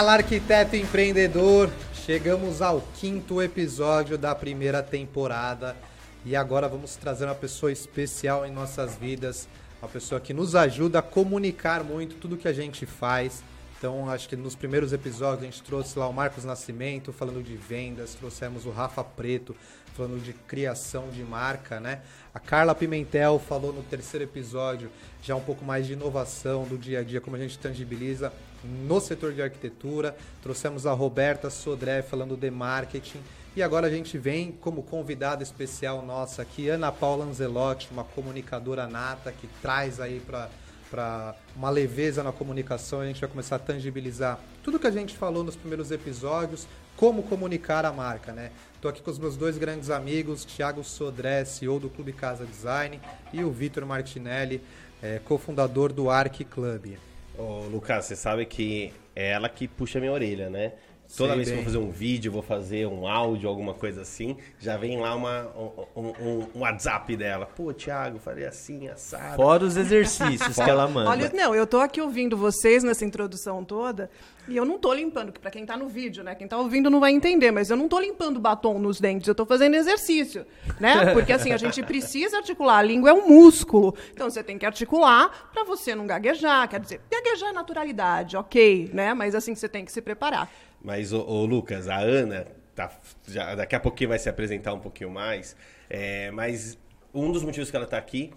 Fala, 0.00 0.14
arquiteto 0.14 0.76
empreendedor! 0.76 1.70
Chegamos 1.92 2.62
ao 2.62 2.80
quinto 2.98 3.42
episódio 3.42 4.16
da 4.16 4.34
primeira 4.34 4.82
temporada 4.82 5.76
e 6.24 6.34
agora 6.34 6.66
vamos 6.66 6.96
trazer 6.96 7.26
uma 7.26 7.34
pessoa 7.34 7.70
especial 7.70 8.46
em 8.46 8.50
nossas 8.50 8.96
vidas, 8.96 9.46
uma 9.78 9.90
pessoa 9.90 10.18
que 10.18 10.32
nos 10.32 10.54
ajuda 10.54 11.00
a 11.00 11.02
comunicar 11.02 11.84
muito 11.84 12.14
tudo 12.14 12.38
que 12.38 12.48
a 12.48 12.52
gente 12.54 12.86
faz. 12.86 13.42
Então, 13.76 14.08
acho 14.08 14.26
que 14.26 14.36
nos 14.36 14.54
primeiros 14.54 14.94
episódios 14.94 15.42
a 15.42 15.44
gente 15.44 15.62
trouxe 15.62 15.98
lá 15.98 16.08
o 16.08 16.14
Marcos 16.14 16.46
Nascimento 16.46 17.12
falando 17.12 17.42
de 17.42 17.54
vendas, 17.54 18.14
trouxemos 18.14 18.64
o 18.64 18.70
Rafa 18.70 19.04
Preto 19.04 19.54
falando 19.94 20.22
de 20.22 20.32
criação 20.32 21.10
de 21.10 21.22
marca, 21.22 21.78
né? 21.78 22.00
A 22.32 22.40
Carla 22.40 22.74
Pimentel 22.74 23.38
falou 23.38 23.70
no 23.70 23.82
terceiro 23.82 24.24
episódio 24.24 24.90
já 25.22 25.36
um 25.36 25.42
pouco 25.42 25.62
mais 25.62 25.86
de 25.86 25.92
inovação 25.92 26.64
do 26.64 26.78
dia 26.78 27.00
a 27.00 27.02
dia, 27.02 27.20
como 27.20 27.36
a 27.36 27.38
gente 27.38 27.58
tangibiliza 27.58 28.32
no 28.64 29.00
setor 29.00 29.32
de 29.32 29.42
arquitetura. 29.42 30.16
Trouxemos 30.42 30.86
a 30.86 30.92
Roberta 30.92 31.50
Sodré 31.50 32.02
falando 32.02 32.36
de 32.36 32.50
marketing. 32.50 33.20
E 33.56 33.62
agora 33.62 33.88
a 33.88 33.90
gente 33.90 34.16
vem 34.16 34.52
como 34.52 34.82
convidada 34.82 35.42
especial 35.42 36.02
nossa 36.02 36.42
aqui, 36.42 36.68
Ana 36.68 36.92
Paula 36.92 37.24
Anzelotti, 37.24 37.88
uma 37.90 38.04
comunicadora 38.04 38.86
nata 38.86 39.32
que 39.32 39.48
traz 39.60 39.98
aí 39.98 40.20
para 40.20 41.34
uma 41.56 41.68
leveza 41.68 42.22
na 42.22 42.30
comunicação, 42.30 43.00
a 43.00 43.06
gente 43.06 43.20
vai 43.20 43.28
começar 43.28 43.56
a 43.56 43.58
tangibilizar 43.58 44.38
tudo 44.62 44.78
que 44.78 44.86
a 44.86 44.90
gente 44.90 45.16
falou 45.16 45.42
nos 45.42 45.56
primeiros 45.56 45.90
episódios, 45.90 46.66
como 46.96 47.24
comunicar 47.24 47.84
a 47.84 47.92
marca, 47.92 48.32
né? 48.32 48.52
Estou 48.76 48.88
aqui 48.88 49.02
com 49.02 49.10
os 49.10 49.18
meus 49.18 49.36
dois 49.36 49.58
grandes 49.58 49.90
amigos, 49.90 50.44
Thiago 50.44 50.84
Sodré, 50.84 51.44
CEO 51.44 51.80
do 51.80 51.88
Clube 51.88 52.12
Casa 52.12 52.46
Design, 52.46 53.00
e 53.32 53.42
o 53.42 53.50
Vitor 53.50 53.84
Martinelli, 53.84 54.62
é, 55.02 55.18
cofundador 55.24 55.92
do 55.92 56.08
Arc 56.08 56.44
Club. 56.44 56.98
Ô, 57.40 57.66
Lucas, 57.68 58.04
você 58.04 58.14
sabe 58.14 58.44
que 58.44 58.92
é 59.16 59.30
ela 59.30 59.48
que 59.48 59.66
puxa 59.66 59.98
minha 59.98 60.12
orelha, 60.12 60.50
né? 60.50 60.74
Toda 61.16 61.30
Sei 61.30 61.36
vez 61.36 61.48
que 61.48 61.54
eu 61.54 61.56
bem. 61.56 61.64
vou 61.64 61.72
fazer 61.72 61.84
um 61.84 61.90
vídeo, 61.90 62.30
vou 62.32 62.42
fazer 62.42 62.86
um 62.86 63.06
áudio, 63.06 63.48
alguma 63.48 63.74
coisa 63.74 64.02
assim, 64.02 64.36
já 64.60 64.76
vem 64.76 64.98
lá 65.00 65.14
uma, 65.14 65.48
um, 65.96 66.02
um- 66.02 66.46
um 66.54 66.60
WhatsApp 66.60 67.16
dela. 67.16 67.46
Pô, 67.46 67.72
Thiago, 67.72 68.18
falei 68.18 68.46
assim, 68.46 68.88
assado. 68.88 69.36
Fora 69.36 69.64
os 69.64 69.76
exercícios 69.76 70.54
que 70.54 70.60
ela 70.70 70.86
manda. 70.86 71.10
Olha, 71.10 71.30
não, 71.34 71.54
eu 71.54 71.66
tô 71.66 71.78
aqui 71.80 72.00
ouvindo 72.00 72.36
vocês 72.36 72.82
nessa 72.84 73.04
introdução 73.04 73.64
toda 73.64 74.08
e 74.48 74.56
eu 74.56 74.64
não 74.64 74.78
tô 74.78 74.92
limpando, 74.94 75.32
que 75.32 75.40
para 75.40 75.50
quem 75.50 75.66
tá 75.66 75.76
no 75.76 75.88
vídeo, 75.88 76.22
né? 76.22 76.34
Quem 76.34 76.46
tá 76.46 76.56
ouvindo 76.58 76.88
não 76.88 77.00
vai 77.00 77.12
entender, 77.12 77.50
mas 77.50 77.70
eu 77.70 77.76
não 77.76 77.88
tô 77.88 77.98
limpando 77.98 78.38
batom 78.40 78.78
nos 78.78 79.00
dentes, 79.00 79.26
eu 79.28 79.34
tô 79.34 79.44
fazendo 79.44 79.74
exercício, 79.74 80.46
né? 80.78 81.06
Porque 81.14 81.32
assim, 81.32 81.52
a 81.52 81.56
gente 81.56 81.82
precisa 81.82 82.36
articular, 82.38 82.78
a 82.78 82.82
língua 82.82 83.10
é 83.10 83.12
um 83.12 83.28
músculo. 83.28 83.94
Então 84.12 84.30
você 84.30 84.42
tem 84.42 84.56
que 84.58 84.64
articular 84.66 85.50
para 85.52 85.64
você 85.64 85.94
não 85.94 86.06
gaguejar, 86.06 86.68
quer 86.68 86.78
dizer, 86.80 87.00
gaguejar 87.10 87.50
é 87.50 87.52
naturalidade, 87.52 88.36
OK, 88.36 88.90
né? 88.94 89.12
Mas 89.12 89.34
assim 89.34 89.54
você 89.54 89.68
tem 89.68 89.84
que 89.84 89.90
se 89.92 90.00
preparar. 90.00 90.48
Mas, 90.82 91.12
ô, 91.12 91.44
Lucas, 91.44 91.88
a 91.88 91.98
Ana, 91.98 92.46
tá, 92.74 92.90
já, 93.28 93.54
daqui 93.54 93.74
a 93.74 93.80
pouquinho 93.80 94.08
vai 94.10 94.18
se 94.18 94.28
apresentar 94.28 94.72
um 94.72 94.80
pouquinho 94.80 95.10
mais, 95.10 95.54
é, 95.88 96.30
mas 96.30 96.78
um 97.12 97.30
dos 97.30 97.42
motivos 97.42 97.70
que 97.70 97.76
ela 97.76 97.84
está 97.84 97.98
aqui, 97.98 98.32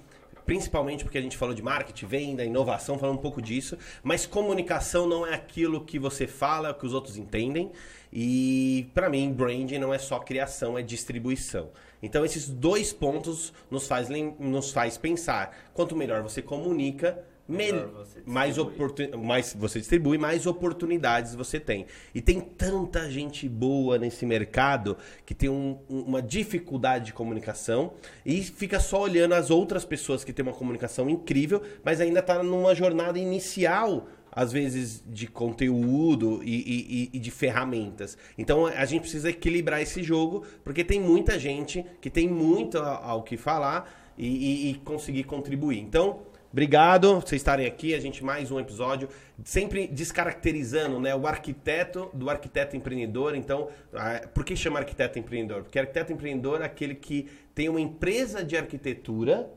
principalmente 0.46 1.04
porque 1.06 1.18
a 1.18 1.22
gente 1.22 1.38
falou 1.38 1.56
de 1.56 1.62
marketing, 1.62 2.06
venda, 2.06 2.44
inovação, 2.44 2.98
falando 3.00 3.18
um 3.18 3.22
pouco 3.22 3.42
disso, 3.42 3.78
mas 4.04 4.26
comunicação 4.26 5.08
não 5.08 5.26
é 5.26 5.34
aquilo 5.34 5.86
que 5.86 5.98
você 5.98 6.28
fala, 6.28 6.70
é 6.70 6.72
o 6.72 6.76
que 6.76 6.86
os 6.86 6.94
outros 6.94 7.18
entendem, 7.18 7.72
e 8.12 8.90
para 8.94 9.10
mim, 9.10 9.32
branding 9.32 9.80
não 9.80 9.94
é 9.94 9.98
só 9.98 10.20
criação, 10.20 10.78
é 10.78 10.82
distribuição. 10.82 11.72
Então, 12.02 12.26
esses 12.26 12.50
dois 12.50 12.92
pontos 12.92 13.54
nos 13.72 13.88
faz, 13.88 14.10
nos 14.38 14.72
faz 14.72 14.98
pensar, 14.98 15.72
quanto 15.74 15.96
melhor 15.96 16.22
você 16.22 16.42
comunica, 16.42 17.24
Melhor 17.48 17.88
Mel- 17.88 18.06
você 18.06 18.22
mais, 18.26 18.58
oportun... 18.58 19.18
mais 19.18 19.54
você 19.60 19.80
distribui, 19.80 20.18
mais 20.18 20.46
oportunidades 20.48 21.36
você 21.36 21.60
tem. 21.60 21.86
E 22.16 22.22
tem 22.22 22.40
tanta 22.40 23.12
gente 23.12 23.50
boa 23.50 23.98
nesse 23.98 24.26
mercado 24.26 24.96
que 25.26 25.34
tem 25.36 25.50
um- 25.50 25.78
um- 25.90 26.02
uma 26.04 26.22
dificuldade 26.22 27.08
de 27.08 27.14
comunicação 27.14 27.94
e 28.26 28.42
fica 28.42 28.80
só 28.80 29.02
olhando 29.02 29.34
as 29.34 29.52
outras 29.52 29.84
pessoas 29.84 30.24
que 30.24 30.32
têm 30.32 30.44
uma 30.44 30.54
comunicação 30.54 31.10
incrível, 31.10 31.62
mas 31.84 32.00
ainda 32.00 32.20
está 32.22 32.42
numa 32.42 32.74
jornada 32.74 33.20
inicial. 33.20 34.08
Às 34.36 34.52
vezes 34.52 35.04
de 35.08 35.28
conteúdo 35.28 36.42
e, 36.44 36.56
e- 36.56 37.10
e- 37.14 37.20
de 37.20 37.30
ferramentas. 37.30 38.18
Então 38.36 38.66
a 38.66 38.84
gente 38.84 39.02
precisa 39.02 39.30
equilibrar 39.30 39.80
esse 39.80 40.02
jogo, 40.02 40.44
porque 40.64 40.84
tem 40.84 41.00
muita 41.00 41.38
gente 41.38 41.86
que 42.02 42.10
tem 42.10 42.28
muito 42.28 42.80
ao 42.80 43.22
que 43.22 43.38
falar 43.38 44.12
e, 44.18 44.26
e- 44.28 44.72
e 44.72 44.74
conseguir 44.76 45.24
contribuir. 45.26 45.80
Então, 45.80 46.22
Obrigado 46.54 47.16
por 47.16 47.28
vocês 47.28 47.42
estarem 47.42 47.66
aqui. 47.66 47.96
A 47.96 48.00
gente 48.00 48.24
mais 48.24 48.52
um 48.52 48.60
episódio, 48.60 49.10
sempre 49.44 49.88
descaracterizando 49.88 51.00
né, 51.00 51.16
o 51.16 51.26
arquiteto 51.26 52.12
do 52.14 52.30
arquiteto 52.30 52.78
empreendedor. 52.78 53.34
Então, 53.34 53.70
ah, 53.92 54.22
por 54.32 54.46
que 54.46 54.56
chama 54.56 54.78
arquiteto 54.78 55.18
empreendedor? 55.18 55.64
Porque 55.64 55.80
arquiteto 55.80 56.14
empreendedor 56.14 56.62
é 56.62 56.66
aquele 56.66 56.94
que 56.94 57.28
tem 57.56 57.70
uma 57.70 57.82
empresa 57.82 58.44
de 58.44 58.56
arquitetura 58.56 59.50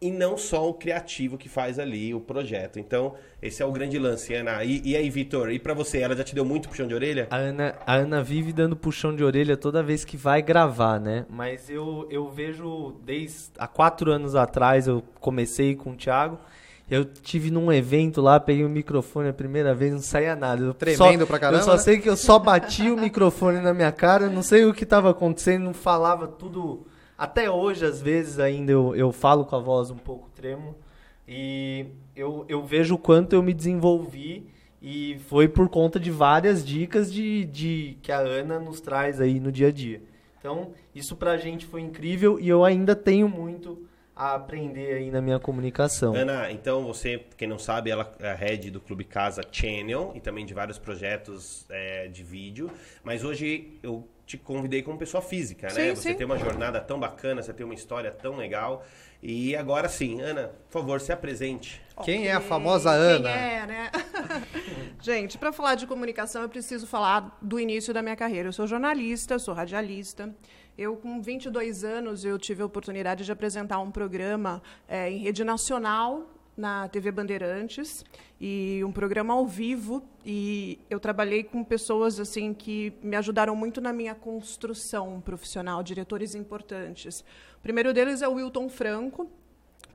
e 0.00 0.10
não 0.10 0.36
só 0.36 0.68
o 0.68 0.74
criativo 0.74 1.36
que 1.36 1.48
faz 1.48 1.78
ali 1.78 2.14
o 2.14 2.20
projeto. 2.20 2.78
Então, 2.78 3.14
esse 3.42 3.62
é 3.62 3.66
o 3.66 3.72
grande 3.72 3.98
lance, 3.98 4.32
Ana. 4.32 4.62
E, 4.62 4.80
e 4.84 4.96
aí, 4.96 5.10
Vitor, 5.10 5.50
e 5.50 5.58
pra 5.58 5.74
você, 5.74 5.98
ela 5.98 6.14
já 6.14 6.22
te 6.22 6.34
deu 6.34 6.44
muito 6.44 6.68
puxão 6.68 6.86
de 6.86 6.94
orelha? 6.94 7.26
A 7.30 7.36
Ana, 7.36 7.74
a 7.84 7.94
Ana 7.94 8.22
vive 8.22 8.52
dando 8.52 8.76
puxão 8.76 9.14
de 9.14 9.24
orelha 9.24 9.56
toda 9.56 9.82
vez 9.82 10.04
que 10.04 10.16
vai 10.16 10.40
gravar, 10.40 11.00
né? 11.00 11.26
Mas 11.28 11.68
eu, 11.68 12.06
eu 12.10 12.30
vejo 12.30 12.94
desde 13.04 13.50
há 13.58 13.66
quatro 13.66 14.12
anos 14.12 14.34
atrás, 14.36 14.86
eu 14.86 15.02
comecei 15.20 15.74
com 15.74 15.90
o 15.90 15.96
Thiago. 15.96 16.38
Eu 16.90 17.04
tive 17.04 17.50
num 17.50 17.70
evento 17.70 18.22
lá, 18.22 18.40
peguei 18.40 18.64
o 18.64 18.68
microfone 18.68 19.28
a 19.28 19.32
primeira 19.32 19.74
vez, 19.74 19.92
não 19.92 20.00
saía 20.00 20.34
nada. 20.34 20.62
Eu 20.64 20.72
Tremendo 20.72 21.20
só, 21.20 21.26
pra 21.26 21.38
caramba, 21.38 21.60
Eu 21.60 21.64
só 21.64 21.72
né? 21.72 21.78
sei 21.78 21.98
que 21.98 22.08
eu 22.08 22.16
só 22.16 22.38
bati 22.38 22.90
o 22.90 22.96
microfone 22.96 23.60
na 23.60 23.74
minha 23.74 23.92
cara, 23.92 24.30
não 24.30 24.42
sei 24.42 24.64
o 24.64 24.72
que 24.72 24.86
tava 24.86 25.10
acontecendo, 25.10 25.64
não 25.64 25.74
falava 25.74 26.26
tudo. 26.26 26.86
Até 27.18 27.50
hoje, 27.50 27.84
às 27.84 28.00
vezes, 28.00 28.38
ainda 28.38 28.70
eu, 28.70 28.94
eu 28.94 29.10
falo 29.10 29.44
com 29.44 29.56
a 29.56 29.58
voz 29.58 29.90
um 29.90 29.96
pouco 29.96 30.30
tremo. 30.36 30.76
E 31.26 31.86
eu, 32.14 32.44
eu 32.48 32.64
vejo 32.64 32.94
o 32.94 32.98
quanto 32.98 33.32
eu 33.32 33.42
me 33.42 33.52
desenvolvi 33.52 34.46
e 34.80 35.18
foi 35.26 35.48
por 35.48 35.68
conta 35.68 35.98
de 35.98 36.12
várias 36.12 36.64
dicas 36.64 37.12
de, 37.12 37.44
de 37.46 37.98
que 38.02 38.12
a 38.12 38.18
Ana 38.18 38.60
nos 38.60 38.80
traz 38.80 39.20
aí 39.20 39.40
no 39.40 39.50
dia 39.50 39.66
a 39.66 39.72
dia. 39.72 40.00
Então, 40.38 40.70
isso 40.94 41.16
pra 41.16 41.36
gente 41.36 41.66
foi 41.66 41.80
incrível 41.80 42.38
e 42.38 42.48
eu 42.48 42.64
ainda 42.64 42.94
tenho 42.94 43.28
muito 43.28 43.87
a 44.18 44.34
aprender 44.34 44.94
aí 44.94 45.10
na 45.12 45.22
minha 45.22 45.38
comunicação. 45.38 46.12
Ana, 46.12 46.50
então 46.50 46.84
você, 46.84 47.24
quem 47.36 47.46
não 47.46 47.58
sabe, 47.58 47.88
ela 47.88 48.12
é 48.18 48.32
a 48.32 48.34
head 48.34 48.68
do 48.68 48.80
Clube 48.80 49.04
Casa 49.04 49.42
Channel 49.50 50.12
e 50.16 50.20
também 50.20 50.44
de 50.44 50.52
vários 50.52 50.76
projetos 50.76 51.64
é, 51.70 52.08
de 52.08 52.24
vídeo. 52.24 52.68
Mas 53.04 53.22
hoje 53.22 53.78
eu 53.80 54.08
te 54.26 54.36
convidei 54.36 54.82
como 54.82 54.98
pessoa 54.98 55.22
física, 55.22 55.68
né? 55.68 55.72
Sim, 55.72 55.94
Você 55.94 56.10
sim. 56.10 56.14
tem 56.16 56.26
uma 56.26 56.36
jornada 56.36 56.80
tão 56.80 56.98
bacana, 56.98 57.40
você 57.40 57.52
tem 57.52 57.64
uma 57.64 57.74
história 57.74 58.10
tão 58.10 58.36
legal. 58.36 58.84
E 59.22 59.54
agora 59.54 59.88
sim, 59.88 60.20
Ana, 60.20 60.50
por 60.68 60.80
favor, 60.80 61.00
se 61.00 61.12
apresente. 61.12 61.80
Quem 62.04 62.26
é 62.26 62.32
a 62.32 62.40
famosa 62.40 62.90
quem 62.90 62.98
Ana? 62.98 63.30
é, 63.30 63.66
né? 63.66 63.90
Gente, 65.00 65.38
para 65.38 65.52
falar 65.52 65.76
de 65.76 65.86
comunicação, 65.86 66.42
eu 66.42 66.48
preciso 66.48 66.86
falar 66.86 67.38
do 67.40 67.58
início 67.58 67.94
da 67.94 68.02
minha 68.02 68.16
carreira. 68.16 68.48
Eu 68.48 68.52
sou 68.52 68.66
jornalista, 68.66 69.38
sou 69.38 69.54
radialista. 69.54 70.34
Eu, 70.78 70.96
com 70.96 71.20
22 71.20 71.82
anos, 71.82 72.24
eu 72.24 72.38
tive 72.38 72.62
a 72.62 72.64
oportunidade 72.66 73.24
de 73.24 73.32
apresentar 73.32 73.80
um 73.80 73.90
programa 73.90 74.62
eh, 74.88 75.10
em 75.10 75.18
rede 75.18 75.42
nacional 75.42 76.30
na 76.56 76.86
TV 76.86 77.10
Bandeirantes 77.10 78.04
e 78.40 78.80
um 78.84 78.92
programa 78.92 79.34
ao 79.34 79.44
vivo 79.44 80.04
e 80.24 80.78
eu 80.88 81.00
trabalhei 81.00 81.42
com 81.42 81.64
pessoas 81.64 82.20
assim 82.20 82.54
que 82.54 82.92
me 83.02 83.16
ajudaram 83.16 83.56
muito 83.56 83.80
na 83.80 83.92
minha 83.92 84.14
construção 84.14 85.20
profissional, 85.20 85.82
diretores 85.82 86.36
importantes. 86.36 87.24
O 87.58 87.60
primeiro 87.60 87.92
deles 87.92 88.22
é 88.22 88.28
o 88.28 88.34
Wilton 88.34 88.68
Franco, 88.68 89.28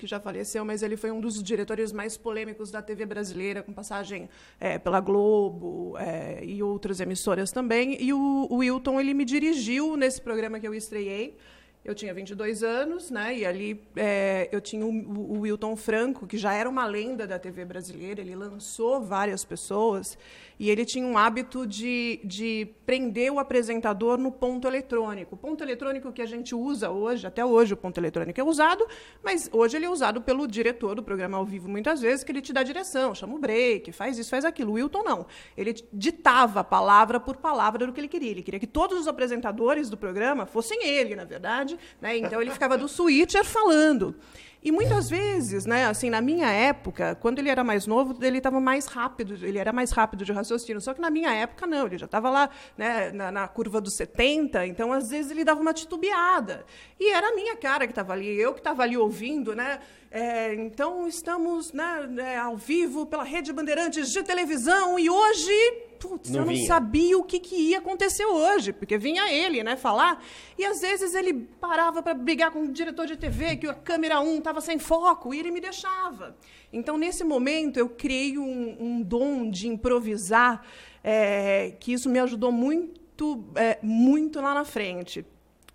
que 0.04 0.08
já 0.10 0.20
faleceu, 0.20 0.66
mas 0.66 0.84
ele 0.84 0.98
foi 0.98 1.12
um 1.12 1.22
dos 1.22 1.42
diretores 1.42 1.94
mais 1.94 2.18
polêmicos 2.18 2.70
da 2.70 2.82
TV 2.82 3.06
brasileira, 3.06 3.64
com 3.64 3.72
passagem 3.72 4.30
eh, 4.60 4.78
pela 4.78 5.00
Globo 5.00 5.96
eh, 5.98 6.44
e 6.44 6.62
outras 6.62 7.00
emissoras 7.00 7.54
também. 7.54 7.98
E 8.02 8.12
o, 8.12 8.48
o 8.50 8.58
Wilton 8.58 9.00
ele 9.00 9.14
me 9.14 9.24
dirigiu 9.24 9.96
nesse 9.96 10.22
programa 10.22 10.60
que 10.60 10.68
eu 10.68 10.74
estreiei. 10.74 11.38
Eu 11.84 11.94
tinha 11.94 12.14
22 12.14 12.64
anos, 12.64 13.12
né? 13.12 13.38
E 13.38 13.46
ali 13.46 13.84
eh, 13.98 14.48
eu 14.54 14.62
tinha 14.62 14.86
o, 14.86 14.90
o 14.90 15.42
Wilton 15.42 15.76
Franco, 15.76 16.26
que 16.26 16.38
já 16.38 16.54
era 16.54 16.70
uma 16.70 16.86
lenda 16.86 17.28
da 17.28 17.38
TV 17.38 17.66
brasileira. 17.66 18.22
Ele 18.22 18.36
lançou 18.36 19.02
várias 19.02 19.44
pessoas 19.44 20.18
e 20.60 20.70
ele 20.70 20.86
tinha 20.86 21.06
um 21.06 21.18
hábito 21.18 21.68
de, 21.68 22.22
de 22.24 22.70
prender 22.86 23.32
o 23.32 23.38
apresentador 23.38 24.18
no 24.18 24.32
ponto 24.32 24.66
eletrônico. 24.66 25.36
O 25.36 25.38
ponto 25.38 25.62
eletrônico 25.62 26.12
que 26.14 26.22
a 26.22 26.26
gente 26.26 26.56
usa 26.56 26.90
hoje, 26.90 27.28
até 27.28 27.44
hoje 27.44 27.74
o 27.74 27.78
ponto 27.78 27.98
eletrônico 27.98 28.40
é 28.40 28.44
usado, 28.44 28.88
mas 29.22 29.50
hoje 29.52 29.76
ele 29.76 29.86
é 29.86 29.90
usado 29.90 30.22
pelo 30.22 30.48
diretor 30.48 30.96
do 30.96 31.04
programa 31.04 31.38
ao 31.38 31.46
vivo 31.46 31.68
muitas 31.68 32.00
vezes, 32.00 32.24
que 32.24 32.32
ele 32.32 32.42
te 32.42 32.54
dá 32.54 32.64
direção, 32.64 33.14
chama 33.14 33.36
o 33.36 33.40
break, 33.40 33.92
faz 33.92 34.18
isso, 34.18 34.30
faz 34.30 34.46
aquilo. 34.46 34.72
O 34.72 34.76
Wilton 34.76 35.04
não. 35.04 35.26
Ele 35.58 35.74
ditava 35.92 36.64
palavra 36.64 37.20
por 37.20 37.36
palavra 37.36 37.86
do 37.86 37.92
que 37.92 38.00
ele 38.00 38.08
queria. 38.08 38.32
Ele 38.32 38.44
queria 38.44 38.60
que 38.60 38.68
todos 38.68 38.98
os 38.98 39.08
apresentadores 39.08 39.90
do 39.90 39.98
programa 39.98 40.46
fossem 40.46 40.86
ele, 40.86 41.16
na 41.16 41.26
verdade. 41.26 41.73
Né? 42.02 42.18
Então 42.18 42.42
ele 42.42 42.52
ficava 42.52 42.78
do 42.78 42.88
switcher 42.88 43.44
falando. 43.44 44.16
E 44.64 44.72
muitas 44.72 45.10
vezes, 45.10 45.66
né, 45.66 45.88
assim, 45.88 46.10
na 46.10 46.22
minha 46.22 46.50
época, 46.50 47.16
quando 47.20 47.40
ele 47.40 47.50
era 47.50 47.66
mais 47.66 47.86
novo, 47.86 48.18
ele 48.24 48.38
estava 48.38 48.62
mais 48.62 48.86
rápido, 48.86 49.38
ele 49.46 49.58
era 49.58 49.74
mais 49.74 49.92
rápido 49.92 50.24
de 50.24 50.32
raciocínio. 50.32 50.80
Só 50.80 50.94
que 50.94 51.02
na 51.02 51.10
minha 51.10 51.34
época, 51.34 51.68
não, 51.68 51.86
ele 51.86 51.98
já 51.98 52.06
estava 52.06 52.30
lá 52.30 52.50
né, 52.78 53.12
na, 53.12 53.30
na, 53.30 53.46
curva 53.46 53.82
dos 53.82 53.94
70, 53.96 54.66
então 54.66 54.94
às 54.94 55.10
vezes 55.10 55.32
ele 55.32 55.44
dava 55.44 55.60
uma 55.60 55.74
titubeada. 55.74 56.66
E 56.98 57.12
era 57.12 57.28
a 57.28 57.36
minha 57.36 57.58
cara 57.58 57.86
que 57.86 57.92
estava 57.92 58.14
ali, 58.14 58.40
eu 58.40 58.54
que 58.54 58.62
estava 58.62 58.84
ali 58.84 58.96
ouvindo, 58.96 59.54
né? 59.54 59.80
É, 60.16 60.54
então 60.54 61.08
estamos 61.08 61.74
né, 61.74 62.08
é, 62.20 62.38
ao 62.38 62.56
vivo 62.56 63.04
pela 63.04 63.24
Rede 63.24 63.52
Bandeirantes 63.52 64.12
de 64.12 64.22
televisão 64.22 65.00
e 65.00 65.10
hoje 65.10 65.52
putz, 66.00 66.30
não 66.30 66.42
eu 66.42 66.46
não 66.46 66.54
vinha. 66.54 66.68
sabia 66.68 67.18
o 67.18 67.24
que, 67.24 67.40
que 67.40 67.56
ia 67.56 67.80
acontecer 67.80 68.24
hoje, 68.24 68.72
porque 68.72 68.96
vinha 68.96 69.34
ele, 69.34 69.64
né, 69.64 69.76
falar, 69.76 70.24
e 70.56 70.64
às 70.64 70.82
vezes 70.82 71.16
ele 71.16 71.34
parava 71.60 72.04
para 72.04 72.14
brigar 72.14 72.52
com 72.52 72.62
o 72.62 72.72
diretor 72.72 73.08
de 73.08 73.18
TV, 73.18 73.56
que 73.56 73.66
a 73.66 73.74
câmera 73.74 74.20
1 74.20 74.38
estava 74.38 74.62
sem 74.62 74.78
foco, 74.78 75.34
e 75.34 75.40
ele 75.40 75.50
me 75.50 75.60
deixava. 75.60 76.38
Então, 76.72 76.96
nesse 76.96 77.24
momento, 77.24 77.78
eu 77.78 77.90
criei 77.90 78.38
um, 78.38 78.78
um 78.80 79.02
dom 79.02 79.50
de 79.50 79.68
improvisar, 79.68 80.64
é, 81.04 81.74
que 81.80 81.92
isso 81.92 82.08
me 82.08 82.20
ajudou 82.20 82.52
muito, 82.52 83.44
é, 83.56 83.80
muito 83.82 84.40
lá 84.42 84.54
na 84.54 84.66
frente 84.66 85.26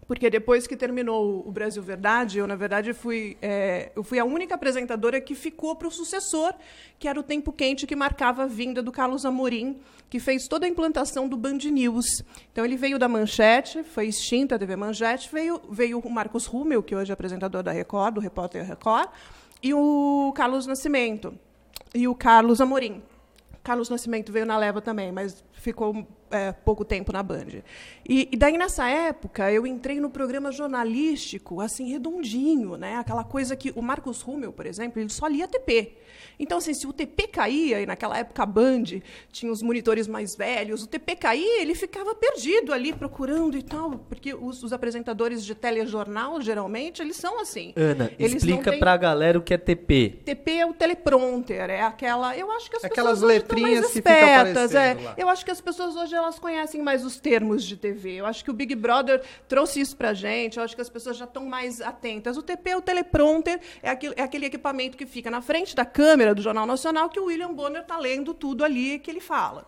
porque 0.08 0.30
depois 0.30 0.66
que 0.66 0.74
terminou 0.74 1.46
o 1.46 1.52
Brasil 1.52 1.82
Verdade, 1.82 2.38
eu, 2.38 2.46
na 2.46 2.56
verdade, 2.56 2.94
fui, 2.94 3.36
é, 3.42 3.92
eu 3.94 4.02
fui 4.02 4.18
a 4.18 4.24
única 4.24 4.54
apresentadora 4.54 5.20
que 5.20 5.34
ficou 5.34 5.76
para 5.76 5.86
o 5.86 5.90
sucessor, 5.90 6.54
que 6.98 7.06
era 7.06 7.20
o 7.20 7.22
Tempo 7.22 7.52
Quente, 7.52 7.86
que 7.86 7.94
marcava 7.94 8.44
a 8.44 8.46
vinda 8.46 8.82
do 8.82 8.90
Carlos 8.90 9.26
Amorim, 9.26 9.78
que 10.08 10.18
fez 10.18 10.48
toda 10.48 10.64
a 10.64 10.68
implantação 10.68 11.28
do 11.28 11.36
Band 11.36 11.58
News. 11.70 12.24
Então, 12.50 12.64
ele 12.64 12.74
veio 12.74 12.98
da 12.98 13.06
Manchete, 13.06 13.82
foi 13.82 14.06
extinta 14.06 14.54
a 14.54 14.58
TV 14.58 14.76
Manchete, 14.76 15.28
veio, 15.30 15.60
veio 15.70 15.98
o 15.98 16.10
Marcos 16.10 16.46
Rummel, 16.46 16.82
que 16.82 16.96
hoje 16.96 17.10
é 17.10 17.12
apresentador 17.12 17.62
da 17.62 17.70
Record, 17.70 18.14
do 18.14 18.20
Repórter 18.20 18.66
Record, 18.66 19.10
e 19.62 19.74
o 19.74 20.32
Carlos 20.34 20.66
Nascimento, 20.66 21.38
e 21.94 22.08
o 22.08 22.14
Carlos 22.14 22.62
Amorim. 22.62 23.02
Carlos 23.62 23.90
Nascimento 23.90 24.32
veio 24.32 24.46
na 24.46 24.56
leva 24.56 24.80
também, 24.80 25.12
mas 25.12 25.44
ficou 25.52 26.06
é, 26.30 26.52
pouco 26.52 26.84
tempo 26.84 27.12
na 27.12 27.22
Band. 27.22 27.62
E, 28.08 28.28
e, 28.32 28.36
daí, 28.36 28.56
nessa 28.56 28.88
época, 28.88 29.50
eu 29.52 29.66
entrei 29.66 30.00
no 30.00 30.10
programa 30.10 30.50
jornalístico, 30.50 31.60
assim, 31.60 31.90
redondinho, 31.90 32.76
né? 32.76 32.96
Aquela 32.96 33.24
coisa 33.24 33.56
que 33.56 33.72
o 33.76 33.82
Marcos 33.82 34.20
Rummel, 34.22 34.52
por 34.52 34.66
exemplo, 34.66 35.00
ele 35.00 35.10
só 35.10 35.26
lia 35.26 35.46
TP. 35.46 35.96
Então, 36.38 36.58
assim, 36.58 36.72
se 36.72 36.86
o 36.86 36.92
TP 36.92 37.26
caía, 37.26 37.80
e 37.80 37.86
naquela 37.86 38.16
época 38.16 38.42
a 38.42 38.46
Band 38.46 38.84
tinha 39.32 39.50
os 39.50 39.60
monitores 39.60 40.06
mais 40.06 40.36
velhos, 40.36 40.84
o 40.84 40.86
TP 40.86 41.16
caía, 41.16 41.60
ele 41.60 41.74
ficava 41.74 42.14
perdido 42.14 42.72
ali 42.72 42.92
procurando 42.92 43.56
e 43.56 43.62
tal, 43.62 43.98
porque 44.08 44.32
os, 44.34 44.62
os 44.62 44.72
apresentadores 44.72 45.44
de 45.44 45.54
telejornal, 45.54 46.40
geralmente, 46.40 47.02
eles 47.02 47.16
são 47.16 47.40
assim. 47.40 47.72
Ana, 47.76 48.10
eles 48.18 48.36
explica 48.36 48.70
têm... 48.70 48.78
pra 48.78 48.96
galera 48.96 49.38
o 49.38 49.42
que 49.42 49.52
é 49.52 49.58
TP. 49.58 50.20
TP 50.24 50.52
é 50.52 50.66
o 50.66 50.72
teleprompter, 50.72 51.70
é 51.70 51.82
aquela... 51.82 52.36
Eu 52.36 52.50
acho 52.52 52.70
que 52.70 52.76
as 52.76 52.84
Aquelas 52.84 53.20
pessoas 53.20 53.32
letrinhas 53.32 53.86
que 53.86 53.92
ficam 53.94 54.12
aparecendo 54.12 54.76
é. 54.76 54.94
Lá. 54.94 55.14
Eu 55.16 55.28
acho 55.28 55.44
que 55.44 55.50
as 55.50 55.60
pessoas 55.60 55.96
hoje 55.96 56.14
elas 56.18 56.38
conhecem 56.38 56.82
mais 56.82 57.04
os 57.04 57.18
termos 57.18 57.64
de 57.64 57.76
TV. 57.76 58.16
Eu 58.16 58.26
acho 58.26 58.44
que 58.44 58.50
o 58.50 58.54
Big 58.54 58.74
Brother 58.74 59.22
trouxe 59.48 59.80
isso 59.80 59.96
pra 59.96 60.12
gente, 60.12 60.58
eu 60.58 60.62
acho 60.64 60.74
que 60.74 60.82
as 60.82 60.90
pessoas 60.90 61.16
já 61.16 61.24
estão 61.24 61.46
mais 61.46 61.80
atentas. 61.80 62.36
O 62.36 62.42
TP, 62.42 62.74
o 62.74 62.82
teleprompter, 62.82 63.60
é 63.82 63.90
aquele, 63.90 64.14
é 64.16 64.22
aquele 64.22 64.46
equipamento 64.46 64.96
que 64.96 65.06
fica 65.06 65.30
na 65.30 65.40
frente 65.40 65.74
da 65.74 65.84
câmera 65.84 66.34
do 66.34 66.42
Jornal 66.42 66.66
Nacional 66.66 67.08
que 67.08 67.18
o 67.18 67.26
William 67.26 67.52
Bonner 67.52 67.82
está 67.82 67.98
lendo 67.98 68.34
tudo 68.34 68.64
ali 68.64 68.98
que 68.98 69.10
ele 69.10 69.20
fala. 69.20 69.66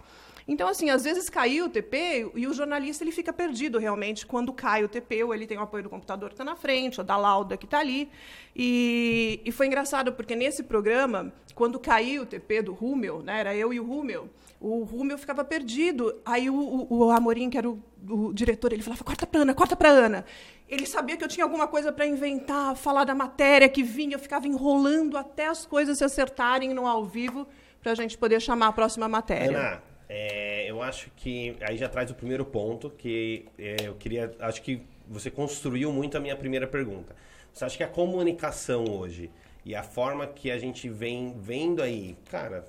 Então, 0.50 0.68
assim, 0.68 0.90
às 0.90 1.04
vezes 1.04 1.30
caiu 1.30 1.66
o 1.66 1.68
TP 1.68 2.28
e 2.34 2.44
o 2.44 2.52
jornalista 2.52 3.04
ele 3.04 3.12
fica 3.12 3.32
perdido 3.32 3.78
realmente 3.78 4.26
quando 4.26 4.52
cai 4.52 4.82
o 4.82 4.88
TP, 4.88 5.22
ou 5.22 5.32
ele 5.32 5.46
tem 5.46 5.56
o 5.56 5.60
apoio 5.60 5.84
do 5.84 5.88
computador 5.88 6.28
que 6.28 6.34
está 6.34 6.44
na 6.44 6.56
frente, 6.56 6.98
ou 6.98 7.06
da 7.06 7.16
lauda 7.16 7.56
que 7.56 7.66
está 7.66 7.78
ali. 7.78 8.10
E, 8.56 9.40
e, 9.44 9.52
foi 9.52 9.68
engraçado, 9.68 10.12
porque 10.12 10.34
nesse 10.34 10.64
programa, 10.64 11.32
quando 11.54 11.78
caiu 11.78 12.22
o 12.22 12.26
TP 12.26 12.62
do 12.62 12.72
Rúmel, 12.72 13.22
né, 13.22 13.38
era 13.38 13.54
eu 13.54 13.72
e 13.72 13.78
o 13.78 13.84
Rúmel, 13.84 14.28
o 14.60 14.84
Rúmel 14.84 15.16
ficava 15.16 15.42
perdido. 15.42 16.20
Aí 16.24 16.50
o, 16.50 16.54
o, 16.54 16.98
o 16.98 17.10
Amorim, 17.10 17.48
que 17.48 17.56
era 17.56 17.68
o, 17.68 17.82
o, 18.08 18.32
diretor, 18.32 18.72
ele 18.72 18.82
falava, 18.82 19.02
corta 19.02 19.26
para 19.26 19.40
Ana, 19.40 19.54
corta 19.54 19.74
para 19.74 19.88
Ana. 19.88 20.24
Ele 20.68 20.86
sabia 20.86 21.16
que 21.16 21.24
eu 21.24 21.28
tinha 21.28 21.44
alguma 21.44 21.66
coisa 21.66 21.90
para 21.90 22.06
inventar, 22.06 22.76
falar 22.76 23.04
da 23.04 23.14
matéria 23.14 23.68
que 23.68 23.82
vinha, 23.82 24.14
eu 24.14 24.18
ficava 24.18 24.46
enrolando 24.46 25.16
até 25.16 25.46
as 25.46 25.64
coisas 25.64 25.98
se 25.98 26.04
acertarem 26.04 26.74
no 26.74 26.86
ao 26.86 27.04
vivo 27.04 27.48
para 27.82 27.92
a 27.92 27.94
gente 27.94 28.16
poder 28.18 28.40
chamar 28.40 28.68
a 28.68 28.72
próxima 28.72 29.08
matéria. 29.08 29.58
Ana, 29.58 29.82
é, 30.08 30.70
eu 30.70 30.82
acho 30.82 31.10
que 31.16 31.56
aí 31.62 31.76
já 31.76 31.88
traz 31.88 32.10
o 32.10 32.14
primeiro 32.14 32.44
ponto 32.44 32.90
que 32.90 33.46
é, 33.58 33.76
eu 33.84 33.94
queria, 33.94 34.30
acho 34.40 34.62
que 34.62 34.82
você 35.08 35.30
construiu 35.30 35.92
muito 35.92 36.16
a 36.16 36.20
minha 36.20 36.36
primeira 36.36 36.66
pergunta. 36.66 37.16
Você 37.52 37.64
acha 37.64 37.76
que 37.76 37.82
a 37.82 37.88
comunicação 37.88 38.84
hoje 38.84 39.30
e 39.64 39.74
a 39.74 39.82
forma 39.82 40.26
que 40.26 40.50
a 40.50 40.58
gente 40.58 40.88
vem 40.88 41.34
vendo 41.38 41.82
aí, 41.82 42.16
cara, 42.30 42.64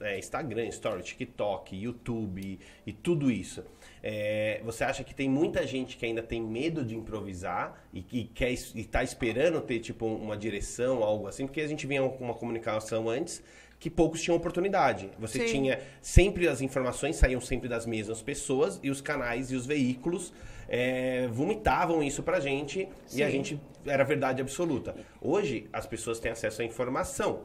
é, 0.00 0.18
Instagram, 0.18 0.66
Story, 0.66 1.02
TikTok, 1.02 1.74
YouTube 1.74 2.58
e 2.86 2.92
tudo 2.92 3.30
isso. 3.30 3.64
É, 4.02 4.60
você 4.64 4.84
acha 4.84 5.02
que 5.02 5.14
tem 5.14 5.28
muita 5.28 5.66
gente 5.66 5.96
que 5.96 6.06
ainda 6.06 6.22
tem 6.22 6.40
medo 6.40 6.84
de 6.84 6.94
improvisar 6.94 7.84
e 7.92 8.02
que 8.02 8.24
quer 8.26 8.52
está 8.52 9.02
esperando 9.02 9.60
ter 9.60 9.80
tipo 9.80 10.06
uma 10.06 10.36
direção, 10.36 11.02
algo 11.02 11.26
assim, 11.26 11.46
porque 11.46 11.60
a 11.60 11.66
gente 11.66 11.86
vinha 11.86 12.08
com 12.08 12.24
uma 12.24 12.34
comunicação 12.34 13.08
antes 13.08 13.42
que 13.78 13.90
poucos 13.90 14.22
tinham 14.22 14.36
oportunidade. 14.36 15.10
Você 15.18 15.40
Sim. 15.40 15.52
tinha 15.52 15.80
sempre 16.00 16.48
as 16.48 16.60
informações 16.60 17.16
saíam 17.16 17.40
sempre 17.40 17.68
das 17.68 17.84
mesmas 17.84 18.22
pessoas 18.22 18.80
e 18.82 18.90
os 18.90 19.00
canais 19.00 19.50
e 19.50 19.56
os 19.56 19.66
veículos 19.66 20.32
é, 20.68 21.26
vomitavam 21.28 22.02
isso 22.02 22.22
pra 22.22 22.40
gente 22.40 22.88
Sim. 23.06 23.20
e 23.20 23.22
a 23.22 23.30
gente 23.30 23.60
era 23.84 24.04
verdade 24.04 24.40
absoluta. 24.40 24.94
Hoje 25.20 25.68
as 25.72 25.86
pessoas 25.86 26.18
têm 26.18 26.32
acesso 26.32 26.62
à 26.62 26.64
informação. 26.64 27.44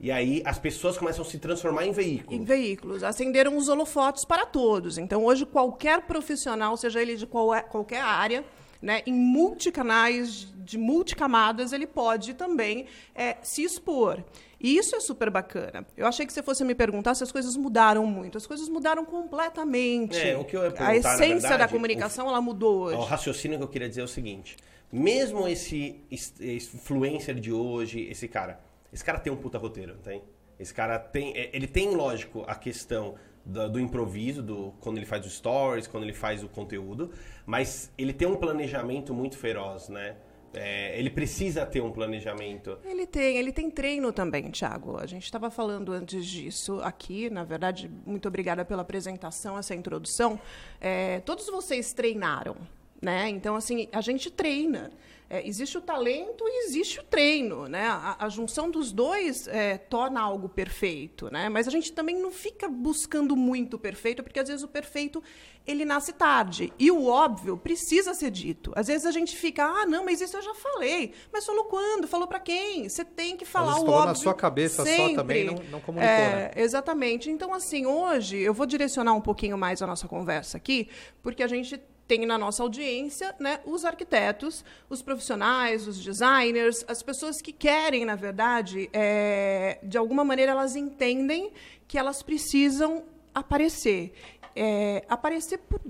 E 0.00 0.10
aí 0.10 0.42
as 0.44 0.58
pessoas 0.58 0.98
começam 0.98 1.24
a 1.24 1.28
se 1.28 1.38
transformar 1.38 1.86
em 1.86 1.92
veículos. 1.92 2.40
Em 2.40 2.44
veículos. 2.44 3.04
Acenderam 3.04 3.56
os 3.56 3.68
holofotes 3.68 4.24
para 4.24 4.44
todos. 4.44 4.98
Então 4.98 5.24
hoje 5.24 5.46
qualquer 5.46 6.02
profissional, 6.02 6.76
seja 6.76 7.00
ele 7.00 7.16
de 7.16 7.26
qual, 7.26 7.54
é, 7.54 7.62
qualquer 7.62 8.00
área, 8.00 8.44
né, 8.82 9.00
em 9.06 9.12
multicanais, 9.12 10.52
de 10.56 10.76
multicamadas, 10.76 11.72
ele 11.72 11.86
pode 11.86 12.34
também 12.34 12.86
é, 13.14 13.36
se 13.42 13.62
expor. 13.62 14.24
E 14.62 14.76
isso 14.76 14.94
é 14.94 15.00
super 15.00 15.28
bacana. 15.28 15.84
Eu 15.96 16.06
achei 16.06 16.24
que 16.24 16.32
você 16.32 16.42
fosse 16.42 16.62
me 16.62 16.74
perguntar 16.74 17.14
se 17.16 17.24
as 17.24 17.32
coisas 17.32 17.56
mudaram 17.56 18.06
muito. 18.06 18.38
As 18.38 18.46
coisas 18.46 18.68
mudaram 18.68 19.04
completamente. 19.04 20.16
É, 20.16 20.36
o 20.36 20.44
que 20.44 20.56
eu 20.56 20.62
ia 20.62 20.72
A 20.78 20.94
essência 20.94 21.26
verdade, 21.26 21.58
da 21.58 21.68
comunicação, 21.68 22.26
o, 22.26 22.28
ela 22.28 22.40
mudou 22.40 22.82
hoje. 22.82 22.96
O 22.96 23.00
raciocínio 23.00 23.58
que 23.58 23.64
eu 23.64 23.68
queria 23.68 23.88
dizer 23.88 24.02
é 24.02 24.04
o 24.04 24.08
seguinte. 24.08 24.56
Mesmo 24.90 25.48
esse, 25.48 26.00
esse 26.10 26.76
influencer 26.76 27.34
de 27.34 27.52
hoje, 27.52 28.06
esse 28.08 28.28
cara, 28.28 28.60
esse 28.92 29.04
cara 29.04 29.18
tem 29.18 29.32
um 29.32 29.36
puta 29.36 29.58
roteiro, 29.58 29.96
tem? 29.96 30.22
Esse 30.60 30.72
cara 30.72 30.96
tem, 30.98 31.36
é, 31.36 31.50
ele 31.52 31.66
tem, 31.66 31.96
lógico, 31.96 32.44
a 32.46 32.54
questão 32.54 33.16
do, 33.44 33.68
do, 33.68 33.80
improviso, 33.80 34.42
do, 34.42 34.74
quando 34.80 34.98
ele 34.98 35.06
faz 35.06 35.26
os 35.26 35.32
stories, 35.32 35.88
quando 35.88 36.04
ele 36.04 36.12
faz 36.12 36.44
o 36.44 36.48
conteúdo, 36.48 37.10
mas 37.44 37.90
ele 37.98 38.12
tem 38.12 38.28
um 38.28 38.36
planejamento 38.36 39.12
muito 39.12 39.36
feroz, 39.36 39.88
né? 39.88 40.14
É, 40.54 40.98
ele 40.98 41.10
precisa 41.10 41.64
ter 41.64 41.80
um 41.80 41.90
planejamento. 41.90 42.78
Ele 42.84 43.06
tem, 43.06 43.36
ele 43.36 43.52
tem 43.52 43.70
treino 43.70 44.12
também, 44.12 44.50
Thiago. 44.50 44.98
A 44.98 45.06
gente 45.06 45.24
estava 45.24 45.50
falando 45.50 45.92
antes 45.92 46.26
disso 46.26 46.80
aqui, 46.82 47.30
na 47.30 47.44
verdade, 47.44 47.90
muito 48.04 48.28
obrigada 48.28 48.64
pela 48.64 48.82
apresentação, 48.82 49.58
essa 49.58 49.74
introdução. 49.74 50.38
É, 50.80 51.20
todos 51.20 51.46
vocês 51.46 51.92
treinaram, 51.92 52.56
né? 53.00 53.28
Então, 53.28 53.56
assim, 53.56 53.88
a 53.92 54.00
gente 54.00 54.30
treina. 54.30 54.90
É, 55.32 55.48
existe 55.48 55.78
o 55.78 55.80
talento 55.80 56.44
e 56.46 56.66
existe 56.66 57.00
o 57.00 57.02
treino, 57.02 57.66
né? 57.66 57.86
A, 57.86 58.16
a 58.18 58.28
junção 58.28 58.70
dos 58.70 58.92
dois 58.92 59.48
é, 59.48 59.78
torna 59.78 60.20
algo 60.20 60.46
perfeito, 60.46 61.32
né? 61.32 61.48
Mas 61.48 61.66
a 61.66 61.70
gente 61.70 61.90
também 61.90 62.20
não 62.20 62.30
fica 62.30 62.68
buscando 62.68 63.34
muito 63.34 63.78
perfeito, 63.78 64.22
porque 64.22 64.38
às 64.38 64.46
vezes 64.46 64.62
o 64.62 64.68
perfeito 64.68 65.22
ele 65.66 65.86
nasce 65.86 66.12
tarde 66.12 66.70
e 66.78 66.90
o 66.90 67.06
óbvio 67.06 67.56
precisa 67.56 68.12
ser 68.12 68.30
dito. 68.30 68.74
Às 68.76 68.88
vezes 68.88 69.06
a 69.06 69.10
gente 69.10 69.34
fica, 69.34 69.64
ah, 69.64 69.86
não, 69.86 70.04
mas 70.04 70.20
isso 70.20 70.36
eu 70.36 70.42
já 70.42 70.54
falei. 70.54 71.14
Mas 71.32 71.46
falou 71.46 71.64
quando? 71.64 72.06
Falou 72.06 72.26
para 72.26 72.38
quem? 72.38 72.86
Você 72.86 73.02
tem 73.02 73.34
que 73.34 73.46
falar 73.46 73.78
o 73.78 73.88
óbvio. 73.88 74.04
na 74.08 74.14
sua 74.14 74.34
cabeça 74.34 74.84
sempre. 74.84 75.14
só 75.14 75.14
também, 75.14 75.44
não, 75.44 75.54
não 75.70 75.80
comunicou, 75.80 76.14
é, 76.14 76.34
né? 76.34 76.50
Exatamente. 76.56 77.30
Então, 77.30 77.54
assim, 77.54 77.86
hoje 77.86 78.36
eu 78.36 78.52
vou 78.52 78.66
direcionar 78.66 79.14
um 79.14 79.20
pouquinho 79.22 79.56
mais 79.56 79.80
a 79.80 79.86
nossa 79.86 80.06
conversa 80.06 80.58
aqui, 80.58 80.90
porque 81.22 81.42
a 81.42 81.46
gente 81.46 81.80
tem 82.12 82.26
na 82.26 82.36
nossa 82.36 82.62
audiência 82.62 83.34
né, 83.38 83.60
os 83.64 83.86
arquitetos, 83.86 84.62
os 84.90 85.00
profissionais, 85.00 85.88
os 85.88 85.98
designers, 85.98 86.84
as 86.86 87.02
pessoas 87.02 87.40
que 87.40 87.52
querem, 87.52 88.04
na 88.04 88.14
verdade, 88.14 88.90
é, 88.92 89.78
de 89.82 89.96
alguma 89.96 90.22
maneira, 90.22 90.52
elas 90.52 90.76
entendem 90.76 91.50
que 91.88 91.96
elas 91.96 92.22
precisam 92.22 93.02
aparecer. 93.34 94.12
É, 94.54 95.06
aparecer 95.08 95.56
por 95.56 95.80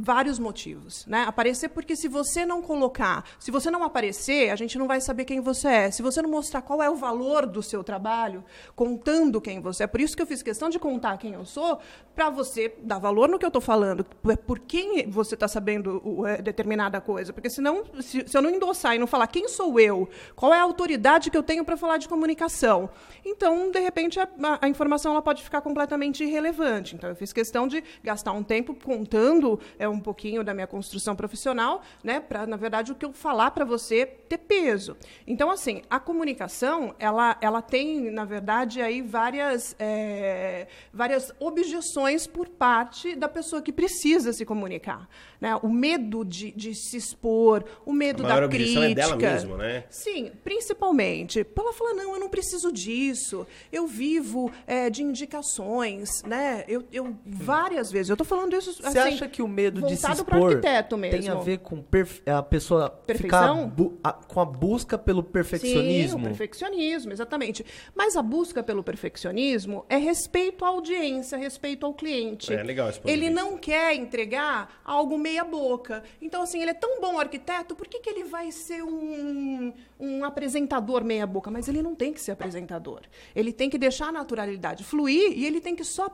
vários 0.00 0.38
motivos, 0.38 1.04
né? 1.06 1.24
Aparecer 1.26 1.68
porque 1.68 1.94
se 1.94 2.08
você 2.08 2.46
não 2.46 2.62
colocar, 2.62 3.24
se 3.38 3.50
você 3.50 3.70
não 3.70 3.82
aparecer, 3.82 4.50
a 4.50 4.56
gente 4.56 4.78
não 4.78 4.86
vai 4.86 5.00
saber 5.00 5.24
quem 5.24 5.40
você 5.40 5.68
é. 5.68 5.90
Se 5.90 6.02
você 6.02 6.22
não 6.22 6.30
mostrar 6.30 6.62
qual 6.62 6.82
é 6.82 6.88
o 6.88 6.96
valor 6.96 7.46
do 7.46 7.62
seu 7.62 7.84
trabalho, 7.84 8.42
contando 8.74 9.40
quem 9.40 9.60
você 9.60 9.84
é. 9.84 9.86
Por 9.86 10.00
isso 10.00 10.16
que 10.16 10.22
eu 10.22 10.26
fiz 10.26 10.42
questão 10.42 10.68
de 10.68 10.78
contar 10.78 11.18
quem 11.18 11.34
eu 11.34 11.44
sou, 11.44 11.78
para 12.14 12.30
você 12.30 12.74
dar 12.82 12.98
valor 12.98 13.28
no 13.28 13.38
que 13.38 13.44
eu 13.44 13.48
estou 13.48 13.62
falando, 13.62 14.04
por 14.46 14.58
quem 14.58 15.08
você 15.08 15.34
está 15.34 15.48
sabendo 15.48 16.26
é, 16.26 16.40
determinada 16.40 17.00
coisa. 17.00 17.32
Porque 17.32 17.50
senão, 17.50 17.84
se, 18.00 18.24
se 18.26 18.36
eu 18.36 18.42
não 18.42 18.50
endossar 18.50 18.94
e 18.94 18.98
não 18.98 19.06
falar 19.06 19.26
quem 19.26 19.48
sou 19.48 19.78
eu, 19.78 20.08
qual 20.34 20.52
é 20.52 20.58
a 20.58 20.62
autoridade 20.62 21.30
que 21.30 21.36
eu 21.36 21.42
tenho 21.42 21.64
para 21.64 21.76
falar 21.76 21.98
de 21.98 22.08
comunicação, 22.08 22.90
então, 23.24 23.70
de 23.70 23.80
repente, 23.80 24.18
a, 24.18 24.28
a 24.60 24.68
informação 24.68 25.12
ela 25.12 25.22
pode 25.22 25.42
ficar 25.42 25.60
completamente 25.60 26.24
irrelevante. 26.24 26.94
Então, 26.94 27.10
eu 27.10 27.16
fiz 27.16 27.32
questão 27.32 27.66
de 27.66 27.82
gastar 28.02 28.32
um 28.32 28.42
tempo 28.42 28.74
contando 28.74 29.58
é, 29.78 29.88
um 29.90 30.00
pouquinho 30.00 30.42
da 30.42 30.54
minha 30.54 30.66
construção 30.66 31.14
profissional, 31.14 31.82
né, 32.02 32.20
para, 32.20 32.46
na 32.46 32.56
verdade, 32.56 32.92
o 32.92 32.94
que 32.94 33.04
eu 33.04 33.12
falar 33.12 33.50
para 33.50 33.64
você 33.64 34.06
ter 34.06 34.38
peso. 34.38 34.96
Então, 35.26 35.50
assim, 35.50 35.82
a 35.90 35.98
comunicação, 35.98 36.94
ela, 36.98 37.36
ela 37.40 37.60
tem, 37.60 38.10
na 38.10 38.24
verdade, 38.24 38.80
aí 38.80 39.02
várias, 39.02 39.74
é, 39.78 40.66
várias 40.92 41.32
objeções 41.38 42.26
por 42.26 42.48
parte 42.48 43.14
da 43.14 43.28
pessoa 43.28 43.62
que 43.62 43.72
precisa 43.72 44.32
se 44.32 44.44
comunicar. 44.44 45.08
Né? 45.40 45.56
O 45.62 45.68
medo 45.68 46.24
de, 46.24 46.52
de 46.52 46.74
se 46.74 46.96
expor, 46.96 47.64
o 47.84 47.92
medo 47.92 48.22
da 48.22 48.48
crítica. 48.48 48.84
é 48.84 48.94
dela 48.94 49.16
mesmo, 49.16 49.56
né? 49.56 49.84
Sim, 49.90 50.30
principalmente. 50.44 51.46
Ela 51.56 51.72
fala, 51.72 51.94
não, 51.94 52.14
eu 52.14 52.20
não 52.20 52.28
preciso 52.28 52.72
disso, 52.72 53.46
eu 53.70 53.86
vivo 53.86 54.50
é, 54.66 54.88
de 54.88 55.02
indicações, 55.02 56.22
né? 56.22 56.64
Eu, 56.66 56.84
eu 56.92 57.16
várias 57.24 57.90
vezes, 57.90 58.08
eu 58.08 58.14
estou 58.14 58.26
falando 58.26 58.54
isso 58.56 58.72
Você 58.74 58.98
assim, 58.98 59.14
acha 59.14 59.28
que 59.28 59.42
o 59.42 59.48
medo 59.48 59.79
de 59.82 59.96
se 59.96 60.02
voltado 60.06 60.24
para 60.24 60.36
expor 60.38 60.50
arquiteto 60.50 60.96
mesmo. 60.96 61.18
tem 61.20 61.28
a 61.30 61.34
ver 61.34 61.58
com 61.58 61.84
a 62.26 62.42
pessoa 62.42 62.90
Perfeição? 62.90 63.70
ficar 63.70 63.84
a- 64.04 64.12
com 64.12 64.40
a 64.40 64.44
busca 64.44 64.96
pelo 64.98 65.22
Sim, 65.22 65.28
perfeccionismo? 65.30 66.18
o 66.18 66.22
perfeccionismo, 66.22 67.12
exatamente. 67.12 67.64
Mas 67.94 68.16
a 68.16 68.22
busca 68.22 68.62
pelo 68.62 68.82
perfeccionismo 68.82 69.84
é 69.88 69.96
respeito 69.96 70.64
à 70.64 70.68
audiência, 70.68 71.36
respeito 71.38 71.84
ao 71.86 71.94
cliente. 71.94 72.52
É, 72.52 72.62
legal 72.62 72.88
esse 72.88 73.00
Ele 73.04 73.30
não 73.30 73.56
quer 73.56 73.94
entregar 73.94 74.80
algo 74.84 75.18
meia 75.18 75.44
boca. 75.44 76.02
Então, 76.20 76.42
assim, 76.42 76.60
ele 76.62 76.70
é 76.70 76.74
tão 76.74 77.00
bom 77.00 77.18
arquiteto, 77.18 77.74
por 77.74 77.86
que, 77.88 78.00
que 78.00 78.08
ele 78.10 78.24
vai 78.24 78.50
ser 78.52 78.82
um, 78.82 79.72
um 79.98 80.24
apresentador 80.24 81.04
meia 81.04 81.26
boca? 81.26 81.50
Mas 81.50 81.68
ele 81.68 81.82
não 81.82 81.94
tem 81.94 82.12
que 82.12 82.20
ser 82.20 82.32
apresentador. 82.32 83.00
Ele 83.34 83.52
tem 83.52 83.68
que 83.70 83.78
deixar 83.78 84.08
a 84.08 84.12
naturalidade 84.12 84.84
fluir 84.84 85.32
e 85.36 85.44
ele 85.46 85.60
tem 85.60 85.74
que 85.74 85.84
só 85.84 86.08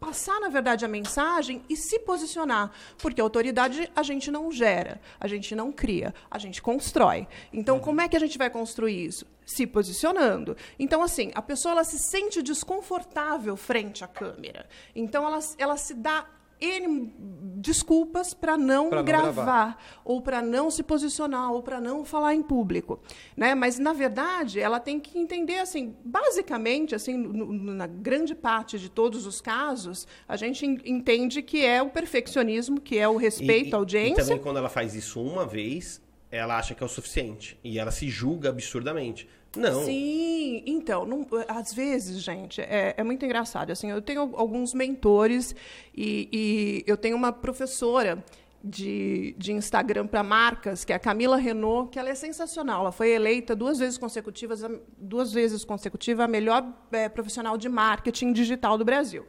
passar, 0.00 0.40
na 0.40 0.48
verdade, 0.48 0.84
a 0.84 0.88
mensagem 0.88 1.62
e 1.68 1.76
se 1.76 1.98
posicionar. 2.00 2.72
Porque 2.98 3.20
autoridade 3.20 3.90
a 3.94 4.02
gente 4.02 4.30
não 4.30 4.50
gera, 4.50 5.00
a 5.20 5.28
gente 5.28 5.54
não 5.54 5.70
cria, 5.70 6.14
a 6.30 6.38
gente 6.38 6.62
constrói. 6.62 7.28
Então, 7.52 7.78
como 7.78 8.00
é 8.00 8.08
que 8.08 8.16
a 8.16 8.20
gente 8.20 8.38
vai 8.38 8.48
construir 8.48 9.04
isso? 9.04 9.26
Se 9.44 9.66
posicionando. 9.66 10.56
Então, 10.78 11.02
assim, 11.02 11.30
a 11.34 11.42
pessoa 11.42 11.72
ela 11.72 11.84
se 11.84 11.98
sente 11.98 12.42
desconfortável 12.42 13.56
frente 13.56 14.02
à 14.02 14.08
câmera. 14.08 14.66
Então, 14.96 15.26
ela, 15.26 15.40
ela 15.58 15.76
se 15.76 15.94
dá 15.94 16.26
N 16.60 17.12
desculpas 17.56 18.32
para 18.32 18.56
não, 18.56 18.90
não 18.90 19.04
gravar, 19.04 19.32
gravar. 19.32 19.84
ou 20.04 20.20
para 20.22 20.40
não 20.40 20.70
se 20.70 20.82
posicionar, 20.82 21.52
ou 21.52 21.62
para 21.62 21.78
não 21.80 22.04
falar 22.04 22.34
em 22.34 22.42
público, 22.42 23.00
né? 23.36 23.54
Mas 23.54 23.78
na 23.78 23.92
verdade 23.92 24.58
ela 24.60 24.80
tem 24.80 24.98
que 24.98 25.18
entender 25.18 25.58
assim, 25.58 25.94
basicamente, 26.04 26.94
assim, 26.94 27.16
no- 27.16 27.52
na 27.52 27.86
grande 27.86 28.34
parte 28.34 28.78
de 28.78 28.88
todos 28.88 29.26
os 29.26 29.40
casos, 29.40 30.06
a 30.26 30.36
gente 30.36 30.64
en- 30.64 30.80
entende 30.86 31.42
que 31.42 31.64
é 31.64 31.82
o 31.82 31.90
perfeccionismo, 31.90 32.80
que 32.80 32.98
é 32.98 33.06
o 33.08 33.16
respeito 33.16 33.70
E- 33.70 33.74
à 33.74 33.76
audiência. 33.76 34.22
E 34.22 34.24
também 34.24 34.38
quando 34.38 34.56
ela 34.56 34.68
faz 34.70 34.94
isso 34.94 35.20
uma 35.20 35.46
vez, 35.46 36.00
ela 36.30 36.56
acha 36.58 36.74
que 36.74 36.82
é 36.82 36.86
o 36.86 36.88
suficiente. 36.88 37.58
E 37.62 37.78
ela 37.78 37.90
se 37.90 38.08
julga 38.08 38.48
absurdamente. 38.48 39.28
Não. 39.56 39.84
Sim, 39.84 40.62
então, 40.64 41.04
não- 41.04 41.26
às 41.48 41.72
vezes, 41.74 42.22
gente, 42.22 42.60
é, 42.60 42.94
é 42.96 43.02
muito 43.02 43.24
engraçado. 43.24 43.70
Assim, 43.70 43.90
eu 43.90 44.00
tenho 44.00 44.20
alguns 44.36 44.72
mentores 44.72 45.54
e, 45.94 46.28
e 46.32 46.84
eu 46.86 46.96
tenho 46.96 47.16
uma 47.16 47.32
professora 47.32 48.22
de, 48.62 49.34
de 49.38 49.52
Instagram 49.52 50.06
para 50.06 50.22
marcas, 50.22 50.84
que 50.84 50.92
é 50.92 50.96
a 50.96 50.98
Camila 50.98 51.36
Renault, 51.36 51.90
que 51.90 51.98
ela 51.98 52.10
é 52.10 52.14
sensacional. 52.14 52.82
Ela 52.82 52.92
foi 52.92 53.10
eleita 53.10 53.56
duas 53.56 53.78
vezes 53.78 53.98
consecutivas, 53.98 54.62
duas 54.98 55.32
vezes 55.32 55.64
consecutiva 55.64 56.24
a 56.24 56.28
melhor 56.28 56.64
eh, 56.92 57.08
profissional 57.08 57.56
de 57.56 57.68
marketing 57.68 58.32
digital 58.32 58.76
do 58.78 58.84
Brasil. 58.84 59.24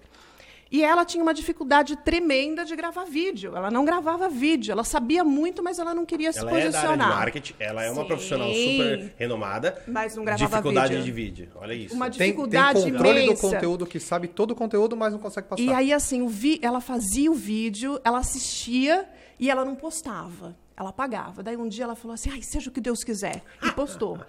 E 0.72 0.82
ela 0.84 1.04
tinha 1.04 1.22
uma 1.22 1.34
dificuldade 1.34 1.98
tremenda 1.98 2.64
de 2.64 2.74
gravar 2.78 3.04
vídeo. 3.04 3.56
Ela 3.56 3.70
não 3.70 3.84
gravava 3.84 4.30
vídeo. 4.30 4.72
Ela 4.72 4.86
sabia 4.86 5.22
muito, 5.24 5.62
mas 5.62 5.78
ela 5.80 5.94
não 5.94 6.06
queria 6.06 6.32
se 6.32 6.40
Ela 6.40 6.50
é 6.50 6.54
da 6.54 6.58
área 6.60 6.70
de 6.70 6.78
posicionar. 6.78 7.10
marketing, 7.10 7.54
ela 7.60 7.84
é 7.84 7.92
uma 7.92 8.02
Sim. 8.04 8.08
profissional 8.08 8.48
super 8.54 9.14
renomada. 9.18 9.84
Mas 9.86 10.16
não 10.16 10.24
gravava 10.24 10.50
Dificuldade 10.50 10.94
vídeo. 10.96 11.04
de 11.06 11.12
vídeo. 11.12 11.50
Olha 11.56 11.74
isso. 11.74 11.94
Uma 11.94 12.10
Tem, 12.10 12.18
tem 12.18 12.28
dificuldade 12.28 12.90
controle 12.92 13.26
imensa. 13.26 13.48
do 13.48 13.54
conteúdo 13.54 13.86
que 13.86 14.00
sabe 14.00 14.30
todo 14.30 14.52
o 14.52 14.56
conteúdo, 14.56 14.96
mas 14.96 15.12
não 15.12 15.20
consegue 15.20 15.48
passar. 15.50 15.62
E 15.62 15.74
aí, 15.74 15.92
assim, 15.92 16.22
o 16.22 16.30
vi... 16.30 16.58
ela 16.64 16.80
fazia 16.80 17.30
o 17.30 17.36
vídeo, 17.36 18.00
ela 18.04 18.20
assistia 18.20 19.10
e 19.38 19.52
ela 19.52 19.66
não 19.66 19.76
postava. 19.76 20.56
Ela 20.78 20.90
apagava. 20.90 21.44
Daí 21.44 21.58
um 21.58 21.68
dia 21.68 21.84
ela 21.84 21.96
falou 21.96 22.14
assim, 22.16 22.30
ai, 22.32 22.42
seja 22.42 22.70
o 22.70 22.74
que 22.74 22.80
Deus 22.80 23.04
quiser. 23.04 23.44
E 23.62 23.72
postou. 23.74 24.20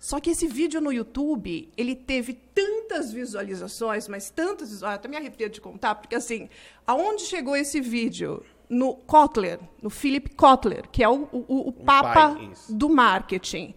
Só 0.00 0.18
que 0.18 0.30
esse 0.30 0.48
vídeo 0.48 0.80
no 0.80 0.90
YouTube, 0.90 1.70
ele 1.76 1.94
teve 1.94 2.32
tantas 2.32 3.12
visualizações, 3.12 4.08
mas 4.08 4.30
tantas 4.30 4.70
visualizações, 4.70 4.94
até 4.94 5.08
me 5.08 5.16
arrepio 5.18 5.50
de 5.50 5.60
contar, 5.60 5.94
porque 5.94 6.14
assim, 6.14 6.48
aonde 6.86 7.24
chegou 7.24 7.54
esse 7.54 7.82
vídeo? 7.82 8.42
No 8.66 8.94
Kotler, 8.94 9.58
no 9.82 9.90
Philip 9.90 10.30
Kotler, 10.36 10.88
que 10.90 11.02
é 11.02 11.08
o, 11.08 11.28
o, 11.32 11.68
o 11.68 11.72
papa 11.72 12.36
pai, 12.36 12.52
do 12.68 12.88
marketing. 12.88 13.74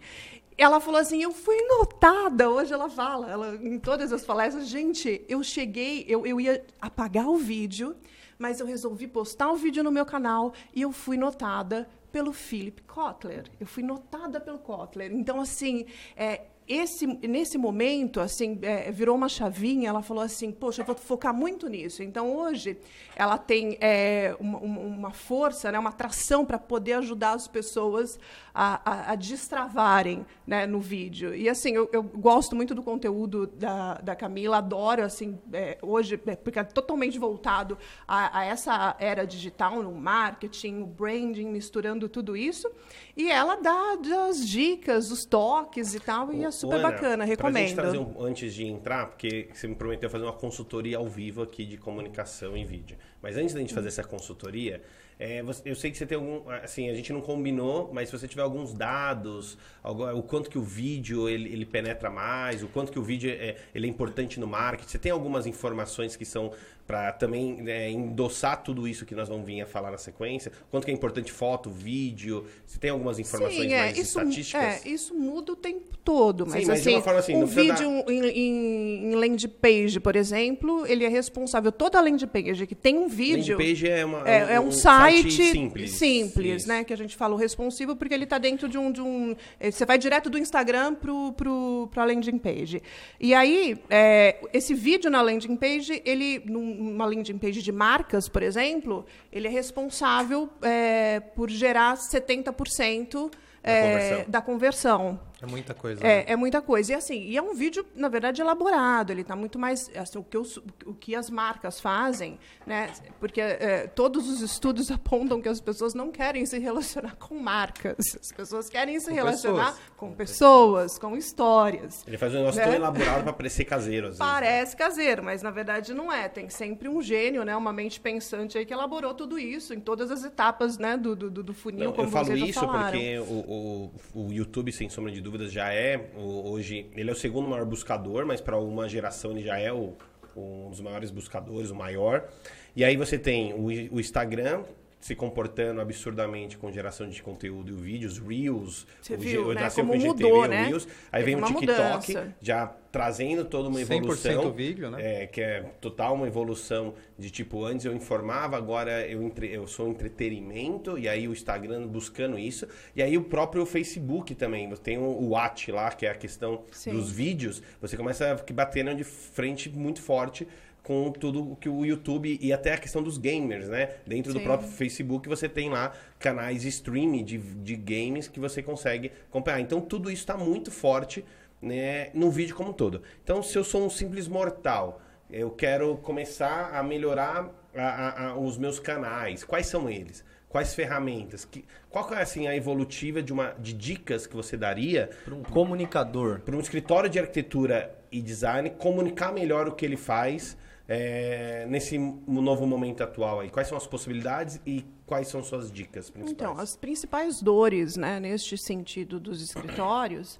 Ela 0.56 0.78
falou 0.78 1.00
assim: 1.00 1.20
eu 1.20 1.32
fui 1.32 1.60
notada. 1.66 2.48
Hoje 2.48 2.72
ela 2.72 2.88
fala, 2.88 3.28
ela, 3.28 3.56
em 3.56 3.76
todas 3.76 4.12
as 4.12 4.24
palestras, 4.24 4.68
gente, 4.68 5.24
eu 5.28 5.42
cheguei, 5.42 6.04
eu, 6.08 6.24
eu 6.24 6.40
ia 6.40 6.64
apagar 6.80 7.26
o 7.26 7.36
vídeo, 7.36 7.96
mas 8.38 8.60
eu 8.60 8.66
resolvi 8.66 9.08
postar 9.08 9.50
o 9.50 9.56
vídeo 9.56 9.82
no 9.82 9.90
meu 9.90 10.06
canal 10.06 10.54
e 10.72 10.82
eu 10.82 10.92
fui 10.92 11.16
notada 11.16 11.88
pelo 12.14 12.32
Philip 12.32 12.80
Kotler. 12.82 13.50
Eu 13.58 13.66
fui 13.66 13.82
notada 13.82 14.40
pelo 14.40 14.60
Kotler. 14.60 15.12
Então, 15.12 15.40
assim, 15.40 15.84
é, 16.14 16.42
esse, 16.66 17.06
nesse 17.06 17.58
momento, 17.58 18.20
assim, 18.20 18.58
é, 18.62 18.90
virou 18.90 19.14
uma 19.16 19.28
chavinha, 19.28 19.88
ela 19.90 20.02
falou 20.02 20.22
assim, 20.24 20.50
poxa, 20.50 20.82
eu 20.82 20.86
vou 20.86 20.94
focar 20.96 21.34
muito 21.34 21.68
nisso. 21.68 22.02
Então, 22.02 22.34
hoje, 22.34 22.76
ela 23.14 23.36
tem 23.36 23.76
é, 23.80 24.34
uma, 24.40 24.58
uma- 24.58 25.10
força, 25.12 25.70
né, 25.70 25.78
uma 25.78 25.90
atração 25.90 26.44
para 26.44 26.58
poder 26.58 26.94
ajudar 26.94 27.32
as 27.32 27.46
pessoas 27.46 28.18
a, 28.54 28.80
a- 28.90 29.12
a 29.12 29.14
destravarem 29.14 30.24
né, 30.46 30.66
no 30.66 30.80
vídeo. 30.80 31.34
E, 31.34 31.48
assim, 31.48 31.72
eu, 31.72 31.88
eu 31.92 32.02
gosto 32.02 32.56
muito 32.56 32.74
do 32.74 32.82
conteúdo 32.82 33.46
da, 33.46 33.94
da 33.94 34.16
Camila, 34.16 34.58
adoro, 34.58 35.02
assim, 35.04 35.38
é, 35.52 35.78
hoje, 35.82 36.20
é, 36.26 36.34
porque 36.36 36.58
é 36.58 36.64
totalmente 36.64 37.18
voltado 37.18 37.76
a, 38.08 38.38
a 38.40 38.44
essa 38.44 38.96
era 38.98 39.26
digital, 39.26 39.82
no 39.82 39.92
marketing, 39.92 40.82
o 40.82 40.86
branding, 40.86 41.46
misturando 41.46 42.08
tudo 42.08 42.36
isso. 42.36 42.70
E 43.16 43.30
ela 43.30 43.56
dá 43.56 43.96
as 44.28 44.46
dicas, 44.48 45.10
os 45.10 45.24
toques 45.24 45.94
e 45.94 46.00
tal, 46.00 46.32
e 46.32 46.44
é 46.44 46.50
super 46.54 46.76
Ana, 46.76 46.90
bacana, 46.90 47.16
Pra 47.16 47.26
gente 47.26 47.36
recomendo. 47.36 47.74
trazer 47.74 47.98
um, 47.98 48.22
antes 48.22 48.54
de 48.54 48.64
entrar, 48.66 49.06
porque 49.06 49.48
você 49.52 49.66
me 49.66 49.74
prometeu 49.74 50.08
fazer 50.08 50.24
uma 50.24 50.32
consultoria 50.32 50.96
ao 50.96 51.06
vivo 51.06 51.42
aqui 51.42 51.64
de 51.64 51.76
comunicação 51.76 52.56
em 52.56 52.64
vídeo. 52.64 52.96
Mas 53.20 53.36
antes 53.36 53.54
da 53.54 53.60
gente 53.60 53.74
fazer 53.74 53.88
essa 53.88 54.04
consultoria, 54.04 54.82
é, 55.18 55.44
eu 55.64 55.74
sei 55.76 55.90
que 55.90 55.96
você 55.96 56.06
tem 56.06 56.16
algum. 56.16 56.48
Assim, 56.50 56.90
a 56.90 56.94
gente 56.94 57.12
não 57.12 57.20
combinou, 57.20 57.90
mas 57.92 58.08
se 58.08 58.18
você 58.18 58.26
tiver 58.26 58.42
alguns 58.42 58.74
dados, 58.74 59.56
o 59.82 60.22
quanto 60.22 60.50
que 60.50 60.58
o 60.58 60.62
vídeo 60.62 61.28
ele, 61.28 61.52
ele 61.52 61.64
penetra 61.64 62.10
mais, 62.10 62.62
o 62.62 62.68
quanto 62.68 62.90
que 62.90 62.98
o 62.98 63.02
vídeo 63.02 63.30
é, 63.30 63.56
ele 63.74 63.86
é 63.86 63.90
importante 63.90 64.40
no 64.40 64.46
marketing, 64.46 64.90
você 64.90 64.98
tem 64.98 65.12
algumas 65.12 65.46
informações 65.46 66.16
que 66.16 66.24
são 66.24 66.52
para 66.86 67.12
também 67.12 67.62
é, 67.66 67.90
endossar 67.90 68.62
tudo 68.62 68.86
isso 68.86 69.06
que 69.06 69.14
nós 69.14 69.28
vamos 69.28 69.46
vir 69.46 69.62
a 69.62 69.66
falar 69.66 69.90
na 69.90 69.98
sequência? 69.98 70.52
Quanto 70.70 70.84
que 70.84 70.90
é 70.90 70.94
importante 70.94 71.32
foto, 71.32 71.70
vídeo? 71.70 72.44
Você 72.66 72.78
tem 72.78 72.90
algumas 72.90 73.18
informações 73.18 73.62
Sim, 73.62 73.72
é, 73.72 73.78
mais 73.78 73.98
isso, 73.98 74.18
estatísticas? 74.20 74.84
é, 74.84 74.88
isso 74.88 75.14
muda 75.14 75.52
o 75.52 75.56
tempo 75.56 75.96
todo, 76.04 76.46
mas, 76.46 76.60
Sim, 76.62 76.66
mas 76.66 76.82
de 76.82 76.88
assim, 76.88 76.96
uma 76.96 77.02
forma 77.02 77.18
assim, 77.20 77.34
um 77.36 77.46
vídeo 77.46 77.88
em, 78.08 78.24
em, 78.26 79.12
em 79.12 79.14
landing 79.14 79.48
page, 79.48 79.98
por 80.00 80.14
exemplo, 80.16 80.86
ele 80.86 81.04
é 81.04 81.08
responsável, 81.08 81.72
toda 81.72 81.98
a 81.98 82.02
landing 82.02 82.26
page 82.26 82.66
que 82.66 82.74
tem 82.74 82.98
um 82.98 83.08
vídeo... 83.08 83.56
Landing 83.56 83.70
page 83.70 83.88
é, 83.88 84.04
uma, 84.04 84.28
É, 84.28 84.54
é 84.54 84.60
um, 84.60 84.70
site, 84.70 85.30
simples. 85.50 85.92
simples, 85.92 86.62
Isso. 86.62 86.68
né? 86.68 86.84
Que 86.84 86.92
a 86.92 86.96
gente 86.96 87.16
fala 87.16 87.34
o 87.34 87.36
responsivo 87.36 87.96
porque 87.96 88.12
ele 88.12 88.24
está 88.24 88.38
dentro 88.38 88.68
de 88.68 88.76
um, 88.76 88.92
de 88.92 89.00
um. 89.00 89.34
eh, 89.58 89.70
Você 89.70 89.86
vai 89.86 89.96
direto 89.96 90.28
do 90.28 90.36
Instagram 90.38 90.94
pro, 90.94 91.32
pro, 91.32 91.88
pra 91.92 92.04
landing 92.04 92.38
page. 92.38 92.82
E 93.18 93.32
aí, 93.32 93.76
é, 93.88 94.36
esse 94.52 94.74
vídeo 94.74 95.10
na 95.10 95.22
landing 95.22 95.56
page, 95.56 96.02
ele, 96.04 96.42
numa 96.74 97.06
landing 97.06 97.38
page 97.38 97.62
de 97.62 97.72
marcas, 97.72 98.28
por 98.28 98.42
exemplo, 98.42 99.04
ele 99.32 99.46
é 99.48 99.50
responsável 99.50 100.48
é, 100.62 101.20
por 101.20 101.48
gerar 101.50 101.96
70% 101.96 103.30
Da 103.62 103.70
é, 103.70 103.82
conversão. 103.82 104.24
da 104.28 104.40
conversão. 104.42 105.20
É 105.44 105.50
muita 105.50 105.74
coisa. 105.74 106.02
né? 106.02 106.20
É, 106.26 106.32
é 106.32 106.36
muita 106.36 106.60
coisa. 106.62 106.92
E 106.92 106.94
assim, 106.94 107.20
e 107.22 107.36
é 107.36 107.42
um 107.42 107.54
vídeo, 107.54 107.84
na 107.94 108.08
verdade, 108.08 108.40
elaborado. 108.40 109.10
Ele 109.12 109.20
está 109.22 109.36
muito 109.36 109.58
mais. 109.58 109.90
assim, 109.96 110.18
o, 110.18 110.24
que 110.24 110.36
os- 110.38 110.56
o 110.84 110.94
que 110.94 111.14
as 111.14 111.30
marcas 111.30 111.80
fazem, 111.80 112.38
né? 112.66 112.90
Porque 113.20 113.40
é, 113.40 113.86
todos 113.86 114.28
os 114.28 114.40
estudos 114.40 114.90
apontam 114.92 115.40
que 115.40 115.48
as 115.48 115.60
pessoas 115.60 115.94
não 115.94 116.10
querem 116.10 116.44
se 116.46 116.58
relacionar 116.58 117.16
com 117.16 117.38
marcas. 117.38 117.96
As 118.20 118.32
pessoas 118.32 118.68
querem 118.68 118.98
se 119.00 119.08
Com 119.08 119.14
relacionar 119.14 119.66
pessoas. 119.72 119.90
com 119.96 120.12
pessoas, 120.12 120.98
com 120.98 121.16
histórias. 121.16 122.04
Ele 122.06 122.18
faz 122.18 122.32
um 122.32 122.38
negócio 122.38 122.58
Né? 122.60 122.66
tão 122.66 122.74
elaborado 122.74 123.22
pra 123.24 123.32
parecer 123.34 123.64
caseiro, 123.64 124.08
às 124.08 124.18
vezes. 124.18 124.32
Parece 124.32 124.76
caseiro, 124.76 125.22
mas 125.22 125.42
na 125.42 125.50
verdade 125.50 125.92
não 125.94 126.12
é. 126.12 126.28
Tem 126.28 126.48
sempre 126.48 126.88
um 126.88 127.02
gênio, 127.02 127.44
né? 127.44 127.54
Uma 127.56 127.72
mente 127.72 128.00
pensante 128.00 128.56
aí 128.58 128.64
que 128.66 128.72
elaborou 128.72 129.14
tudo 129.14 129.38
isso 129.38 129.74
em 129.74 129.80
todas 129.80 130.10
as 130.10 130.24
etapas, 130.24 130.78
né? 130.78 130.96
Do, 130.96 131.14
do, 131.14 131.30
do 131.42 131.54
funil, 131.54 131.86
Não, 131.86 131.92
como 131.92 132.08
eu 132.08 132.12
falo 132.12 132.34
isso 132.36 132.60
falaram. 132.60 132.90
porque 132.90 133.18
o, 133.18 133.90
o, 134.14 134.26
o 134.26 134.32
YouTube, 134.32 134.72
sem 134.72 134.88
sombra 134.88 135.12
de 135.12 135.20
dúvidas, 135.34 135.52
já 135.52 135.72
é 135.72 136.00
hoje. 136.16 136.86
Ele 136.94 137.10
é 137.10 137.12
o 137.12 137.16
segundo 137.16 137.48
maior 137.48 137.66
buscador, 137.66 138.24
mas 138.24 138.40
para 138.40 138.56
uma 138.56 138.88
geração 138.88 139.32
ele 139.32 139.42
já 139.42 139.58
é 139.58 139.72
o, 139.72 139.94
um 140.36 140.70
dos 140.70 140.80
maiores 140.80 141.10
buscadores, 141.10 141.70
o 141.70 141.74
maior. 141.74 142.28
E 142.76 142.84
aí 142.84 142.96
você 142.96 143.18
tem 143.18 143.52
o, 143.52 143.66
o 143.66 144.00
Instagram 144.00 144.62
se 145.04 145.14
comportando 145.14 145.82
absurdamente 145.82 146.56
com 146.56 146.72
geração 146.72 147.06
de 147.06 147.22
conteúdo 147.22 147.76
e 147.76 147.82
vídeos, 147.82 148.18
Reels. 148.18 148.86
Você 149.02 149.12
o 149.12 149.18
viu, 149.18 149.48
G- 149.52 149.54
né? 149.54 149.68
Como 149.68 149.92
com 149.92 149.98
mudou, 149.98 150.48
né? 150.48 150.64
Reels. 150.64 150.88
Aí 151.12 151.22
Teve 151.22 151.34
vem 151.36 151.44
o 151.44 151.46
TikTok, 151.46 152.14
mudança. 152.14 152.34
já 152.40 152.74
trazendo 152.90 153.44
toda 153.44 153.68
uma 153.68 153.78
100% 153.80 153.96
evolução. 153.98 154.50
vídeo, 154.52 154.90
né? 154.90 155.24
É, 155.24 155.26
que 155.26 155.42
é 155.42 155.60
total 155.78 156.14
uma 156.14 156.26
evolução 156.26 156.94
de 157.18 157.28
tipo, 157.28 157.62
antes 157.66 157.84
eu 157.84 157.92
informava, 157.94 158.56
agora 158.56 159.06
eu, 159.06 159.22
entre, 159.22 159.52
eu 159.52 159.66
sou 159.66 159.90
entretenimento, 159.90 160.98
e 160.98 161.06
aí 161.06 161.28
o 161.28 161.32
Instagram 161.32 161.86
buscando 161.86 162.38
isso, 162.38 162.66
e 162.96 163.02
aí 163.02 163.18
o 163.18 163.24
próprio 163.24 163.66
Facebook 163.66 164.34
também, 164.34 164.70
você 164.70 164.80
tem 164.80 164.96
o, 164.96 165.02
o 165.02 165.28
Watch 165.32 165.70
lá, 165.70 165.90
que 165.90 166.06
é 166.06 166.10
a 166.12 166.14
questão 166.14 166.62
Sim. 166.72 166.92
dos 166.92 167.10
vídeos, 167.10 167.62
você 167.78 167.94
começa 167.94 168.32
a 168.32 168.52
bater 168.54 168.94
de 168.94 169.04
frente 169.04 169.68
muito 169.68 170.00
forte 170.00 170.48
com 170.84 171.10
tudo 171.10 171.52
o 171.52 171.56
que 171.56 171.68
o 171.68 171.84
YouTube 171.84 172.38
e 172.40 172.52
até 172.52 172.74
a 172.74 172.78
questão 172.78 173.02
dos 173.02 173.16
gamers, 173.18 173.68
né? 173.68 173.94
Dentro 174.06 174.32
do 174.32 174.38
Sim. 174.38 174.44
próprio 174.44 174.68
Facebook 174.68 175.26
você 175.28 175.48
tem 175.48 175.70
lá 175.70 175.92
canais 176.18 176.64
streaming 176.64 177.24
de, 177.24 177.38
de 177.38 177.74
games 177.74 178.28
que 178.28 178.38
você 178.38 178.62
consegue 178.62 179.10
acompanhar. 179.30 179.58
Então 179.60 179.80
tudo 179.80 180.10
isso 180.10 180.20
está 180.22 180.36
muito 180.36 180.70
forte 180.70 181.24
né, 181.60 182.10
no 182.14 182.30
vídeo 182.30 182.54
como 182.54 182.70
um 182.70 182.72
todo. 182.74 183.02
Então 183.24 183.42
se 183.42 183.56
eu 183.56 183.64
sou 183.64 183.84
um 183.84 183.88
simples 183.90 184.28
mortal, 184.28 185.00
eu 185.30 185.50
quero 185.50 185.96
começar 185.96 186.70
a 186.74 186.82
melhorar 186.82 187.50
a- 187.74 187.82
a- 187.82 188.26
a- 188.28 188.36
os 188.38 188.58
meus 188.58 188.78
canais. 188.78 189.42
Quais 189.42 189.66
são 189.66 189.88
eles? 189.88 190.22
Quais 190.50 190.74
ferramentas? 190.74 191.44
Que, 191.46 191.64
qual 191.90 192.12
é 192.12 192.20
assim 192.20 192.46
a 192.46 192.54
evolutiva 192.54 193.22
de 193.22 193.32
uma 193.32 193.54
de 193.58 193.72
dicas 193.72 194.26
que 194.26 194.36
você 194.36 194.54
daria 194.56 195.08
Para 195.24 195.34
um 195.34 195.42
comunicador. 195.42 196.40
para 196.40 196.54
um 196.54 196.60
escritório 196.60 197.08
de 197.08 197.18
arquitetura 197.18 197.92
e 198.12 198.20
design 198.20 198.68
comunicar 198.70 199.32
melhor 199.32 199.66
o 199.66 199.72
que 199.72 199.84
ele 199.84 199.96
faz 199.96 200.56
é, 200.88 201.66
nesse 201.68 201.98
novo 201.98 202.66
momento 202.66 203.02
atual 203.02 203.40
aí? 203.40 203.50
Quais 203.50 203.68
são 203.68 203.76
as 203.76 203.86
possibilidades 203.86 204.60
e 204.66 204.84
quais 205.06 205.28
são 205.28 205.42
suas 205.42 205.72
dicas 205.72 206.10
principais? 206.10 206.32
Então, 206.32 206.58
as 206.58 206.76
principais 206.76 207.40
dores, 207.40 207.96
né, 207.96 208.20
neste 208.20 208.58
sentido 208.58 209.18
dos 209.18 209.40
escritórios, 209.42 210.38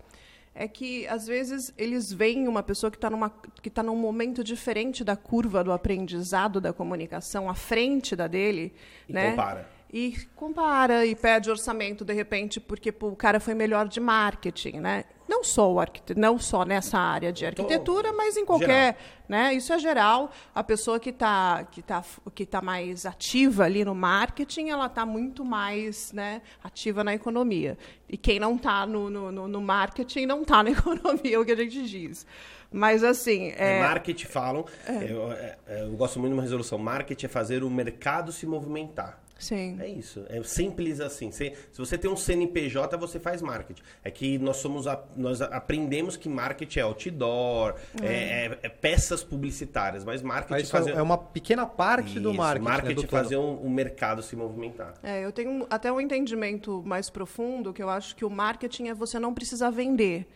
é 0.54 0.68
que 0.68 1.06
às 1.08 1.26
vezes 1.26 1.72
eles 1.76 2.12
veem 2.12 2.46
uma 2.46 2.62
pessoa 2.62 2.90
que 2.90 2.96
está 2.96 3.10
numa 3.10 3.30
que 3.60 3.68
tá 3.68 3.82
num 3.82 3.96
momento 3.96 4.44
diferente 4.44 5.02
da 5.02 5.16
curva 5.16 5.64
do 5.64 5.72
aprendizado 5.72 6.60
da 6.60 6.72
comunicação, 6.72 7.48
à 7.48 7.54
frente 7.54 8.14
da 8.14 8.26
dele, 8.26 8.72
E 9.08 9.12
né? 9.12 9.30
compara. 9.30 9.68
E 9.92 10.16
compara 10.34 11.06
e 11.06 11.14
pede 11.14 11.50
orçamento 11.50 12.04
de 12.04 12.12
repente 12.12 12.60
porque 12.60 12.92
pô, 12.92 13.08
o 13.08 13.16
cara 13.16 13.40
foi 13.40 13.54
melhor 13.54 13.88
de 13.88 14.00
marketing, 14.00 14.78
né? 14.80 15.04
Não 15.26 15.42
só 15.42 15.72
o 15.72 15.80
arquite- 15.80 16.14
não 16.14 16.38
só 16.38 16.64
nessa 16.64 16.98
área 16.98 17.32
de 17.32 17.46
arquitetura, 17.46 18.12
mas 18.12 18.36
em 18.36 18.44
qualquer, 18.44 18.96
né? 19.28 19.54
Isso 19.54 19.72
é 19.72 19.78
geral. 19.78 20.30
A 20.54 20.62
pessoa 20.62 21.00
que 21.00 21.08
está 21.10 21.64
que 21.70 21.80
tá, 21.80 22.04
que 22.34 22.44
tá 22.44 22.60
mais 22.60 23.06
ativa 23.06 23.64
ali 23.64 23.84
no 23.84 23.94
marketing, 23.94 24.68
ela 24.68 24.84
está 24.86 25.06
muito 25.06 25.42
mais, 25.44 26.12
né, 26.12 26.42
ativa 26.62 27.02
na 27.02 27.14
economia. 27.14 27.78
E 28.08 28.18
quem 28.18 28.38
não 28.38 28.56
está 28.56 28.84
no, 28.86 29.08
no, 29.08 29.48
no- 29.48 29.60
marketing 29.62 30.26
não 30.26 30.42
está 30.42 30.62
na 30.62 30.70
economia, 30.76 31.36
é 31.36 31.38
o 31.38 31.44
que 31.44 31.52
a 31.52 31.56
gente 31.56 31.82
diz. 31.88 32.26
Mas 32.70 33.02
assim, 33.04 33.50
É, 33.56 33.78
é, 33.78 33.80
marketing 33.80 34.26
falam, 34.26 34.64
eu, 35.08 35.32
é, 35.32 35.56
é, 35.66 35.82
eu 35.84 35.92
gosto 35.92 36.18
muito 36.18 36.32
de 36.32 36.34
uma 36.34 36.42
resolução. 36.42 36.76
Marketing 36.76 37.26
é 37.26 37.28
fazer 37.28 37.62
o 37.64 37.70
mercado 37.70 38.30
se 38.32 38.44
movimentar. 38.46 39.23
Sim. 39.38 39.76
É 39.80 39.88
isso, 39.88 40.24
é 40.28 40.42
simples 40.42 41.00
assim. 41.00 41.30
Se, 41.30 41.52
se 41.72 41.78
você 41.78 41.98
tem 41.98 42.10
um 42.10 42.16
CNPJ, 42.16 42.96
você 42.96 43.18
faz 43.20 43.42
marketing. 43.42 43.82
É 44.02 44.10
que 44.10 44.38
nós 44.38 44.56
somos 44.58 44.86
a- 44.86 45.02
nós 45.16 45.40
aprendemos 45.42 46.16
que 46.16 46.28
marketing 46.28 46.78
é 46.78 46.82
outdoor, 46.82 47.74
é, 48.02 48.06
é- 48.46 48.58
é 48.62 48.68
peças 48.68 49.22
publicitárias, 49.24 50.04
mas 50.04 50.22
marketing 50.22 50.52
Mas 50.52 50.70
fazer 50.70 50.92
é 50.92 51.02
uma 51.02 51.18
pequena 51.18 51.66
parte 51.66 52.18
do 52.20 52.30
Isso, 52.30 52.38
marketing. 52.38 52.64
né, 52.64 52.70
marketing 52.70 52.94
do 52.94 53.04
é 53.04 53.08
fazer 53.08 53.36
um, 53.36 53.66
um 53.66 53.70
mercado 53.70 54.22
se 54.22 54.34
movimentar. 54.36 54.94
É, 55.02 55.24
eu 55.24 55.32
tenho 55.32 55.66
até 55.70 55.92
um 55.92 56.00
entendimento 56.00 56.82
mais 56.84 57.10
profundo 57.10 57.72
que 57.72 57.82
eu 57.82 57.90
acho 57.90 58.14
que 58.16 58.24
o 58.24 58.30
marketing 58.30 58.88
é 58.88 58.94
você 58.94 59.18
não 59.18 59.34
precisar 59.34 59.70
vender. 59.70 60.26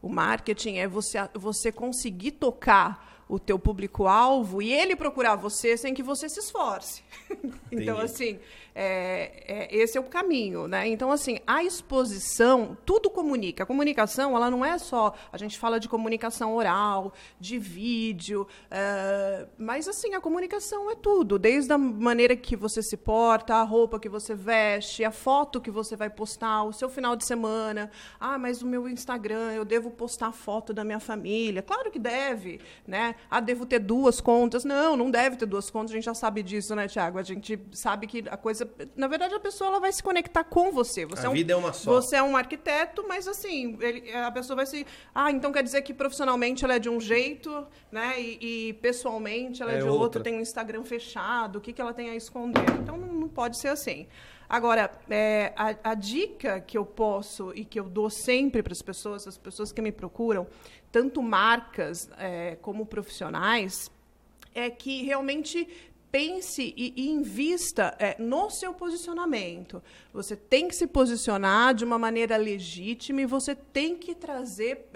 O 0.00 0.08
marketing 0.08 0.76
é 0.78 0.86
você, 0.86 1.18
você 1.34 1.72
conseguir 1.72 2.32
tocar 2.32 3.17
o 3.28 3.38
teu 3.38 3.58
público-alvo 3.58 4.62
e 4.62 4.72
ele 4.72 4.96
procurar 4.96 5.36
você 5.36 5.76
sem 5.76 5.92
que 5.92 6.02
você 6.02 6.28
se 6.28 6.40
esforce. 6.40 7.02
então, 7.70 7.98
assim, 7.98 8.38
é, 8.80 9.42
é, 9.46 9.76
esse 9.76 9.98
é 9.98 10.00
o 10.00 10.04
caminho, 10.04 10.68
né? 10.68 10.86
Então, 10.86 11.10
assim, 11.10 11.40
a 11.44 11.64
exposição, 11.64 12.78
tudo 12.86 13.10
comunica. 13.10 13.64
A 13.64 13.66
comunicação, 13.66 14.36
ela 14.36 14.48
não 14.48 14.64
é 14.64 14.78
só... 14.78 15.14
A 15.32 15.36
gente 15.36 15.58
fala 15.58 15.80
de 15.80 15.88
comunicação 15.88 16.54
oral, 16.54 17.12
de 17.40 17.58
vídeo, 17.58 18.46
é, 18.70 19.46
mas, 19.58 19.88
assim, 19.88 20.14
a 20.14 20.20
comunicação 20.20 20.88
é 20.90 20.94
tudo. 20.94 21.38
Desde 21.38 21.72
a 21.72 21.76
maneira 21.76 22.36
que 22.36 22.54
você 22.54 22.80
se 22.80 22.96
porta, 22.96 23.56
a 23.56 23.64
roupa 23.64 23.98
que 23.98 24.08
você 24.08 24.32
veste, 24.34 25.04
a 25.04 25.10
foto 25.10 25.60
que 25.60 25.72
você 25.72 25.96
vai 25.96 26.08
postar, 26.08 26.62
o 26.62 26.72
seu 26.72 26.88
final 26.88 27.16
de 27.16 27.26
semana. 27.26 27.90
Ah, 28.20 28.38
mas 28.38 28.62
o 28.62 28.66
meu 28.66 28.88
Instagram, 28.88 29.52
eu 29.52 29.64
devo 29.64 29.90
postar 29.90 30.30
foto 30.30 30.72
da 30.72 30.84
minha 30.84 31.00
família. 31.00 31.62
Claro 31.62 31.90
que 31.90 31.98
deve, 31.98 32.60
né? 32.86 33.16
Ah, 33.30 33.40
devo 33.40 33.64
ter 33.66 33.78
duas 33.78 34.20
contas. 34.20 34.64
Não, 34.64 34.96
não 34.96 35.10
deve 35.10 35.36
ter 35.36 35.46
duas 35.46 35.70
contas. 35.70 35.90
A 35.90 35.94
gente 35.94 36.04
já 36.04 36.14
sabe 36.14 36.42
disso, 36.42 36.74
né, 36.74 36.88
Tiago? 36.88 37.18
A 37.18 37.22
gente 37.22 37.58
sabe 37.72 38.06
que 38.06 38.24
a 38.30 38.36
coisa... 38.36 38.68
Na 38.96 39.06
verdade, 39.08 39.34
a 39.34 39.40
pessoa 39.40 39.68
ela 39.70 39.80
vai 39.80 39.92
se 39.92 40.02
conectar 40.02 40.44
com 40.44 40.72
você. 40.72 41.04
você 41.06 41.26
A 41.26 41.30
um- 41.30 41.32
vida 41.32 41.52
é 41.52 41.56
uma 41.56 41.72
só. 41.72 41.92
Você 42.00 42.16
é 42.16 42.22
um 42.22 42.36
arquiteto, 42.36 43.04
mas 43.08 43.26
assim, 43.28 43.76
ele- 43.80 44.12
a 44.12 44.30
pessoa 44.30 44.56
vai 44.56 44.66
se... 44.66 44.86
Ah, 45.14 45.30
então 45.30 45.52
quer 45.52 45.62
dizer 45.62 45.82
que 45.82 45.92
profissionalmente 45.94 46.64
ela 46.64 46.74
é 46.74 46.78
de 46.78 46.88
um 46.88 47.00
jeito, 47.00 47.66
né? 47.92 48.20
E, 48.20 48.68
e 48.68 48.72
pessoalmente 48.74 49.62
ela 49.62 49.72
é, 49.72 49.76
É 49.76 49.78
de 49.78 49.84
outro, 49.84 50.02
outra. 50.02 50.22
tem 50.22 50.34
um 50.36 50.40
Instagram 50.40 50.84
fechado, 50.84 51.56
o 51.58 51.60
que, 51.60 51.72
que 51.72 51.80
ela 51.80 51.92
tem 51.94 52.10
a 52.10 52.14
esconder? 52.16 52.64
Então 52.82 52.96
não, 52.96 53.06
não 53.08 53.28
pode 53.28 53.58
ser 53.58 53.68
assim. 53.68 54.06
Agora, 54.50 54.90
é, 55.10 55.52
a, 55.54 55.90
a 55.90 55.94
dica 55.94 56.58
que 56.58 56.78
eu 56.78 56.86
posso 56.86 57.52
e 57.54 57.66
que 57.66 57.78
eu 57.78 57.84
dou 57.84 58.08
sempre 58.08 58.62
para 58.62 58.72
as 58.72 58.80
pessoas, 58.80 59.28
as 59.28 59.36
pessoas 59.36 59.72
que 59.72 59.82
me 59.82 59.92
procuram, 59.92 60.46
tanto 60.90 61.22
marcas 61.22 62.08
é, 62.18 62.56
como 62.56 62.86
profissionais, 62.86 63.90
é 64.54 64.70
que 64.70 65.02
realmente 65.02 65.68
pense 66.10 66.74
e, 66.76 66.92
e 66.96 67.10
invista 67.10 67.94
é, 67.98 68.16
no 68.18 68.50
seu 68.50 68.72
posicionamento. 68.72 69.82
Você 70.12 70.34
tem 70.34 70.66
que 70.68 70.74
se 70.74 70.86
posicionar 70.86 71.74
de 71.74 71.84
uma 71.84 71.98
maneira 71.98 72.36
legítima 72.36 73.20
e 73.20 73.26
você 73.26 73.54
tem 73.54 73.96
que 73.96 74.14
trazer 74.14 74.88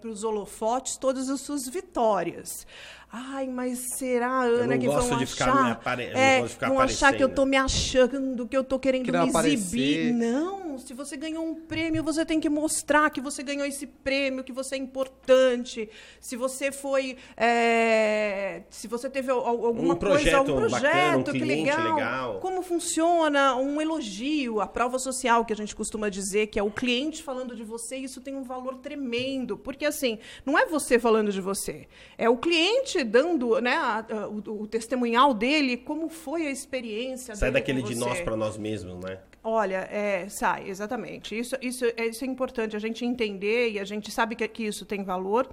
para 0.00 0.10
os 0.10 0.24
holofotes 0.24 0.96
todas 0.96 1.28
as 1.28 1.40
suas 1.40 1.66
vitórias. 1.66 2.66
Ai, 3.14 3.46
mas 3.46 3.78
será, 3.98 4.40
Ana, 4.40 4.78
que 4.78 4.86
vão 4.86 5.18
de 5.18 5.24
achar? 5.24 5.72
apare- 5.72 6.10
não 6.14 6.18
é, 6.18 6.38
gosto 6.40 6.48
de 6.48 6.54
ficar 6.54 6.68
vão 6.70 6.80
achar 6.80 7.12
que 7.12 7.22
eu 7.22 7.26
aparecendo. 7.26 7.34
tô 7.34 7.44
me 7.44 7.56
achando, 7.58 8.48
que 8.48 8.56
eu 8.56 8.64
tô 8.64 8.78
querendo 8.78 9.04
Querendo 9.04 9.20
me 9.24 9.28
exibir. 9.52 10.08
aparecer. 10.08 10.12
Não, 10.14 10.78
se 10.78 10.94
você 10.94 11.14
ganhou 11.18 11.44
um 11.46 11.54
prêmio, 11.54 12.02
você 12.02 12.24
tem 12.24 12.40
que 12.40 12.48
mostrar 12.48 13.10
que 13.10 13.20
você 13.20 13.42
ganhou 13.42 13.66
esse 13.66 13.86
prêmio, 13.86 14.42
que 14.42 14.50
você 14.52 14.76
é 14.76 14.78
importante. 14.78 15.90
Se 16.20 16.36
você 16.36 16.72
foi. 16.72 17.18
é, 17.36 18.62
se 18.70 18.88
você 18.88 19.10
teve 19.10 19.30
al- 19.30 19.46
al- 19.46 19.66
alguma 19.66 19.92
Um 19.92 19.96
projeto 19.98 20.46
coisa, 20.46 20.52
um 20.66 20.70
bacana, 20.70 20.90
projeto, 21.12 21.28
um 21.28 21.32
que 21.38 21.44
legal. 21.44 21.94
legal. 21.94 22.40
Como 22.40 22.62
funciona 22.62 23.54
um 23.56 23.78
elogio, 23.78 24.58
a 24.60 24.66
prova 24.66 24.98
social 24.98 25.44
que 25.44 25.52
a 25.52 25.56
gente 25.56 25.76
costuma 25.76 26.08
dizer, 26.08 26.46
que 26.46 26.58
é 26.58 26.62
o 26.62 26.70
cliente 26.70 27.22
falando 27.22 27.54
de 27.54 27.62
você, 27.62 27.96
isso 27.96 28.22
tem 28.22 28.34
um 28.34 28.42
valor 28.42 28.76
tremendo. 28.78 29.58
Porque, 29.58 29.84
assim, 29.84 30.18
não 30.46 30.58
é 30.58 30.64
você 30.64 30.98
falando 30.98 31.30
de 31.30 31.40
você, 31.42 31.86
é 32.16 32.28
o 32.30 32.38
cliente 32.38 33.01
dando 33.04 33.60
né, 33.60 33.74
a- 33.76 34.06
a- 34.08 34.28
o, 34.28 34.62
o 34.62 34.66
testemunhal 34.66 35.32
dele, 35.34 35.76
como 35.76 36.08
foi 36.08 36.46
a 36.46 36.50
experiência 36.50 37.34
Sai 37.34 37.50
dele 37.50 37.60
daquele 37.60 37.82
com 37.82 37.88
de 37.88 37.94
nós 37.96 38.20
para 38.20 38.36
nós 38.36 38.56
mesmos, 38.56 39.02
né? 39.04 39.18
Olha, 39.44 39.88
é, 39.90 40.28
sai, 40.28 40.68
exatamente. 40.68 41.36
Isso, 41.38 41.56
isso, 41.60 41.84
é, 41.96 42.06
isso 42.06 42.24
é 42.24 42.28
importante 42.28 42.76
a 42.76 42.78
gente 42.78 43.04
entender 43.04 43.70
e 43.72 43.78
a 43.80 43.84
gente 43.84 44.10
sabe 44.10 44.36
que, 44.36 44.46
que 44.46 44.64
isso 44.64 44.84
tem 44.84 45.02
valor. 45.02 45.48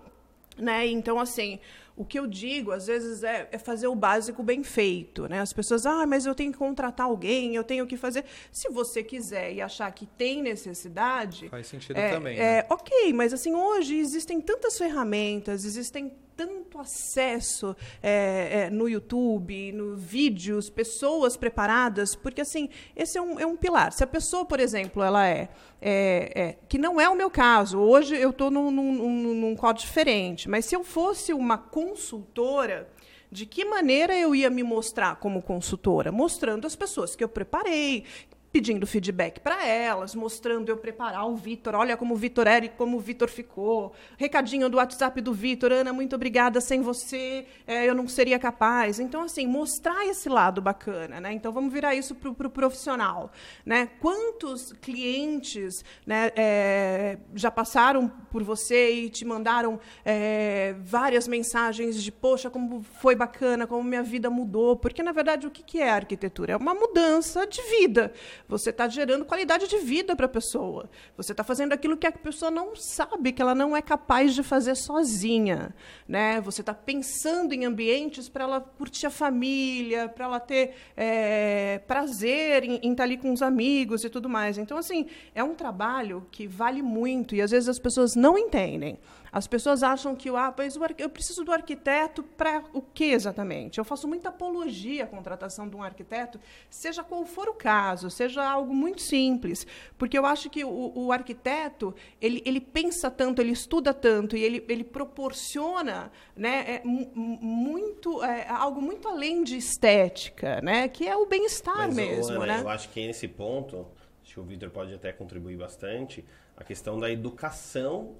Né? 0.57 0.87
Então, 0.87 1.19
assim, 1.19 1.57
O 1.95 2.05
que 2.05 2.17
eu 2.17 2.25
digo, 2.27 2.71
às 2.71 2.87
vezes, 2.87 3.23
é, 3.23 3.49
é, 3.51 3.57
fazer 3.57 3.87
o 3.87 3.95
básico 3.95 4.41
bem 4.41 4.63
feito. 4.63 5.27
Né? 5.27 5.41
As 5.41 5.51
pessoas, 5.51 5.85
ah, 5.85 6.05
mas 6.05 6.25
eu 6.25 6.33
tenho 6.33 6.49
que 6.51 6.57
contratar 6.57 7.07
alguém, 7.07 7.55
eu 7.55 7.63
tenho 7.63 7.85
que 7.85 7.97
fazer. 7.97 8.23
Se 8.53 8.69
você 8.69 9.03
quiser 9.03 9.51
e 9.53 9.59
achar 9.61 9.91
que 9.91 10.05
tem 10.05 10.41
necessidade. 10.41 11.49
Faz 11.49 11.67
sentido 11.67 11.97
é, 11.97 12.13
também. 12.13 12.37
É, 12.37 12.61
né? 12.61 12.65
Ok, 12.69 13.11
mas 13.13 13.33
assim, 13.33 13.53
hoje 13.53 13.97
existem 13.97 14.39
tantas 14.39 14.77
ferramentas, 14.77 15.65
existem 15.65 16.13
tanto 16.39 16.79
acesso 16.79 17.75
é, 18.01 18.67
é, 18.67 18.69
no 18.69 18.87
YouTube, 18.87 19.73
no 19.73 19.97
vídeos, 19.97 20.69
pessoas 20.69 21.35
preparadas, 21.35 22.15
porque 22.15 22.39
assim 22.39 22.69
esse 22.95 23.17
é 23.17 23.21
um, 23.21 23.37
é 23.37 23.45
um 23.45 23.57
pilar. 23.57 23.91
Se 23.91 24.05
a 24.05 24.07
pessoa, 24.07 24.45
por 24.45 24.57
exemplo, 24.57 25.03
ela 25.03 25.27
é, 25.27 25.49
é, 25.81 26.41
é 26.41 26.57
que 26.69 26.77
não 26.77 26.99
é 26.99 27.09
o 27.09 27.15
meu 27.15 27.29
caso. 27.29 27.77
Hoje 27.77 28.15
eu 28.15 28.29
estou 28.29 28.49
num, 28.49 28.71
num, 28.71 29.33
num 29.33 29.53
quadro 29.53 29.81
diferente, 29.81 30.47
mas 30.47 30.63
se 30.63 30.73
eu 30.73 30.81
fosse 30.81 31.33
uma 31.33 31.57
consultora 31.57 32.87
de 33.29 33.45
que 33.45 33.63
maneira 33.65 34.17
eu 34.17 34.33
ia 34.33 34.49
me 34.49 34.63
mostrar 34.63 35.17
como 35.17 35.41
consultora? 35.41 36.11
Mostrando 36.11 36.65
as 36.65 36.75
pessoas 36.75 37.15
que 37.15 37.23
eu 37.23 37.29
preparei, 37.29 38.05
pedindo 38.51 38.87
feedback 38.87 39.39
para 39.39 39.65
elas, 39.65 40.15
mostrando 40.15 40.69
eu 40.69 40.77
preparar 40.77 41.27
o 41.27 41.35
Vitor, 41.35 41.75
olha 41.75 41.95
como 41.95 42.15
o 42.15 42.17
Vitor 42.17 42.47
era 42.47 42.65
e 42.65 42.69
como 42.69 42.97
o 42.97 42.99
Vitor 42.99 43.29
ficou. 43.29 43.93
Recadinho 44.17 44.69
do 44.69 44.77
WhatsApp 44.77 45.21
do 45.21 45.33
Vitor, 45.33 45.71
Ana, 45.71 45.93
muito 45.93 46.15
obrigada, 46.15 46.59
sem 46.59 46.81
você 46.81 47.45
é, 47.67 47.87
eu 47.87 47.93
não 47.93 48.07
seria 48.07 48.39
capaz. 48.39 48.99
Então, 48.99 49.21
assim, 49.21 49.45
mostrar 49.45 50.05
esse 50.07 50.27
lado 50.27 50.61
bacana, 50.61 51.19
né? 51.19 51.31
Então, 51.31 51.51
vamos 51.51 51.71
virar 51.71 51.93
isso 51.93 52.15
para 52.15 52.29
o 52.29 52.33
pro 52.33 52.49
profissional, 52.49 53.31
né? 53.65 53.89
Quantos 53.99 54.73
clientes 54.73 55.83
né, 56.05 56.31
é, 56.35 57.17
já 57.35 57.51
passaram 57.51 58.09
por 58.31 58.43
você 58.43 58.91
e 58.91 59.09
te 59.09 59.25
mandaram 59.25 59.79
é, 60.03 60.75
várias 60.79 61.27
mensagens 61.27 62.01
de, 62.01 62.11
poxa, 62.11 62.49
como 62.49 62.81
foi 62.81 63.15
bacana, 63.15 63.67
como 63.67 63.83
minha 63.83 64.03
vida 64.03 64.29
mudou, 64.29 64.75
porque, 64.75 65.03
na 65.03 65.11
verdade, 65.11 65.45
o 65.45 65.51
que 65.51 65.79
é 65.79 65.89
arquitetura? 65.89 66.53
É 66.53 66.57
uma 66.57 66.73
mudança 66.73 67.45
de 67.45 67.61
vida. 67.61 68.11
Você 68.49 68.71
está 68.71 68.87
gerando 68.87 69.23
qualidade 69.25 69.67
de 69.67 69.77
vida 69.77 70.15
para 70.15 70.25
a 70.25 70.29
pessoa. 70.29 70.89
Você 71.15 71.33
está 71.33 71.43
fazendo 71.43 71.71
aquilo 71.71 71.95
que 71.95 72.07
a 72.07 72.11
pessoa 72.11 72.49
não 72.49 72.75
sabe, 72.75 73.31
que 73.31 73.39
ela 73.43 73.53
não 73.53 73.77
é 73.77 73.81
capaz 73.81 74.33
de 74.33 74.41
fazer 74.41 74.73
sozinha. 74.73 75.73
Né? 76.07 76.41
Você 76.41 76.61
está 76.61 76.73
pensando 76.73 77.53
em 77.53 77.63
ambientes 77.63 78.27
para 78.27 78.45
ela 78.45 78.59
curtir 78.59 79.05
a 79.05 79.11
família, 79.11 80.09
para 80.09 80.25
ela 80.25 80.39
ter 80.39 80.73
é, 80.97 81.79
prazer 81.87 82.63
em, 82.63 82.79
em 82.81 82.91
estar 82.91 82.95
tá 82.95 83.03
ali 83.03 83.17
com 83.17 83.31
os 83.31 83.43
amigos 83.43 84.03
e 84.03 84.09
tudo 84.09 84.27
mais. 84.27 84.57
Então, 84.57 84.79
assim, 84.79 85.05
é 85.35 85.43
um 85.43 85.53
trabalho 85.53 86.25
que 86.31 86.47
vale 86.47 86.81
muito 86.81 87.35
e 87.35 87.43
às 87.43 87.51
vezes 87.51 87.69
as 87.69 87.77
pessoas 87.77 88.15
não 88.15 88.35
entendem. 88.35 88.97
As 89.31 89.47
pessoas 89.47 89.83
acham 89.83 90.15
que 90.15 90.29
ah, 90.29 90.53
eu 90.97 91.09
preciso 91.09 91.43
do 91.43 91.51
arquiteto 91.51 92.23
para 92.23 92.63
o 92.73 92.81
que 92.81 93.05
exatamente? 93.05 93.77
Eu 93.77 93.85
faço 93.85 94.07
muita 94.07 94.29
apologia 94.29 95.03
à 95.03 95.07
contratação 95.07 95.67
de 95.67 95.75
um 95.75 95.83
arquiteto, 95.83 96.39
seja 96.69 97.03
qual 97.03 97.25
for 97.25 97.47
o 97.47 97.53
caso, 97.53 98.09
seja 98.09 98.43
algo 98.43 98.73
muito 98.73 99.01
simples, 99.01 99.65
porque 99.97 100.17
eu 100.17 100.25
acho 100.25 100.49
que 100.49 100.63
o, 100.63 100.91
o 100.95 101.11
arquiteto 101.11 101.93
ele, 102.19 102.41
ele 102.45 102.59
pensa 102.59 103.11
tanto, 103.11 103.41
ele 103.41 103.51
estuda 103.51 103.93
tanto 103.93 104.35
e 104.35 104.43
ele, 104.43 104.65
ele 104.67 104.83
proporciona 104.83 106.11
né, 106.35 106.75
é, 106.75 106.81
muito 106.85 108.23
é, 108.23 108.47
algo 108.49 108.81
muito 108.81 109.07
além 109.07 109.43
de 109.43 109.57
estética, 109.57 110.61
né, 110.61 110.87
que 110.87 111.07
é 111.07 111.15
o 111.15 111.25
bem-estar 111.25 111.91
mesmo. 111.93 112.41
Ana, 112.41 112.45
né? 112.45 112.61
Eu 112.61 112.69
acho 112.69 112.89
que 112.89 113.05
nesse 113.05 113.27
ponto, 113.27 113.87
acho 114.23 114.33
que 114.33 114.39
o 114.39 114.43
Vitor 114.43 114.69
pode 114.69 114.93
até 114.93 115.11
contribuir 115.11 115.57
bastante, 115.57 116.25
a 116.55 116.63
questão 116.63 116.99
da 116.99 117.09
educação 117.09 118.15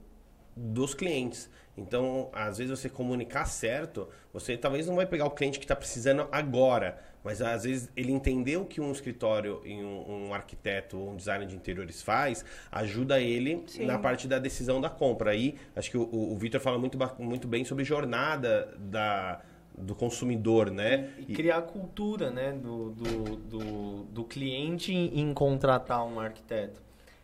dos 0.60 0.94
clientes. 0.94 1.50
Então, 1.78 2.30
às 2.34 2.58
vezes 2.58 2.78
você 2.78 2.90
comunicar 2.90 3.46
certo, 3.46 4.10
você 4.34 4.58
talvez 4.58 4.86
não 4.86 4.96
vai 4.96 5.06
pegar 5.06 5.26
o 5.26 5.32
cliente 5.32 5.58
que 5.58 5.66
está 5.66 5.76
precisando 5.76 6.28
agora, 6.30 7.00
mas 7.24 7.42
às 7.42 7.64
vezes 7.64 7.90
ele 7.96 8.12
entender 8.12 8.58
o 8.58 8.66
que 8.66 8.82
um 8.82 8.92
escritório 8.92 9.62
e 9.64 9.76
um, 9.76 10.28
um 10.28 10.34
arquiteto 10.34 11.00
ou 11.00 11.12
um 11.12 11.16
designer 11.16 11.48
de 11.48 11.56
interiores 11.56 12.02
faz, 12.02 12.44
ajuda 12.70 13.22
ele 13.22 13.64
Sim. 13.68 13.86
na 13.86 13.98
parte 13.98 14.28
da 14.28 14.40
decisão 14.40 14.82
da 14.82 14.90
compra. 14.90 15.32
Aí, 15.32 15.56
acho 15.74 15.90
que 15.90 15.98
o, 15.98 16.04
o 16.12 16.38
Vitor 16.38 16.60
fala 16.60 16.78
muito, 16.78 16.98
muito 17.18 17.48
bem 17.48 17.64
sobre 17.64 17.86
jornada 17.86 18.76
da, 18.78 19.42
do 19.78 19.96
consumidor, 19.96 20.70
né? 20.70 21.12
E, 21.18 21.32
e 21.32 21.36
criar 21.36 21.60
a 21.60 21.62
cultura, 21.62 22.30
né, 22.30 22.52
do, 22.52 22.92
do, 22.92 23.36
do, 23.38 24.04
do 24.04 24.24
cliente 24.26 24.94
em, 24.94 25.22
em 25.22 25.34
contratar 25.34 26.06
um 26.06 26.20
arquiteto. 26.20 26.82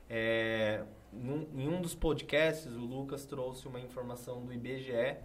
É, 0.10 0.82
num, 1.16 1.48
em 1.56 1.68
um 1.68 1.82
dos 1.82 1.96
podcasts, 1.96 2.68
o 2.68 2.80
Lucas 2.80 3.26
trouxe 3.26 3.68
uma 3.68 3.80
informação 3.80 4.44
do 4.44 4.54
IBGE 4.54 5.18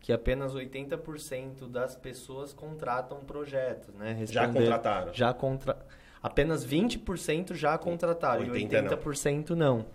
que 0.00 0.12
apenas 0.12 0.54
80% 0.54 1.68
das 1.68 1.96
pessoas 1.96 2.52
contratam 2.52 3.18
projetos, 3.20 3.94
né? 3.94 4.12
Responder, 4.12 4.32
já 4.32 4.48
contrataram. 4.48 5.14
Já 5.14 5.34
contra... 5.34 5.76
Apenas 6.22 6.66
20% 6.66 7.54
já 7.54 7.76
contrataram 7.78 8.42
80 8.42 8.76
e 8.76 8.82
80% 8.82 9.50
não. 9.50 9.56
não. 9.56 9.86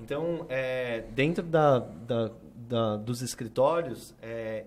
Então, 0.00 0.46
é, 0.48 1.04
dentro 1.10 1.44
da, 1.44 1.78
da, 1.78 2.30
da, 2.54 2.96
dos 2.96 3.22
escritórios, 3.22 4.14
é, 4.20 4.64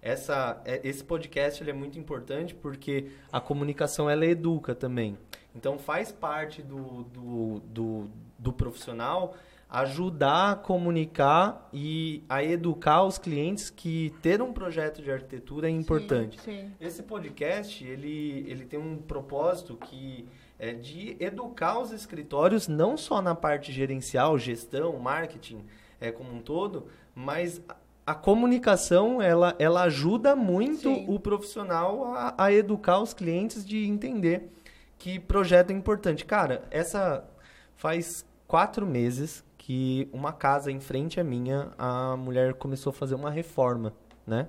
essa, 0.00 0.60
é, 0.64 0.80
esse 0.82 1.04
podcast 1.04 1.62
ele 1.62 1.70
é 1.70 1.74
muito 1.74 1.98
importante 1.98 2.54
porque 2.54 3.10
a 3.30 3.40
comunicação 3.40 4.08
ela 4.08 4.24
educa 4.24 4.74
também. 4.74 5.18
Então, 5.54 5.78
faz 5.78 6.12
parte 6.12 6.62
do, 6.62 7.04
do, 7.04 7.60
do, 7.60 8.10
do 8.38 8.52
profissional 8.52 9.34
ajudar 9.70 10.50
a 10.50 10.56
comunicar 10.56 11.68
e 11.72 12.24
a 12.28 12.42
educar 12.42 13.04
os 13.04 13.18
clientes 13.18 13.70
que 13.70 14.12
ter 14.20 14.42
um 14.42 14.52
projeto 14.52 15.00
de 15.00 15.12
arquitetura 15.12 15.68
é 15.68 15.70
importante. 15.70 16.40
Sim, 16.40 16.62
sim. 16.62 16.72
Esse 16.80 17.04
podcast, 17.04 17.84
ele, 17.86 18.44
ele 18.48 18.64
tem 18.64 18.80
um 18.80 18.96
propósito 18.96 19.76
que 19.76 20.26
é 20.58 20.72
de 20.72 21.16
educar 21.20 21.78
os 21.78 21.92
escritórios 21.92 22.66
não 22.66 22.96
só 22.96 23.22
na 23.22 23.34
parte 23.34 23.70
gerencial, 23.72 24.36
gestão, 24.36 24.98
marketing, 24.98 25.64
é 26.00 26.10
como 26.10 26.34
um 26.34 26.40
todo, 26.40 26.88
mas 27.14 27.62
a 28.04 28.14
comunicação 28.14 29.22
ela, 29.22 29.54
ela 29.58 29.82
ajuda 29.84 30.34
muito 30.34 30.82
Sim. 30.82 31.06
o 31.08 31.20
profissional 31.20 32.12
a, 32.14 32.34
a, 32.36 32.52
educar 32.52 32.98
os 32.98 33.14
clientes 33.14 33.64
de 33.64 33.86
entender 33.86 34.50
que 34.98 35.20
projeto 35.20 35.70
é 35.70 35.74
importante. 35.74 36.24
Cara, 36.24 36.64
essa 36.70 37.24
faz 37.76 38.24
quatro 38.48 38.84
meses 38.84 39.44
que 39.70 40.08
uma 40.12 40.32
casa 40.32 40.72
em 40.72 40.80
frente 40.80 41.20
à 41.20 41.22
minha, 41.22 41.68
a 41.78 42.16
mulher 42.16 42.54
começou 42.54 42.90
a 42.90 42.92
fazer 42.92 43.14
uma 43.14 43.30
reforma, 43.30 43.92
né? 44.26 44.48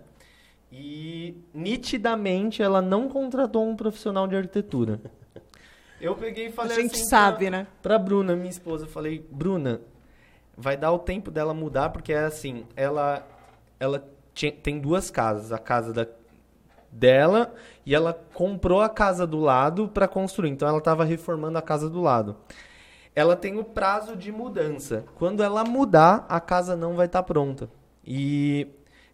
E 0.71 1.37
nitidamente 1.53 2.63
ela 2.63 2.81
não 2.81 3.07
contratou 3.07 3.69
um 3.69 3.75
profissional 3.75 4.27
de 4.27 4.35
arquitetura. 4.35 4.99
Eu 6.01 6.15
peguei 6.15 6.47
e 6.47 6.51
falei 6.51 6.75
A 6.75 6.81
gente 6.81 6.95
assim 6.95 7.05
sabe, 7.05 7.45
pra, 7.45 7.51
né? 7.51 7.67
Pra 7.83 7.99
Bruna, 7.99 8.35
minha 8.35 8.49
esposa, 8.49 8.85
eu 8.85 8.89
falei: 8.89 9.23
"Bruna, 9.29 9.81
vai 10.57 10.75
dar 10.75 10.91
o 10.91 10.97
tempo 10.97 11.29
dela 11.29 11.53
mudar 11.53 11.91
porque 11.91 12.11
é 12.11 12.25
assim, 12.25 12.65
ela 12.75 13.23
ela 13.79 14.03
tinha, 14.33 14.51
tem 14.51 14.79
duas 14.79 15.11
casas, 15.11 15.51
a 15.51 15.59
casa 15.59 15.93
da 15.93 16.07
dela 16.91 17.53
e 17.85 17.93
ela 17.93 18.19
comprou 18.33 18.81
a 18.81 18.89
casa 18.89 19.27
do 19.27 19.39
lado 19.39 19.87
para 19.87 20.07
construir. 20.07 20.49
Então 20.49 20.67
ela 20.67 20.79
estava 20.79 21.03
reformando 21.03 21.59
a 21.59 21.61
casa 21.61 21.87
do 21.87 22.01
lado 22.01 22.35
ela 23.15 23.35
tem 23.35 23.57
o 23.57 23.63
prazo 23.63 24.15
de 24.15 24.31
mudança. 24.31 25.05
Quando 25.15 25.43
ela 25.43 25.63
mudar, 25.63 26.25
a 26.29 26.39
casa 26.39 26.75
não 26.75 26.95
vai 26.95 27.05
estar 27.05 27.21
tá 27.21 27.27
pronta. 27.27 27.69
E, 28.05 28.67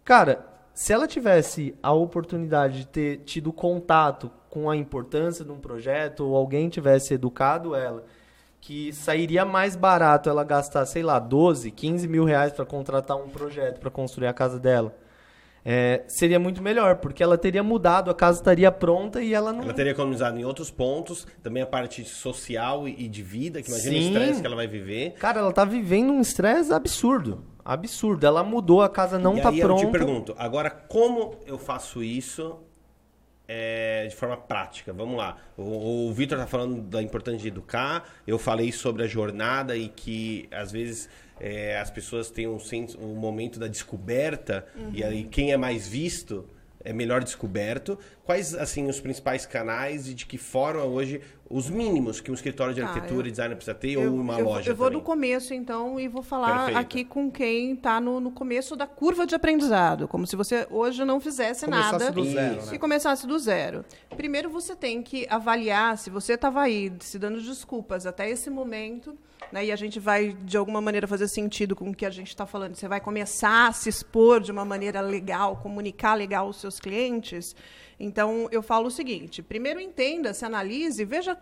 cara, 0.04 0.46
se 0.72 0.92
ela 0.92 1.06
tivesse 1.06 1.74
a 1.82 1.92
oportunidade 1.92 2.80
de 2.80 2.86
ter 2.86 3.18
tido 3.24 3.52
contato 3.52 4.30
com 4.48 4.70
a 4.70 4.76
importância 4.76 5.44
de 5.44 5.50
um 5.50 5.58
projeto, 5.58 6.24
ou 6.24 6.36
alguém 6.36 6.68
tivesse 6.68 7.14
educado 7.14 7.74
ela, 7.74 8.04
que 8.60 8.92
sairia 8.92 9.44
mais 9.44 9.76
barato 9.76 10.28
ela 10.28 10.44
gastar, 10.44 10.86
sei 10.86 11.02
lá, 11.02 11.18
12, 11.18 11.70
15 11.70 12.08
mil 12.08 12.24
reais 12.24 12.52
para 12.52 12.64
contratar 12.64 13.16
um 13.16 13.28
projeto 13.28 13.80
para 13.80 13.90
construir 13.90 14.28
a 14.28 14.32
casa 14.32 14.58
dela 14.58 14.94
é, 15.70 16.02
seria 16.08 16.38
muito 16.38 16.62
melhor, 16.62 16.96
porque 16.96 17.22
ela 17.22 17.36
teria 17.36 17.62
mudado, 17.62 18.10
a 18.10 18.14
casa 18.14 18.38
estaria 18.38 18.72
pronta 18.72 19.20
e 19.20 19.34
ela 19.34 19.52
não. 19.52 19.64
Ela 19.64 19.74
teria 19.74 19.92
economizado 19.92 20.38
em 20.38 20.42
outros 20.42 20.70
pontos, 20.70 21.26
também 21.42 21.62
a 21.62 21.66
parte 21.66 22.02
social 22.06 22.88
e 22.88 23.06
de 23.06 23.22
vida, 23.22 23.60
que 23.60 23.68
imagina 23.68 23.92
Sim. 23.92 23.98
o 23.98 24.08
estresse 24.08 24.40
que 24.40 24.46
ela 24.46 24.56
vai 24.56 24.66
viver. 24.66 25.12
Cara, 25.18 25.40
ela 25.40 25.52
tá 25.52 25.66
vivendo 25.66 26.10
um 26.10 26.22
estresse 26.22 26.72
absurdo. 26.72 27.44
Absurdo. 27.62 28.26
Ela 28.26 28.42
mudou, 28.42 28.80
a 28.80 28.88
casa 28.88 29.18
não 29.18 29.36
e 29.36 29.42
tá 29.42 29.50
aí 29.50 29.60
pronta. 29.60 29.82
Eu 29.82 29.88
te 29.88 29.92
pergunto, 29.92 30.34
agora 30.38 30.70
como 30.70 31.34
eu 31.46 31.58
faço 31.58 32.02
isso 32.02 32.58
é, 33.46 34.06
de 34.08 34.16
forma 34.16 34.38
prática. 34.38 34.90
Vamos 34.94 35.18
lá. 35.18 35.36
O, 35.54 36.08
o 36.08 36.12
Vitor 36.14 36.38
está 36.38 36.46
falando 36.46 36.80
da 36.80 37.02
importância 37.02 37.40
de 37.40 37.48
educar. 37.48 38.04
Eu 38.26 38.38
falei 38.38 38.72
sobre 38.72 39.02
a 39.02 39.06
jornada 39.06 39.76
e 39.76 39.90
que 39.90 40.48
às 40.50 40.72
vezes 40.72 41.10
é, 41.40 41.78
as 41.78 41.90
pessoas 41.90 42.30
têm 42.30 42.46
um, 42.46 42.58
um 43.00 43.14
momento 43.14 43.58
da 43.58 43.66
descoberta 43.68 44.66
uhum. 44.76 44.90
e 44.92 45.02
aí 45.04 45.24
quem 45.24 45.52
é 45.52 45.56
mais 45.56 45.86
visto 45.88 46.44
é 46.84 46.92
melhor 46.92 47.22
descoberto. 47.24 47.98
Quais 48.24 48.54
assim 48.54 48.88
os 48.88 49.00
principais 49.00 49.44
canais 49.44 50.08
e 50.08 50.14
de 50.14 50.24
que 50.24 50.38
forma 50.38 50.84
hoje 50.84 51.20
os 51.50 51.68
mínimos 51.68 52.20
que 52.20 52.30
um 52.30 52.34
escritório 52.34 52.72
de 52.72 52.80
Tá, 52.80 52.86
arquitetura 52.86 53.26
eu- 53.26 53.28
e 53.28 53.30
design 53.32 53.54
precisa 53.56 53.74
ter, 53.74 53.92
Eu, 53.92 54.12
ou 54.12 54.20
uma 54.20 54.38
eu- 54.38 54.44
loja 54.46 54.70
eu 54.70 54.76
vou 54.76 54.86
também. 54.86 55.00
do 55.00 55.04
começo, 55.04 55.52
então, 55.52 55.98
e 55.98 56.06
vou 56.06 56.22
falar 56.22 56.56
Perfeito. 56.66 56.78
aqui 56.78 57.04
com 57.04 57.30
quem 57.32 57.72
está 57.72 58.00
no, 58.00 58.20
no 58.20 58.30
começo 58.30 58.76
da 58.76 58.86
curva 58.86 59.26
de 59.26 59.34
aprendizado, 59.34 60.06
como 60.06 60.24
se 60.26 60.36
você 60.36 60.66
hoje 60.70 61.04
não 61.04 61.20
fizesse 61.20 61.64
Começasse 61.64 61.92
nada 61.92 62.12
do 62.12 62.24
zero, 62.24 62.58
Isso. 62.58 62.66
né? 62.70 62.76
e 62.76 62.78
começasse 62.78 63.26
do 63.26 63.38
zero. 63.38 63.84
Primeiro, 64.16 64.48
você 64.48 64.76
tem 64.76 65.02
que 65.02 65.26
avaliar 65.28 65.98
se 65.98 66.10
você 66.10 66.34
estava 66.34 66.60
aí 66.62 66.92
se 67.00 67.18
dando 67.18 67.40
desculpas 67.42 68.06
até 68.06 68.30
esse 68.30 68.48
momento, 68.50 69.16
né, 69.52 69.66
e 69.66 69.72
a 69.72 69.76
gente 69.76 69.98
vai, 69.98 70.32
de 70.32 70.56
alguma 70.56 70.80
maneira, 70.80 71.06
fazer 71.06 71.28
sentido 71.28 71.74
com 71.74 71.90
o 71.90 71.94
que 71.94 72.04
a 72.04 72.10
gente 72.10 72.28
está 72.28 72.46
falando. 72.46 72.74
Você 72.74 72.88
vai 72.88 73.00
começar 73.00 73.68
a 73.68 73.72
se 73.72 73.88
expor 73.88 74.40
de 74.40 74.52
uma 74.52 74.64
maneira 74.64 75.00
legal, 75.00 75.56
comunicar 75.56 76.14
legal 76.14 76.46
aos 76.46 76.60
seus 76.60 76.78
clientes. 76.78 77.54
Então, 78.00 78.48
eu 78.52 78.62
falo 78.62 78.86
o 78.86 78.90
seguinte: 78.90 79.42
primeiro 79.42 79.80
entenda, 79.80 80.32
se 80.32 80.44
analise, 80.44 81.04
veja 81.04 81.36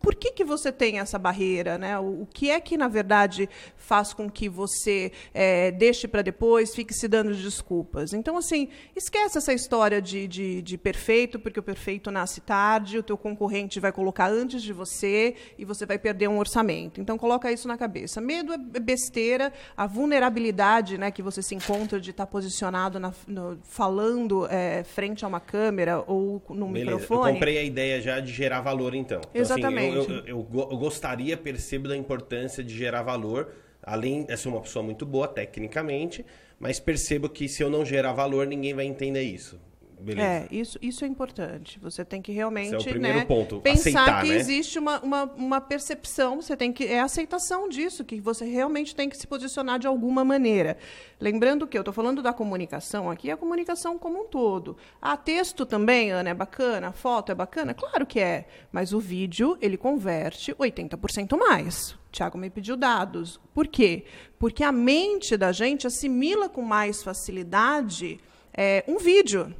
por 0.00 0.14
que, 0.14 0.32
que 0.32 0.44
você 0.44 0.72
tem 0.72 0.98
essa 0.98 1.18
barreira, 1.18 1.76
né? 1.76 1.98
O, 1.98 2.22
o 2.22 2.26
que 2.26 2.50
é 2.50 2.58
que, 2.58 2.76
na 2.76 2.88
verdade, 2.88 3.48
faz 3.76 4.14
com 4.14 4.30
que 4.30 4.48
você 4.48 5.12
eh, 5.34 5.70
deixe 5.72 6.08
para 6.08 6.22
depois, 6.22 6.74
fique 6.74 6.94
se 6.94 7.06
dando 7.06 7.34
desculpas. 7.34 8.14
Então, 8.14 8.38
assim, 8.38 8.68
esquece 8.96 9.36
essa 9.36 9.52
história 9.52 10.00
de, 10.00 10.26
de, 10.26 10.62
de 10.62 10.78
perfeito, 10.78 11.38
porque 11.38 11.60
o 11.60 11.62
perfeito 11.62 12.10
nasce 12.10 12.40
tarde, 12.40 12.98
o 12.98 13.02
teu 13.02 13.18
concorrente 13.18 13.78
vai 13.78 13.92
colocar 13.92 14.30
antes 14.30 14.62
de 14.62 14.72
você 14.72 15.34
e 15.58 15.66
você 15.66 15.84
vai 15.84 15.98
perder 15.98 16.28
um 16.28 16.38
orçamento. 16.38 17.00
Então, 17.00 17.18
coloca 17.18 17.29
isso 17.52 17.68
na 17.68 17.76
cabeça. 17.78 18.20
Medo 18.20 18.52
é 18.52 18.80
besteira, 18.80 19.52
a 19.76 19.86
vulnerabilidade 19.86 20.98
né, 20.98 21.10
que 21.10 21.22
você 21.22 21.42
se 21.42 21.54
encontra 21.54 22.00
de 22.00 22.10
estar 22.10 22.26
posicionado 22.26 22.98
na- 22.98 23.12
no- 23.26 23.58
falando 23.64 24.46
eh, 24.50 24.82
frente 24.84 25.24
a 25.24 25.28
uma 25.28 25.40
câmera 25.40 26.02
ou 26.06 26.42
num 26.50 26.72
Beleza, 26.72 26.90
eu 26.92 26.98
microfone. 27.00 27.32
comprei 27.34 27.58
a 27.58 27.62
ideia 27.62 28.00
já 28.00 28.20
de 28.20 28.32
gerar 28.32 28.60
valor, 28.60 28.94
então. 28.94 29.20
Então, 29.20 29.42
assim, 29.42 29.60
Exatamente. 29.60 29.96
eu, 29.96 30.04
eu- 30.16 30.26
eu 30.26 30.42
go- 30.42 30.68
eu 30.70 30.76
gostaria, 30.78 31.36
percebo 31.36 31.88
da 31.88 31.96
importância 31.96 32.62
de 32.64 32.76
gerar 32.76 33.02
valor, 33.02 33.52
além 33.82 34.24
de 34.24 34.36
ser 34.36 34.48
uma 34.48 34.60
pessoa 34.60 34.82
muito 34.82 35.06
boa 35.06 35.26
tecnicamente, 35.28 36.24
mas 36.58 36.78
percebo 36.78 37.28
que 37.28 37.48
se 37.48 37.62
eu 37.62 37.70
não 37.70 37.84
gerar 37.84 38.12
valor, 38.12 38.46
ninguém 38.46 38.74
vai 38.74 38.84
entender 38.86 39.22
isso. 39.22 39.58
Beleza. 40.00 40.26
É, 40.26 40.48
isso, 40.50 40.78
isso 40.80 41.04
é 41.04 41.08
importante. 41.08 41.78
Você 41.80 42.04
tem 42.04 42.22
que 42.22 42.32
realmente 42.32 42.74
Esse 42.74 42.76
é 42.76 42.78
o 42.78 42.84
primeiro 42.84 43.18
né, 43.18 43.24
ponto, 43.24 43.60
pensar 43.60 44.02
aceitar, 44.02 44.22
que 44.22 44.28
né? 44.28 44.36
existe 44.36 44.78
uma, 44.78 45.00
uma, 45.00 45.24
uma 45.24 45.60
percepção, 45.60 46.40
você 46.40 46.56
tem 46.56 46.72
que. 46.72 46.84
É 46.86 47.00
a 47.00 47.04
aceitação 47.04 47.68
disso, 47.68 48.04
que 48.04 48.20
você 48.20 48.44
realmente 48.44 48.94
tem 48.94 49.08
que 49.08 49.16
se 49.16 49.26
posicionar 49.26 49.78
de 49.78 49.86
alguma 49.86 50.24
maneira. 50.24 50.76
Lembrando 51.20 51.66
que 51.66 51.76
eu 51.76 51.82
estou 51.82 51.92
falando 51.92 52.22
da 52.22 52.32
comunicação 52.32 53.10
aqui, 53.10 53.30
a 53.30 53.36
comunicação 53.36 53.98
como 53.98 54.22
um 54.22 54.26
todo. 54.26 54.76
Ah, 55.00 55.16
texto 55.16 55.66
também, 55.66 56.10
Ana, 56.10 56.30
é 56.30 56.34
bacana, 56.34 56.92
foto 56.92 57.30
é 57.30 57.34
bacana? 57.34 57.74
Claro 57.74 58.06
que 58.06 58.18
é. 58.18 58.46
Mas 58.72 58.92
o 58.92 58.98
vídeo, 58.98 59.58
ele 59.60 59.76
converte 59.76 60.54
80% 60.54 61.36
mais. 61.36 61.94
Tiago 62.10 62.38
me 62.38 62.50
pediu 62.50 62.76
dados. 62.76 63.40
Por 63.54 63.68
quê? 63.68 64.04
Porque 64.38 64.64
a 64.64 64.72
mente 64.72 65.36
da 65.36 65.52
gente 65.52 65.86
assimila 65.86 66.48
com 66.48 66.62
mais 66.62 67.02
facilidade 67.02 68.18
é, 68.52 68.84
um 68.88 68.98
vídeo. 68.98 69.54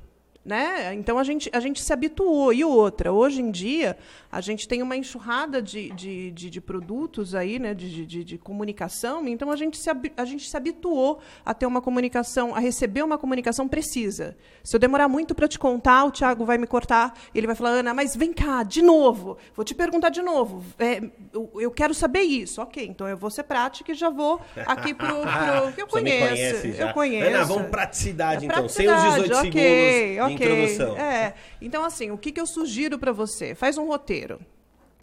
Né? 0.44 0.94
Então 0.94 1.18
a 1.18 1.24
gente, 1.24 1.50
a 1.53 1.61
gente 1.61 1.83
se 1.83 1.92
habituou. 1.92 2.53
E 2.53 2.64
outra, 2.64 3.12
hoje 3.12 3.42
em 3.42 3.50
dia, 3.50 3.96
a 4.31 4.40
gente 4.40 4.69
tem 4.69 4.83
uma 4.83 4.97
enxurrada 4.97 5.61
de, 5.61 5.90
de, 5.90 6.31
de, 6.31 6.51
de 6.51 6.61
produtos 6.61 7.35
aí, 7.35 7.59
né? 7.59 7.75
de, 7.75 8.07
de, 8.07 8.25
de 8.25 8.38
comunicação, 8.38 9.27
então 9.27 9.51
a 9.51 9.57
gente, 9.57 9.77
se, 9.77 9.90
a 10.16 10.25
gente 10.25 10.49
se 10.49 10.57
habituou 10.57 11.21
a 11.45 11.53
ter 11.53 11.66
uma 11.66 11.81
comunicação, 11.81 12.55
a 12.55 12.61
receber 12.61 13.03
uma 13.03 13.19
comunicação 13.19 13.66
precisa. 13.66 14.37
Se 14.62 14.77
eu 14.77 14.81
demorar 14.81 15.09
muito 15.09 15.35
para 15.35 15.49
te 15.49 15.59
contar, 15.59 16.05
o 16.05 16.11
Thiago 16.11 16.45
vai 16.45 16.59
me 16.59 16.66
cortar, 16.66 17.14
ele 17.35 17.47
vai 17.47 17.57
falar, 17.57 17.71
Ana, 17.71 17.95
mas 17.95 18.14
vem 18.14 18.33
cá, 18.33 18.62
de 18.62 18.83
novo, 18.83 19.37
vou 19.55 19.64
te 19.64 19.75
perguntar 19.75 20.11
de 20.11 20.23
novo. 20.23 20.64
É, 20.79 21.03
eu, 21.33 21.51
eu 21.55 21.71
quero 21.71 21.95
saber 21.95 22.21
isso. 22.21 22.61
Ok, 22.61 22.87
então 22.87 23.09
eu 23.09 23.16
vou 23.16 23.31
ser 23.31 23.45
prática 23.45 23.93
e 23.93 23.95
já 23.95 24.11
vou 24.11 24.40
aqui 24.66 24.95
pro. 24.95 25.09
pro 25.23 25.73
que 25.75 25.83
eu 25.83 25.87
conheço. 25.87 26.66
Eu 26.66 26.93
conheço. 26.93 27.29
Ana, 27.29 27.45
vamos 27.45 27.69
praticidade, 27.69 28.45
É 28.45 28.49
então. 28.49 28.69
Sem 28.69 28.87
os 28.87 28.93
praticidade, 28.93 29.29
18 29.29 29.49
ok, 29.49 29.62
segundos 29.62 30.14
de 30.14 30.21
ok. 30.21 30.35
introdução. 30.35 30.97
É. 30.97 31.35
Então, 31.61 31.85
assim, 31.85 32.11
o 32.11 32.19
que, 32.19 32.33
que 32.33 32.40
eu 32.40 32.47
sugiro 32.47 32.99
para 32.99 33.12
você? 33.12 33.55
Faz 33.55 33.77
um 33.79 33.87
roteiro. 33.87 34.19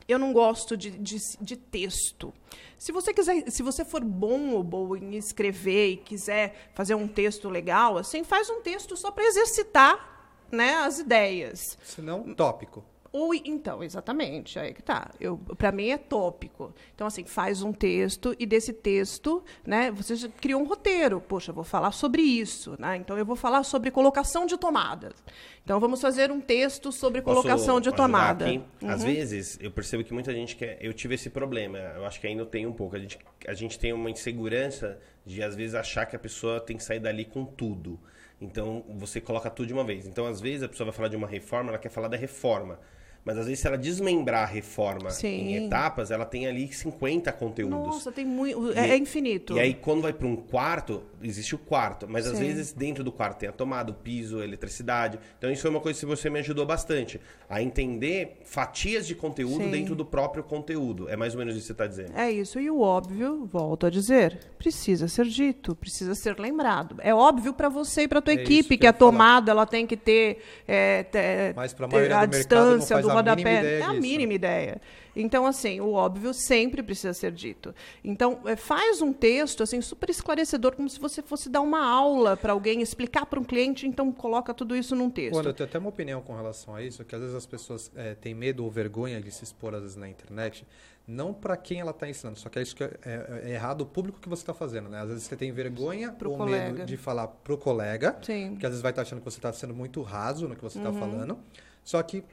Eu 0.08 0.17
não 0.17 0.32
gosto 0.32 0.77
de, 0.77 0.91
de, 0.91 1.17
de 1.41 1.58
texto. 1.58 2.34
Se 2.77 2.91
você 2.91 3.13
quiser, 3.13 3.49
se 3.51 3.62
você 3.62 3.84
for 3.84 4.03
bom 4.03 4.51
ou 4.51 4.63
boa 4.63 4.97
em 4.97 5.15
escrever 5.15 5.91
e 5.91 5.97
quiser 5.97 6.69
fazer 6.73 6.95
um 6.95 7.08
texto 7.08 7.49
legal, 7.49 7.97
assim, 7.97 8.23
faz 8.23 8.49
um 8.49 8.62
texto 8.62 8.95
só 8.95 9.12
para 9.12 9.25
exercitar, 9.25 10.17
né, 10.49 10.75
as 10.75 10.99
ideias. 10.99 11.77
Se 11.84 12.01
não, 12.01 12.34
tópico. 12.34 12.86
Ou 13.17 13.34
então, 13.34 13.84
exatamente, 13.84 14.60
aí 14.60 14.75
que 14.75 14.84
tá. 14.84 15.10
Eu, 15.19 15.39
para 15.58 15.71
mim 15.71 15.89
é 15.89 15.97
tópico. 15.97 16.71
Então 16.93 17.08
assim, 17.08 17.25
faz 17.25 17.63
um 17.63 17.73
texto 17.73 18.36
e 18.38 18.45
desse 18.45 18.71
texto, 18.71 19.43
né, 19.65 19.89
você 19.89 20.15
já 20.15 20.30
criou 20.30 20.62
um 20.62 20.65
roteiro. 20.65 21.19
Poxa, 21.19 21.49
eu 21.49 21.56
vou 21.56 21.63
falar 21.63 21.91
sobre 21.93 22.21
isso, 22.21 22.75
né? 22.77 22.95
Então 22.97 23.17
eu 23.17 23.25
vou 23.25 23.36
falar 23.36 23.63
sobre 23.63 23.89
colocação 23.89 24.45
de 24.45 24.56
tomadas. 24.56 25.13
Então 25.63 25.80
vamos 25.80 25.99
fazer 25.99 26.32
um 26.32 26.39
texto 26.39 26.91
sobre 26.91 27.23
Posso 27.23 27.41
colocação 27.41 27.82
de 27.82 27.91
tomada. 27.91 28.45
aqui? 28.45 28.62
Uhum. 28.82 28.89
Às 28.91 29.03
vezes, 29.03 29.58
eu 29.60 29.71
percebo 29.71 30.03
que 30.03 30.13
muita 30.13 30.32
gente 30.32 30.56
quer. 30.56 30.77
Eu 30.80 30.93
tive 30.93 31.15
esse 31.15 31.32
problema, 31.32 31.80
eu 31.80 32.06
acho 32.06 32.21
que 32.21 32.27
ainda 32.27 32.45
tem 32.45 32.67
um 32.67 32.73
pouco. 32.73 32.95
A 32.95 32.99
gente, 32.99 33.17
a 33.47 33.53
gente 33.56 33.80
tem 33.80 33.93
uma 33.93 34.12
insegurança 34.12 34.99
de, 35.25 35.41
às 35.41 35.56
vezes, 35.56 35.73
achar 35.73 36.06
que 36.06 36.15
a 36.15 36.19
pessoa 36.19 36.60
tem 36.60 36.77
que 36.77 36.84
sair 36.84 36.99
dali 36.99 37.25
com 37.25 37.43
tudo. 37.43 37.99
Então, 38.39 38.86
você 38.95 39.19
coloca 39.19 39.49
tudo 39.49 39.65
de 39.65 39.73
uma 39.73 39.84
vez. 39.84 40.06
Então, 40.06 40.27
às 40.27 40.39
vezes, 40.39 40.62
a 40.62 40.69
pessoa 40.69 40.86
vai 40.86 40.95
falar 40.95 41.10
de 41.10 41.15
uma 41.15 41.27
reforma, 41.27 41.71
ela 41.71 41.80
quer 41.80 41.89
falar 41.89 42.08
da 42.08 42.17
reforma. 42.17 42.80
Mas, 43.28 43.38
às 43.38 43.46
vezes, 43.46 43.60
se 43.60 43.68
ela 43.68 43.78
desmembrar 43.78 44.44
a 44.44 44.46
reforma 44.46 45.10
Sim. 45.10 45.28
em 45.28 45.66
etapas, 45.66 46.12
ela 46.12 46.24
tem 46.24 46.48
ali 46.48 46.72
50 46.72 47.30
conteúdos. 47.34 47.78
Nossa, 47.78 48.10
tem 48.10 48.24
muito. 48.24 48.72
É, 48.72 48.92
é 48.92 48.98
infinito. 48.98 49.58
E 49.58 49.60
aí, 49.60 49.74
quando 49.74 50.02
vai 50.02 50.13
para 50.13 50.26
um 50.26 50.38
quarto, 50.38 51.04
existe 51.21 51.56
o 51.56 51.58
quarto. 51.58 52.08
Mas 52.08 52.25
às 52.27 52.38
Sim. 52.38 52.45
vezes 52.45 52.71
dentro 52.73 53.03
do 53.03 53.12
quarto 53.12 53.39
tem 53.39 53.49
a 53.49 53.51
tomada, 53.51 53.91
o 53.91 53.93
piso, 53.93 54.39
a 54.39 54.43
eletricidade. 54.43 55.19
Então, 55.38 55.51
isso 55.51 55.62
foi 55.62 55.71
uma 55.71 55.80
coisa 55.80 55.99
que 55.99 56.06
você 56.06 56.30
me 56.30 56.39
ajudou 56.39 56.65
bastante. 56.65 57.19
A 57.49 57.62
entender 57.62 58.39
fatias 58.43 59.08
de 59.08 59.15
conteúdo 59.15 59.63
Sim. 59.63 59.71
dentro 59.71 59.95
do 59.95 60.06
próprio 60.06 60.43
conteúdo. 60.43 61.08
É 61.10 61.15
mais 61.15 61.34
ou 61.34 61.39
menos 61.39 61.53
isso 61.56 61.62
que 61.63 61.67
você 61.67 61.71
está 61.73 61.88
dizendo. 61.88 62.17
É 62.17 62.30
isso, 62.32 62.60
e 62.60 62.69
o 62.69 62.82
óbvio, 62.82 63.45
volto 63.51 63.86
a 63.86 63.89
dizer, 63.89 64.38
precisa 64.58 65.08
ser 65.08 65.25
dito, 65.25 65.75
precisa 65.75 66.13
ser 66.15 66.39
lembrado. 66.39 66.95
É 66.99 67.13
óbvio 67.13 67.53
para 67.53 67.69
você 67.69 68.03
e 68.03 68.08
para 68.08 68.21
tua 68.21 68.34
É 68.34 68.38
equipe 68.38 68.69
que 68.69 68.77
que, 68.80 68.86
a 68.86 68.89
ia 68.89 68.93
falar. 68.93 69.12
tomada 69.12 69.51
ela 69.51 69.65
tem 69.65 69.86
que 69.88 69.95
ter, 69.97 70.39
é, 70.67 71.03
ter- 71.03 71.53
Mas 71.56 71.73
pra 71.73 71.88
ter 71.88 71.95
maioria 71.95 72.17
a 72.19 72.25
do 72.25 72.32
distância 72.32 73.01
do 73.01 73.10
a 73.10 73.13
rodapé. 73.13 73.36
mínima 73.43 73.60
ideia 73.60 73.80
é 73.80 73.84
a 73.84 73.93
mínima 73.93 74.34
ideia. 74.34 74.82
Então, 75.19 75.45
assim, 75.45 75.80
o 75.82 75.93
óbvio 75.93 76.34
sempre 76.34 76.84
precisa 76.84 77.13
ser 77.13 77.32
dito. 77.32 77.73
Então, 78.03 78.39
é, 78.45 78.56
faz 78.56 79.01
um 79.01 79.12
texto 79.12 79.63
assim 79.63 79.82
super 79.82 80.10
esclarecedor, 80.10 80.75
como 80.75 80.89
se 80.89 80.99
você 80.99 81.21
fosse 81.21 81.49
dar 81.49 81.62
uma 81.62 81.84
aula 81.86 82.38
para 82.38 82.53
alguém, 82.53 82.82
explicar 82.82 83.25
para 83.25 83.39
um 83.39 83.43
cliente, 83.43 83.88
então 83.88 84.12
coloca 84.12 84.53
tudo 84.53 84.75
isso 84.75 84.95
num 84.95 85.10
texto. 85.10 85.43
Eu 85.43 85.53
tenho 85.53 85.67
até 85.69 85.80
uma 85.80 85.89
opinião 85.89 86.21
com 86.21 86.36
relação 86.36 86.75
a 86.75 86.82
isso, 86.84 87.03
que 87.03 87.15
às 87.15 87.21
vezes 87.21 87.36
as 87.36 87.45
pessoas 87.45 87.91
eh, 87.95 88.15
têm 88.15 88.34
medo 88.34 88.63
ou 88.63 88.69
vergonha 88.69 89.19
de 89.19 89.32
se 89.32 89.43
expor 89.43 89.73
às 89.73 89.82
vezes 89.82 89.95
na 89.97 90.08
internet, 90.08 90.65
não 91.08 91.34
para 91.34 91.56
quem 91.56 91.80
ela 91.80 91.91
está 91.91 92.08
ensinando, 92.10 92.38
só 92.38 92.49
que 92.49 92.60
é 92.60 92.62
isso 92.62 92.75
que 92.75 92.84
é, 92.84 92.91
é- 93.06 93.41
é 93.45 93.53
errado 93.53 93.82
o 93.82 93.86
público 93.86 94.19
que 94.19 94.27
você 94.27 94.41
está 94.43 94.53
fazendo, 94.53 94.89
né? 94.89 94.99
Às 95.01 95.08
vezes 95.10 95.23
você 95.23 95.36
tem 95.38 95.51
vergonha 95.51 96.12
Pro 96.12 96.32
ou 96.32 96.38
colega. 96.38 96.73
medo 96.73 96.86
de 96.86 96.97
falar 96.97 97.27
pro 97.27 97.58
colega, 97.58 98.17
Sim. 98.21 98.58
que 98.60 98.65
às 98.65 98.71
vezes 98.71 98.82
vai 98.82 98.91
estar 98.91 99.03
achando 99.03 99.19
que 99.19 99.25
você 99.25 99.38
está 99.39 99.51
sendo 99.53 99.73
muito 99.73 100.01
raso 100.01 100.47
no 100.47 100.56
que 100.56 100.62
você 100.62 100.77
está 100.77 100.89
Uhum. 100.89 100.99
falando, 100.99 101.39
só 101.84 102.03
que 102.03 102.23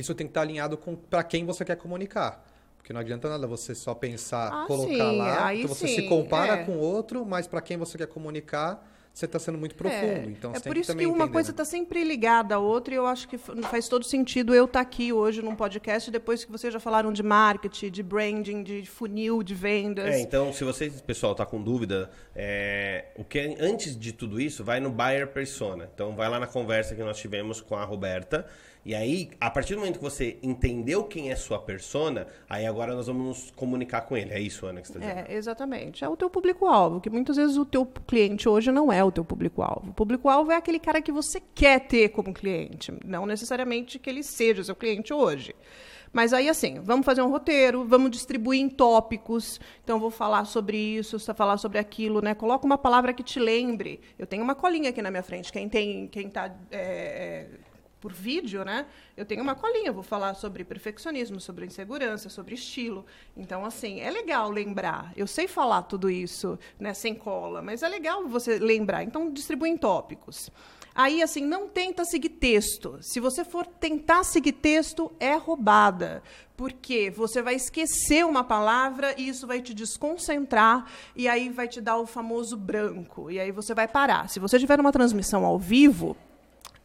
isso 0.00 0.14
tem 0.14 0.26
que 0.26 0.30
estar 0.30 0.42
alinhado 0.42 0.76
com 0.76 0.94
para 0.96 1.22
quem 1.22 1.44
você 1.44 1.64
quer 1.64 1.76
comunicar. 1.76 2.44
Porque 2.76 2.92
não 2.92 3.00
adianta 3.00 3.28
nada 3.28 3.46
você 3.46 3.74
só 3.74 3.94
pensar, 3.94 4.50
Ah, 4.50 4.66
colocar 4.66 4.92
sim, 4.92 5.18
lá, 5.18 5.46
aí 5.46 5.60
que 5.62 5.66
você 5.68 5.86
sim, 5.88 5.94
se 5.96 6.02
compara 6.08 6.54
é. 6.54 6.64
com 6.64 6.72
o 6.72 6.78
outro, 6.78 7.26
mas 7.26 7.46
para 7.46 7.60
quem 7.60 7.76
você 7.76 7.98
quer 7.98 8.06
comunicar, 8.06 8.82
você 9.12 9.24
está 9.26 9.38
sendo 9.38 9.58
muito 9.58 9.74
profundo. 9.74 10.06
É, 10.06 10.24
então 10.26 10.52
é 10.52 10.54
você 10.54 10.60
tem 10.62 10.70
por 10.70 10.74
que 10.74 10.80
isso 10.80 10.86
que 10.92 10.92
também 10.94 11.06
uma 11.06 11.16
entender, 11.16 11.32
coisa 11.32 11.48
né? 11.48 11.52
está 11.52 11.64
sempre 11.64 12.04
ligada 12.04 12.54
à 12.54 12.58
outra 12.58 12.94
e 12.94 12.96
eu 12.96 13.04
acho 13.04 13.28
que 13.28 13.36
faz 13.36 13.88
todo 13.88 14.04
sentido 14.04 14.54
eu 14.54 14.64
estar 14.64 14.80
aqui 14.80 15.12
hoje 15.12 15.42
num 15.42 15.56
podcast 15.56 16.08
depois 16.10 16.44
que 16.44 16.52
vocês 16.52 16.72
já 16.72 16.78
falaram 16.80 17.12
de 17.12 17.22
marketing, 17.22 17.90
de 17.90 18.02
branding, 18.02 18.62
de 18.62 18.86
funil, 18.86 19.42
de 19.42 19.54
vendas. 19.56 20.06
É, 20.06 20.20
então, 20.20 20.52
se 20.52 20.62
você, 20.64 20.88
pessoal, 21.04 21.34
tá 21.34 21.44
com 21.44 21.60
dúvida, 21.60 22.08
é, 22.34 23.06
o 23.16 23.24
que 23.24 23.38
é- 23.40 23.56
antes 23.60 23.98
de 23.98 24.12
tudo 24.12 24.40
isso, 24.40 24.62
vai 24.64 24.78
no 24.80 24.88
buyer 24.88 25.26
persona. 25.26 25.90
Então, 25.92 26.14
vai 26.14 26.28
lá 26.30 26.38
na 26.38 26.46
conversa 26.46 26.94
que 26.94 27.02
nós 27.02 27.18
tivemos 27.18 27.60
com 27.60 27.74
a 27.76 27.84
Roberta. 27.84 28.46
E 28.88 28.94
aí, 28.94 29.28
a 29.38 29.50
partir 29.50 29.74
do 29.74 29.80
momento 29.80 29.98
que 29.98 30.02
você 30.02 30.38
entendeu 30.42 31.04
quem 31.04 31.30
é 31.30 31.36
sua 31.36 31.58
persona, 31.58 32.26
aí 32.48 32.64
agora 32.64 32.94
nós 32.94 33.06
vamos 33.06 33.26
nos 33.26 33.50
comunicar 33.50 34.00
com 34.00 34.16
ele. 34.16 34.32
É 34.32 34.40
isso, 34.40 34.64
Ana, 34.64 34.80
que 34.80 34.88
você 34.88 34.96
está 34.96 35.06
dizendo? 35.06 35.28
É, 35.28 35.34
exatamente. 35.34 36.02
É 36.02 36.08
o 36.08 36.16
teu 36.16 36.30
público-alvo, 36.30 36.98
que 36.98 37.10
muitas 37.10 37.36
vezes 37.36 37.58
o 37.58 37.66
teu 37.66 37.84
cliente 37.84 38.48
hoje 38.48 38.72
não 38.72 38.90
é 38.90 39.04
o 39.04 39.12
teu 39.12 39.22
público-alvo. 39.22 39.90
O 39.90 39.92
público-alvo 39.92 40.52
é 40.52 40.56
aquele 40.56 40.78
cara 40.78 41.02
que 41.02 41.12
você 41.12 41.38
quer 41.54 41.80
ter 41.80 42.08
como 42.08 42.32
cliente, 42.32 42.90
não 43.04 43.26
necessariamente 43.26 43.98
que 43.98 44.08
ele 44.08 44.22
seja 44.22 44.62
o 44.62 44.64
seu 44.64 44.74
cliente 44.74 45.12
hoje. 45.12 45.54
Mas 46.10 46.32
aí, 46.32 46.48
assim, 46.48 46.80
vamos 46.80 47.04
fazer 47.04 47.20
um 47.20 47.28
roteiro, 47.28 47.84
vamos 47.84 48.10
distribuir 48.10 48.62
em 48.62 48.70
tópicos. 48.70 49.60
Então, 49.84 50.00
vou 50.00 50.10
falar 50.10 50.46
sobre 50.46 50.78
isso, 50.78 51.18
falar 51.34 51.58
sobre 51.58 51.78
aquilo, 51.78 52.22
né? 52.22 52.34
Coloca 52.34 52.64
uma 52.64 52.78
palavra 52.78 53.12
que 53.12 53.22
te 53.22 53.38
lembre. 53.38 54.00
Eu 54.18 54.26
tenho 54.26 54.42
uma 54.42 54.54
colinha 54.54 54.88
aqui 54.88 55.02
na 55.02 55.10
minha 55.10 55.22
frente. 55.22 55.52
Quem 55.52 55.68
tem, 55.68 56.08
quem 56.08 56.28
está 56.28 56.50
por 58.00 58.12
vídeo, 58.12 58.64
né? 58.64 58.86
Eu 59.16 59.24
tenho 59.24 59.42
uma 59.42 59.54
colinha, 59.54 59.92
vou 59.92 60.02
falar 60.02 60.34
sobre 60.34 60.64
perfeccionismo, 60.64 61.40
sobre 61.40 61.66
insegurança, 61.66 62.28
sobre 62.28 62.54
estilo. 62.54 63.04
Então, 63.36 63.64
assim, 63.64 64.00
é 64.00 64.10
legal 64.10 64.50
lembrar. 64.50 65.12
Eu 65.16 65.26
sei 65.26 65.48
falar 65.48 65.82
tudo 65.82 66.10
isso, 66.10 66.58
né, 66.78 66.94
sem 66.94 67.14
cola, 67.14 67.60
mas 67.60 67.82
é 67.82 67.88
legal 67.88 68.26
você 68.28 68.58
lembrar. 68.58 69.02
Então, 69.02 69.30
distribui 69.30 69.70
em 69.70 69.76
tópicos. 69.76 70.50
Aí, 70.94 71.22
assim, 71.22 71.44
não 71.44 71.68
tenta 71.68 72.04
seguir 72.04 72.30
texto. 72.30 72.98
Se 73.00 73.20
você 73.20 73.44
for 73.44 73.64
tentar 73.64 74.24
seguir 74.24 74.52
texto, 74.52 75.12
é 75.20 75.36
roubada. 75.36 76.22
Porque 76.56 77.08
você 77.08 77.40
vai 77.40 77.54
esquecer 77.54 78.26
uma 78.26 78.42
palavra 78.42 79.14
e 79.16 79.28
isso 79.28 79.46
vai 79.46 79.62
te 79.62 79.72
desconcentrar 79.72 80.90
e 81.14 81.28
aí 81.28 81.50
vai 81.50 81.68
te 81.68 81.80
dar 81.80 81.98
o 81.98 82.06
famoso 82.06 82.56
branco. 82.56 83.30
E 83.30 83.38
aí 83.38 83.52
você 83.52 83.74
vai 83.74 83.86
parar. 83.86 84.28
Se 84.28 84.40
você 84.40 84.58
tiver 84.58 84.80
uma 84.80 84.90
transmissão 84.90 85.44
ao 85.44 85.56
vivo, 85.56 86.16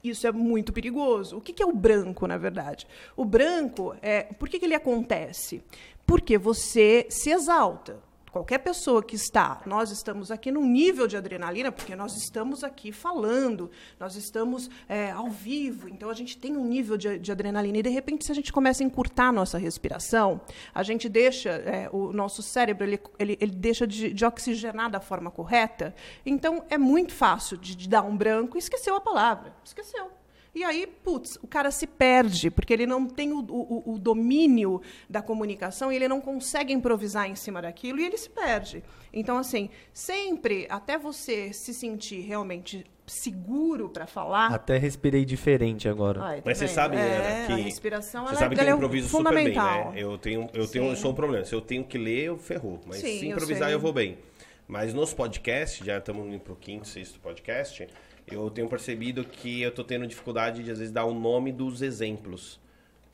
isso 0.04 0.28
é 0.28 0.32
muito 0.32 0.74
perigoso. 0.74 1.38
O 1.38 1.42
que, 1.42 1.54
que 1.54 1.64
é 1.64 1.66
o 1.66 1.74
branco, 1.74 2.28
na 2.28 2.38
verdade? 2.38 2.86
O 3.16 3.24
branco, 3.24 3.96
é, 4.02 4.24
por 4.24 4.50
que, 4.50 4.60
que 4.60 4.66
ele 4.66 4.76
acontece? 4.76 5.64
Porque 6.06 6.38
você 6.38 7.08
se 7.10 7.30
exalta 7.30 8.00
qualquer 8.34 8.58
pessoa 8.58 9.04
que 9.04 9.16
está, 9.16 9.62
nós 9.64 9.92
estamos 9.92 10.32
aqui 10.32 10.52
num 10.52 10.66
nível 10.66 11.06
de 11.08 11.16
adrenalina, 11.16 11.72
porque 11.72 11.96
nós 11.96 12.18
estamos 12.18 12.64
aqui 12.64 12.92
falando, 12.92 13.70
nós 14.00 14.16
estamos 14.16 14.72
é, 14.90 15.12
ao 15.12 15.30
vivo, 15.30 15.88
então 15.88 16.10
a 16.10 16.16
gente 16.16 16.36
tem 16.36 16.58
um 16.58 16.66
nível 16.66 16.98
de, 16.98 17.20
de, 17.20 17.32
adrenalina. 17.32 17.78
E, 17.78 17.84
de 17.84 17.90
repente, 17.90 18.26
se 18.26 18.32
a 18.32 18.36
gente 18.36 18.52
começa 18.52 18.84
a 18.84 18.86
encurtar 18.88 19.28
a 19.28 19.32
nossa 19.32 19.60
respiração, 19.60 20.42
a 20.74 20.82
gente 20.82 21.08
deixa, 21.08 21.52
é, 21.52 21.88
o 21.94 22.12
nosso 22.12 22.42
cérebro, 22.42 22.84
ele, 22.84 23.00
ele, 23.20 23.38
ele 23.40 23.52
deixa 23.52 23.86
de, 23.86 24.12
de, 24.12 24.26
oxigenar 24.26 24.90
da 24.90 25.00
forma 25.00 25.30
correta. 25.30 25.94
Então, 26.26 26.66
é 26.72 26.78
muito 26.78 27.14
fácil 27.14 27.56
de, 27.56 27.76
de 27.76 27.88
dar 27.88 28.02
um 28.02 28.18
branco 28.18 28.58
e 28.58 28.60
esqueceu 28.60 28.96
a 28.96 29.00
palavra. 29.00 29.54
Esqueceu. 29.64 30.23
E 30.56 30.64
aí, 30.64 30.86
putz, 30.86 31.40
o 31.42 31.48
cara 31.48 31.72
se 31.72 31.88
perde, 31.88 32.52
porque 32.52 32.72
ele 32.72 32.86
não 32.86 33.08
tem 33.08 33.34
o, 33.34 33.40
o, 33.40 33.94
o, 33.94 33.98
domínio 33.98 34.82
da 35.10 35.20
comunicação 35.20 35.92
e 35.92 35.96
ele 35.96 36.08
não 36.08 36.22
consegue 36.22 36.72
improvisar 36.72 37.28
em 37.28 37.34
cima 37.34 37.60
daquilo 37.60 38.00
e 38.00 38.06
ele 38.06 38.18
se 38.18 38.30
perde. 38.30 38.84
Então, 39.12 39.38
assim, 39.38 39.70
sempre, 39.92 40.68
até 40.70 40.96
você 40.96 41.52
se 41.54 41.74
sentir 41.74 42.22
realmente 42.22 42.86
seguro 43.08 43.90
para 43.90 44.06
falar. 44.06 44.54
Até 44.54 44.78
respirei 44.78 45.26
diferente 45.26 45.90
agora. 45.90 46.22
Ai, 46.22 46.44
Mas 46.46 46.60
você 46.60 46.68
sabe, 46.68 46.98
é, 46.98 47.46
que 47.48 47.54
a 47.54 47.56
respiração 47.56 48.28
você 48.28 48.36
sabe 48.36 48.56
é, 48.56 48.64
que 48.64 48.70
eu 48.70 48.76
improviso 48.76 49.08
é 49.08 49.10
fundamental. 49.10 49.68
super 49.68 49.84
bem, 49.86 49.94
né? 49.94 50.02
Eu 50.04 50.18
tenho, 50.20 50.50
eu 50.54 50.68
tenho, 50.68 50.86
eu 50.86 50.96
sou 50.96 51.12
um 51.12 51.16
problema. 51.16 51.44
Se 51.46 51.56
eu 51.56 51.62
tenho 51.62 51.84
que 51.84 51.98
ler, 51.98 52.26
eu 52.26 52.38
ferrou. 52.38 52.80
Mas 52.86 52.98
Sim, 52.98 53.20
se 53.20 53.28
improvisar, 53.28 53.70
eu, 53.70 53.74
eu, 53.74 53.80
vou 53.80 53.92
bem. 53.92 54.20
Mas 54.68 54.94
nos 54.94 55.14
podcasts, 55.16 55.84
já 55.84 55.98
estamos 55.98 56.28
indo 56.28 56.40
para 56.40 56.54
o 56.54 56.56
quinto, 56.56 56.88
sexto 56.88 57.20
podcast 57.20 57.88
eu 58.28 58.50
tenho 58.50 58.68
percebido 58.68 59.24
que 59.24 59.62
eu 59.62 59.70
estou 59.70 59.84
tendo 59.84 60.08
dificuldade 60.08 60.64
de, 60.64 60.72
às 60.72 60.80
vezes, 60.80 60.94
dar 60.94 61.06
o 61.06 61.14
nome 61.14 61.52
dos 61.52 61.82
exemplos. 61.82 62.60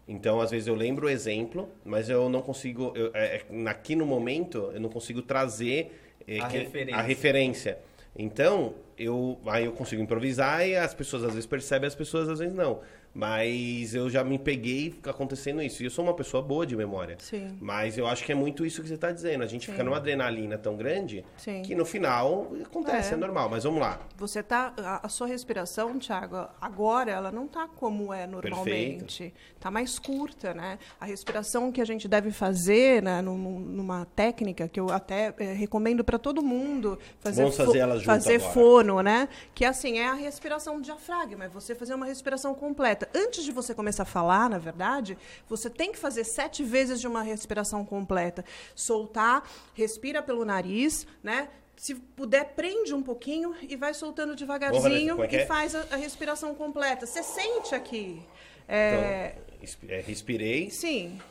Então, 0.07 0.41
às 0.41 0.51
vezes, 0.51 0.67
eu 0.67 0.75
lembro 0.75 1.07
o 1.07 1.09
exemplo, 1.09 1.69
mas 1.85 2.09
eu 2.09 2.29
não 2.29 2.41
consigo... 2.41 2.91
Eu, 2.95 3.11
é, 3.13 3.43
é 3.49 3.69
aqui 3.69 3.95
no 3.95 4.05
momento, 4.05 4.71
eu 4.73 4.79
não 4.79 4.89
consigo 4.89 5.21
trazer 5.21 5.91
é, 6.27 6.39
a, 6.39 6.47
que, 6.47 6.57
referência. 6.57 6.95
a 6.95 7.01
referência. 7.01 7.77
Então, 8.15 8.73
eu, 8.97 9.39
aí 9.45 9.65
eu 9.65 9.71
consigo 9.71 10.01
improvisar 10.01 10.67
e 10.67 10.75
as 10.75 10.93
pessoas 10.93 11.23
às 11.23 11.33
vezes 11.33 11.45
percebem, 11.45 11.87
as 11.87 11.95
pessoas 11.95 12.27
às 12.27 12.39
vezes 12.39 12.53
não. 12.53 12.81
Mas 13.13 13.95
eu 13.95 14.09
já 14.09 14.23
me 14.23 14.37
peguei 14.37 14.95
acontecendo 15.05 15.61
isso. 15.61 15.81
E 15.81 15.85
eu 15.85 15.89
sou 15.89 16.05
uma 16.05 16.13
pessoa 16.13 16.43
boa 16.43 16.65
de 16.65 16.75
memória. 16.75 17.17
Sim. 17.19 17.57
Mas 17.59 17.97
eu 17.97 18.07
acho 18.07 18.23
que 18.23 18.31
é 18.31 18.35
muito 18.35 18.65
isso 18.65 18.81
que 18.81 18.87
você 18.87 18.93
está 18.93 19.11
dizendo. 19.11 19.43
A 19.43 19.47
gente 19.47 19.65
Sim. 19.65 19.71
fica 19.71 19.83
numa 19.83 19.97
adrenalina 19.97 20.57
tão 20.57 20.75
grande 20.75 21.25
Sim. 21.37 21.61
que 21.63 21.73
no 21.73 21.85
final 21.85 22.51
acontece, 22.63 23.11
é. 23.11 23.13
é. 23.13 23.17
normal. 23.17 23.49
Mas 23.49 23.63
vamos 23.63 23.79
lá. 23.79 23.99
Você 24.17 24.43
tá. 24.43 24.73
A, 24.77 25.05
a 25.05 25.09
sua 25.09 25.27
respiração, 25.27 25.97
Thiago, 25.97 26.47
agora 26.61 27.11
ela 27.11 27.31
não 27.31 27.45
está 27.45 27.67
como 27.67 28.13
é 28.13 28.27
normalmente. 28.27 29.33
Está 29.55 29.71
mais 29.71 29.97
curta, 29.97 30.53
né? 30.53 30.77
A 30.99 31.05
respiração 31.05 31.71
que 31.71 31.81
a 31.81 31.85
gente 31.85 32.07
deve 32.07 32.31
fazer 32.31 33.01
né, 33.01 33.21
numa 33.21 34.05
técnica 34.05 34.67
que 34.67 34.79
eu 34.79 34.89
até 34.91 35.33
é, 35.39 35.53
recomendo 35.53 36.03
para 36.03 36.19
todo 36.19 36.41
mundo 36.41 36.97
fazer. 37.19 37.41
Vamos 37.41 37.57
fazer 37.57 37.79
ela 37.79 37.95
junto 37.95 38.05
Fazer 38.05 38.35
agora. 38.35 38.53
fono, 38.53 39.01
né? 39.01 39.29
Que 39.53 39.65
assim, 39.65 39.99
é 39.99 40.07
a 40.07 40.13
respiração 40.13 40.77
do 40.77 40.83
diafragma, 40.83 41.45
é 41.45 41.49
você 41.49 41.73
fazer 41.75 41.93
uma 41.93 42.05
respiração 42.05 42.53
completa 42.53 42.98
completa. 42.99 43.09
Antes 43.15 43.43
de 43.43 43.51
você 43.51 43.73
começar 43.73 44.03
a 44.03 44.05
falar, 44.05 44.49
na 44.49 44.57
verdade, 44.57 45.17
você 45.47 45.69
tem 45.69 45.91
que 45.91 45.97
fazer 45.97 46.23
sete 46.23 46.63
vezes 46.63 46.99
de 46.99 47.07
uma 47.07 47.23
respiração 47.23 47.85
completa. 47.85 48.43
Soltar, 48.75 49.43
respira 49.73 50.21
pelo 50.21 50.43
nariz, 50.43 51.07
né? 51.23 51.49
Se 51.77 51.95
puder, 51.95 52.43
prende 52.55 52.93
um 52.93 53.01
pouquinho 53.01 53.55
e 53.61 53.75
vai 53.77 53.93
soltando 53.93 54.35
devagarzinho 54.35 55.15
Bom, 55.15 55.23
é 55.23 55.31
e 55.31 55.35
é? 55.37 55.45
faz 55.45 55.73
a, 55.73 55.85
a, 55.91 55.95
respiração 55.95 56.53
completa. 56.53 57.05
Você 57.05 57.23
sente 57.23 57.73
aqui. 57.73 58.21
É... 58.67 59.35
Então, 59.61 59.89
é, 59.89 60.01
respirei. 60.01 60.69
Sim. 60.69 61.21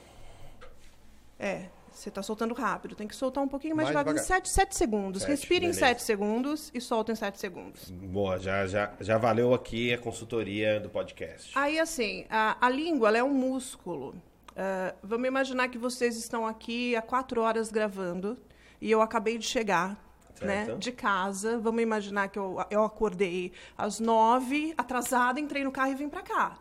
É. 1.38 1.66
Você 1.98 2.10
está 2.10 2.22
soltando 2.22 2.54
rápido. 2.54 2.94
Tem 2.94 3.08
que 3.08 3.16
soltar 3.16 3.42
um 3.42 3.48
pouquinho 3.48 3.74
mais, 3.74 3.86
mais 3.86 3.96
devagar. 3.96 4.14
devagar. 4.14 4.42
7, 4.42 4.48
7 4.48 4.76
segundos. 4.76 5.22
Sete, 5.22 5.30
Respira 5.30 5.60
beleza. 5.62 5.80
em 5.80 5.88
7 5.88 6.02
segundos 6.02 6.70
e 6.72 6.80
solta 6.80 7.10
em 7.10 7.16
7 7.16 7.40
segundos. 7.40 7.90
Boa, 7.90 8.38
já, 8.38 8.66
já, 8.68 8.92
já 9.00 9.18
valeu 9.18 9.52
aqui 9.52 9.92
a 9.92 9.98
consultoria 9.98 10.78
do 10.78 10.88
podcast. 10.88 11.50
Aí, 11.58 11.78
assim, 11.80 12.24
a, 12.30 12.56
a 12.64 12.70
língua 12.70 13.16
é 13.16 13.22
um 13.22 13.34
músculo. 13.34 14.10
Uh, 14.50 14.94
vamos 15.02 15.26
imaginar 15.26 15.68
que 15.68 15.78
vocês 15.78 16.16
estão 16.16 16.46
aqui 16.46 16.94
há 16.94 17.02
4 17.02 17.40
horas 17.40 17.70
gravando 17.72 18.38
e 18.80 18.88
eu 18.88 19.02
acabei 19.02 19.36
de 19.36 19.46
chegar 19.46 20.00
né, 20.40 20.76
de 20.78 20.92
casa. 20.92 21.58
Vamos 21.58 21.82
imaginar 21.82 22.28
que 22.28 22.38
eu, 22.38 22.64
eu 22.70 22.84
acordei 22.84 23.52
às 23.76 23.98
9, 23.98 24.72
atrasada, 24.78 25.40
entrei 25.40 25.64
no 25.64 25.72
carro 25.72 25.90
e 25.90 25.94
vim 25.96 26.08
para 26.08 26.22
cá. 26.22 26.58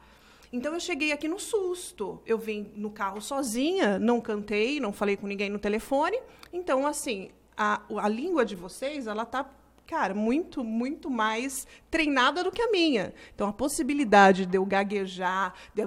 Então 0.52 0.74
eu 0.74 0.80
cheguei 0.80 1.12
aqui 1.12 1.28
no 1.28 1.40
susto. 1.40 2.22
Eu 2.26 2.38
vim 2.38 2.72
no 2.76 2.90
carro 2.90 3.22
sozinha, 3.22 4.00
não 4.00 4.22
cantei, 4.22 4.80
não 4.80 4.94
falei 4.94 5.18
com 5.18 5.28
ninguém 5.28 5.50
no 5.50 5.60
telefone. 5.60 6.20
Então, 6.52 6.88
assim, 6.88 7.30
a, 7.56 7.82
a 7.98 8.08
língua 8.08 8.46
de 8.46 8.56
vocês, 8.56 9.08
ela 9.08 9.26
tá 9.26 9.50
cara, 9.86 10.14
muito, 10.14 10.64
muito 10.64 11.10
mais 11.10 11.66
treinada 11.90 12.44
do 12.44 12.52
que 12.52 12.62
a 12.62 12.70
minha. 12.70 13.14
Então, 13.34 13.48
a 13.48 13.54
possibilidade 13.54 14.46
de 14.46 14.58
eu 14.58 14.66
gaguejar, 14.66 15.54
de 15.74 15.82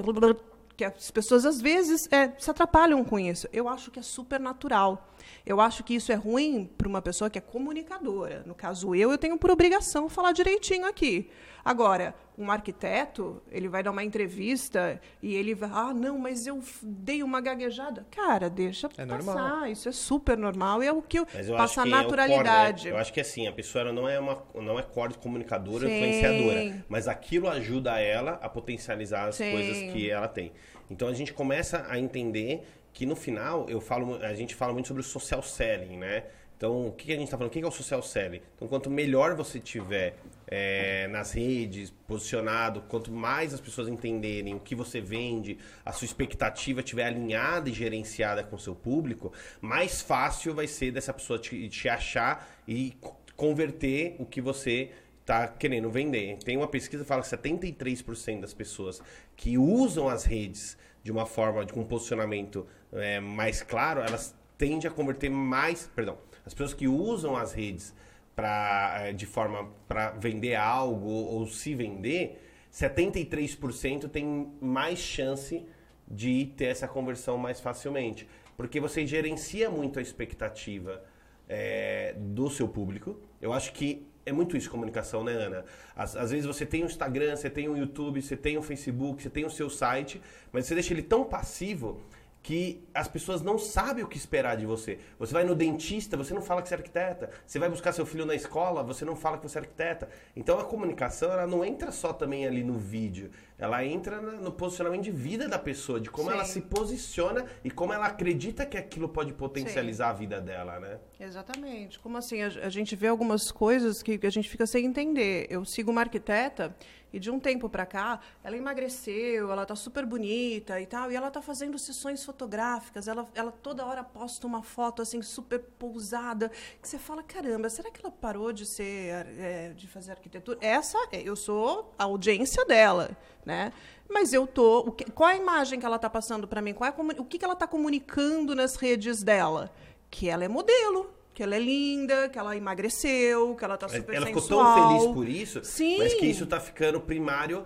que 0.81 0.85
as 0.85 1.11
pessoas 1.11 1.45
às 1.45 1.61
vezes 1.61 2.09
é, 2.11 2.33
se 2.39 2.51
atrapalham 2.51 3.05
com 3.05 3.19
isso. 3.19 3.47
Eu 3.53 3.69
acho 3.69 3.91
que 3.91 3.99
é 3.99 4.03
super 4.03 4.41
natural. 4.41 5.07
Eu 5.45 5.61
acho 5.61 5.83
que 5.83 5.95
isso 5.95 6.13
é 6.13 6.15
ruim 6.15 6.71
para 6.77 6.89
uma 6.89 7.03
pessoa 7.03 7.31
que 7.31 7.39
é 7.39 7.41
comunicadora. 7.41 8.43
No 8.47 8.55
caso 8.55 8.95
eu, 8.95 9.11
eu 9.11 9.19
tenho 9.19 9.39
por 9.39 9.51
obrigação 9.51 10.09
falar 10.09 10.33
direitinho 10.33 10.87
aqui. 10.87 11.31
Agora, 11.65 12.15
um 12.39 12.51
arquiteto, 12.51 13.43
ele 13.51 13.69
vai 13.69 13.83
dar 13.83 13.91
uma 13.91 14.03
entrevista 14.03 15.01
e 15.23 15.35
ele 15.35 15.55
vai, 15.55 15.69
ah, 15.73 15.93
não, 15.93 16.19
mas 16.19 16.47
eu 16.47 16.63
dei 16.83 17.23
uma 17.23 17.41
gaguejada. 17.41 18.07
Cara, 18.11 18.49
deixa 18.49 18.87
é 18.97 19.05
passar. 19.05 19.35
Normal. 19.35 19.67
Isso 19.67 19.89
é 19.89 19.93
super 19.93 20.39
normal 20.39 20.83
e 20.83 20.87
é 20.87 20.93
o 20.93 21.03
que 21.03 21.19
eu, 21.19 21.27
eu 21.35 21.57
passa 21.57 21.83
a 21.83 21.85
naturalidade. 21.85 22.89
É? 22.89 22.93
Eu 22.93 22.97
acho 22.97 23.13
que 23.13 23.21
assim, 23.21 23.47
a 23.47 23.53
pessoa 23.53 23.93
não 23.93 24.09
é 24.09 24.19
uma 24.19 24.43
não 24.55 24.79
é 24.79 24.83
core 24.83 25.15
comunicadora, 25.15 25.87
Sim. 25.87 25.95
influenciadora, 25.95 26.85
mas 26.89 27.07
aquilo 27.07 27.49
ajuda 27.49 27.99
ela 27.99 28.33
a 28.43 28.49
potencializar 28.49 29.29
as 29.29 29.37
Sim. 29.37 29.51
coisas 29.51 29.93
que 29.93 30.11
ela 30.11 30.29
tem. 30.29 30.53
Então 30.91 31.09
a 31.09 31.15
gente 31.15 31.33
começa 31.33 31.87
a 31.89 31.99
entender 31.99 32.67
que 32.93 33.07
no 33.07 33.17
final 33.17 33.69
eu 33.69 33.81
falo, 33.81 34.17
a 34.17 34.35
gente 34.35 34.55
fala 34.55 34.73
muito 34.73 34.89
sobre 34.89 35.01
o 35.01 35.05
social 35.05 35.43
selling, 35.43 35.97
né? 35.97 36.25
Então, 36.61 36.89
o 36.89 36.93
que 36.93 37.11
a 37.11 37.15
gente 37.15 37.25
está 37.25 37.39
falando? 37.39 37.49
O 37.49 37.53
que 37.55 37.63
é 37.63 37.67
o 37.67 37.71
social 37.71 38.03
selling? 38.03 38.43
Então, 38.55 38.69
quanto 38.69 38.91
melhor 38.91 39.35
você 39.35 39.59
tiver 39.59 40.19
é, 40.47 41.09
nas 41.09 41.33
redes, 41.33 41.91
posicionado, 42.07 42.83
quanto 42.83 43.11
mais 43.11 43.55
as 43.55 43.61
pessoas 43.63 43.89
entenderem 43.89 44.55
o 44.55 44.61
que 44.61 44.75
você 44.75 45.01
vende, 45.01 45.57
a 45.83 45.91
sua 45.91 46.05
expectativa 46.05 46.81
estiver 46.81 47.07
alinhada 47.07 47.71
e 47.71 47.73
gerenciada 47.73 48.45
com 48.45 48.57
o 48.57 48.59
seu 48.59 48.75
público, 48.75 49.33
mais 49.59 50.03
fácil 50.03 50.53
vai 50.53 50.67
ser 50.67 50.91
dessa 50.91 51.15
pessoa 51.15 51.39
te, 51.39 51.67
te 51.71 51.89
achar 51.89 52.47
e 52.69 52.95
converter 53.35 54.17
o 54.19 54.27
que 54.27 54.43
você 54.43 54.91
está 55.23 55.49
querendo 55.49 55.91
vender. 55.91 56.37
Tem 56.45 56.59
uma 56.59 56.69
pesquisa 56.69 57.05
que 57.05 57.09
fala 57.09 57.23
que 57.23 57.29
73% 57.29 58.41
das 58.41 58.53
pessoas 58.53 59.01
que 59.35 59.57
usam 59.57 60.11
as 60.11 60.25
redes 60.25 60.77
de 61.03 61.11
uma 61.11 61.27
forma, 61.27 61.65
de 61.65 61.73
um 61.79 61.85
posicionamento 61.85 62.67
é, 62.93 63.21
mais 63.21 63.63
claro, 63.63 64.01
elas 64.01 64.35
tendem 64.59 64.89
a 64.89 64.91
converter 64.91 65.31
mais, 65.31 65.91
perdão, 65.95 66.19
as 66.45 66.53
pessoas 66.53 66.75
que 66.75 66.87
usam 66.87 67.37
as 67.37 67.53
redes 67.53 67.95
para 68.35 69.09
eh, 69.09 69.13
de 69.13 69.27
forma 69.27 69.71
para 69.87 70.11
vender 70.11 70.55
algo 70.55 71.09
ou 71.09 71.47
se 71.47 71.75
vender, 71.75 72.41
73% 72.73 74.09
tem 74.09 74.53
mais 74.61 74.99
chance 74.99 75.65
de 76.09 76.47
ter 76.57 76.67
essa 76.67 76.89
conversão 76.89 77.37
mais 77.37 77.61
facilmente, 77.61 78.29
porque 78.57 78.81
você 78.81 79.07
gerencia 79.07 79.71
muito 79.71 79.99
a 79.99 80.03
expectativa 80.03 81.03
é, 81.49 82.15
do 82.17 82.49
seu 82.49 82.69
público. 82.69 83.19
Eu 83.41 83.53
acho 83.53 83.73
que 83.73 84.07
é 84.25 84.33
muito 84.33 84.57
isso 84.57 84.71
comunicação, 84.71 85.25
né, 85.25 85.33
Ana? 85.33 85.65
Às, 85.97 86.17
às, 86.17 86.31
vezes 86.31 86.47
você 86.47 86.67
tem 86.67 86.83
o 86.83 86.87
Instagram, 86.87 87.37
você 87.37 87.51
tem 87.51 87.69
o 87.69 87.77
YouTube, 87.77 88.21
você 88.21 88.37
tem 88.37 88.59
o 88.59 88.63
Facebook, 88.63 89.23
você 89.23 89.31
tem 89.31 89.45
o 89.45 89.51
seu 89.51 89.71
site, 89.71 90.21
mas 90.53 90.67
você 90.67 90.75
deixa 90.75 90.93
ele 90.93 91.03
tão 91.03 91.25
passivo 91.25 92.01
que 92.43 92.83
as 92.95 93.07
pessoas 93.07 93.43
não 93.43 93.59
sabem 93.59 94.03
o 94.03 94.09
que 94.09 94.17
esperar 94.17 94.57
de 94.57 94.65
você. 94.65 94.99
Você 95.19 95.33
vai 95.33 95.45
no 95.45 95.55
dentista, 95.55 96.17
você 96.17 96.33
não 96.33 96.41
fala 96.41 96.63
que 96.63 96.69
você 96.69 96.75
é 96.75 96.79
arquiteta. 96.79 97.31
Você 97.47 97.59
vai 97.59 97.69
buscar 97.69 97.93
seu 97.93 98.07
filho 98.07 98.25
na 98.25 98.35
escola, 98.35 98.83
você 98.83 99.05
não 99.05 99.15
fala 99.15 99.37
que 99.37 99.49
você 99.49 99.59
é 99.59 99.61
arquiteta. 99.61 100.09
Então 100.35 100.59
a 100.59 100.65
comunicação, 100.65 101.31
ela 101.31 101.47
não 101.47 101.65
entra 101.65 101.93
só 101.93 102.13
também 102.13 102.47
ali 102.47 102.65
no 102.65 102.79
vídeo. 102.79 103.31
Ela 103.59 103.85
entra 103.85 104.23
no 104.23 104.51
posicionamento 104.51 105.03
de 105.03 105.11
vida 105.11 105.47
da 105.47 105.59
pessoa, 105.59 106.01
de 106.01 106.11
como 106.11 106.31
Sim. 106.31 106.35
ela 106.35 106.45
se 106.47 106.63
posiciona 106.63 107.45
e 107.63 107.71
como 107.71 107.93
ela 107.93 108.07
acredita 108.07 108.65
que 108.65 108.79
aquilo 108.79 109.09
pode 109.09 109.35
potencializar 109.35 110.09
a 110.09 110.13
vida 110.15 110.41
dela, 110.41 110.81
né? 110.81 110.99
Exatamente. 111.19 111.99
Como 111.99 112.17
assim? 112.17 112.41
A, 112.41 112.71
gente 112.71 112.97
vê 112.97 113.09
algumas 113.09 113.53
coisas 113.53 114.03
que 114.03 114.19
a 114.23 114.31
gente 114.31 114.49
fica 114.49 114.67
sem 114.67 114.87
entender. 114.87 115.47
Eu 115.51 115.63
sigo 115.67 115.91
uma 115.91 116.01
arquiteta 116.01 116.75
e 117.13 117.19
de 117.19 117.31
um 117.31 117.39
tempo 117.41 117.69
para 117.69 117.85
cá, 117.87 118.21
ela 118.43 118.57
emagreceu, 118.57 119.51
ela 119.51 119.67
tá 119.67 119.75
super 119.77 120.05
bonita 120.07 120.81
e 120.81 120.87
tal, 120.87 121.11
e 121.11 121.17
ela 121.17 121.31
tá 121.31 121.41
fazendo 121.43 121.79
sessões 121.79 122.25
fotográficas, 122.25 123.09
ela, 123.09 123.29
ela 123.35 123.53
toda 123.53 123.85
hora 123.85 124.03
posta 124.05 124.47
uma 124.47 124.63
foto 124.63 125.03
assim 125.03 125.21
super 125.23 125.59
pousada, 125.79 126.51
que 126.81 126.89
você 126.89 126.99
fala, 126.99 127.23
caramba, 127.23 127.69
será 127.69 127.91
que 127.91 128.01
ela 128.05 128.11
parou 128.11 128.53
de 128.53 128.65
ser 128.67 129.27
é, 129.39 129.73
de 129.77 129.87
fazer 129.87 130.13
arquitetura? 130.13 130.59
Essa, 130.61 130.99
é, 131.13 131.21
eu 131.23 131.37
sou 131.37 131.93
a 131.99 132.05
audiência 132.05 132.65
dela, 132.65 133.17
né? 133.45 133.73
Mas 134.09 134.33
eu 134.33 134.47
tô, 134.47 134.81
o 134.81 134.93
que- 134.93 135.11
qual 135.13 135.29
a 135.29 135.37
imagem 135.37 135.79
que 135.79 135.87
ela 135.87 135.99
tá 135.99 136.11
passando 136.11 136.49
para 136.49 136.61
mim? 136.61 136.75
Qual 136.75 136.89
é 136.89 136.93
a 136.93 137.21
o 137.21 137.25
que 137.25 137.39
que 137.39 137.45
ela 137.45 137.55
tá 137.55 137.67
comunicando 137.67 138.55
nas 138.55 138.75
redes 138.77 139.23
dela? 139.23 139.73
Que 140.11 140.29
ela 140.29 140.45
é 140.45 140.49
modelo, 140.49 141.09
que 141.41 141.45
ela 141.45 141.57
é 141.57 141.59
linda, 141.59 142.29
que 142.29 142.39
ela 142.39 142.55
emagreceu, 142.55 143.55
que 143.57 143.65
ela 143.65 143.79
tá 143.79 143.89
super 143.89 144.15
ela 144.15 144.27
ficou 144.27 144.43
sensual. 144.43 144.75
tão 144.75 144.89
feliz 144.99 145.15
por 145.15 145.27
isso, 145.27 145.65
Sim. 145.65 145.97
mas 145.97 146.13
que 146.13 146.27
isso 146.27 146.45
tá 146.47 146.61
ficando 146.61 147.01
primário. 147.01 147.65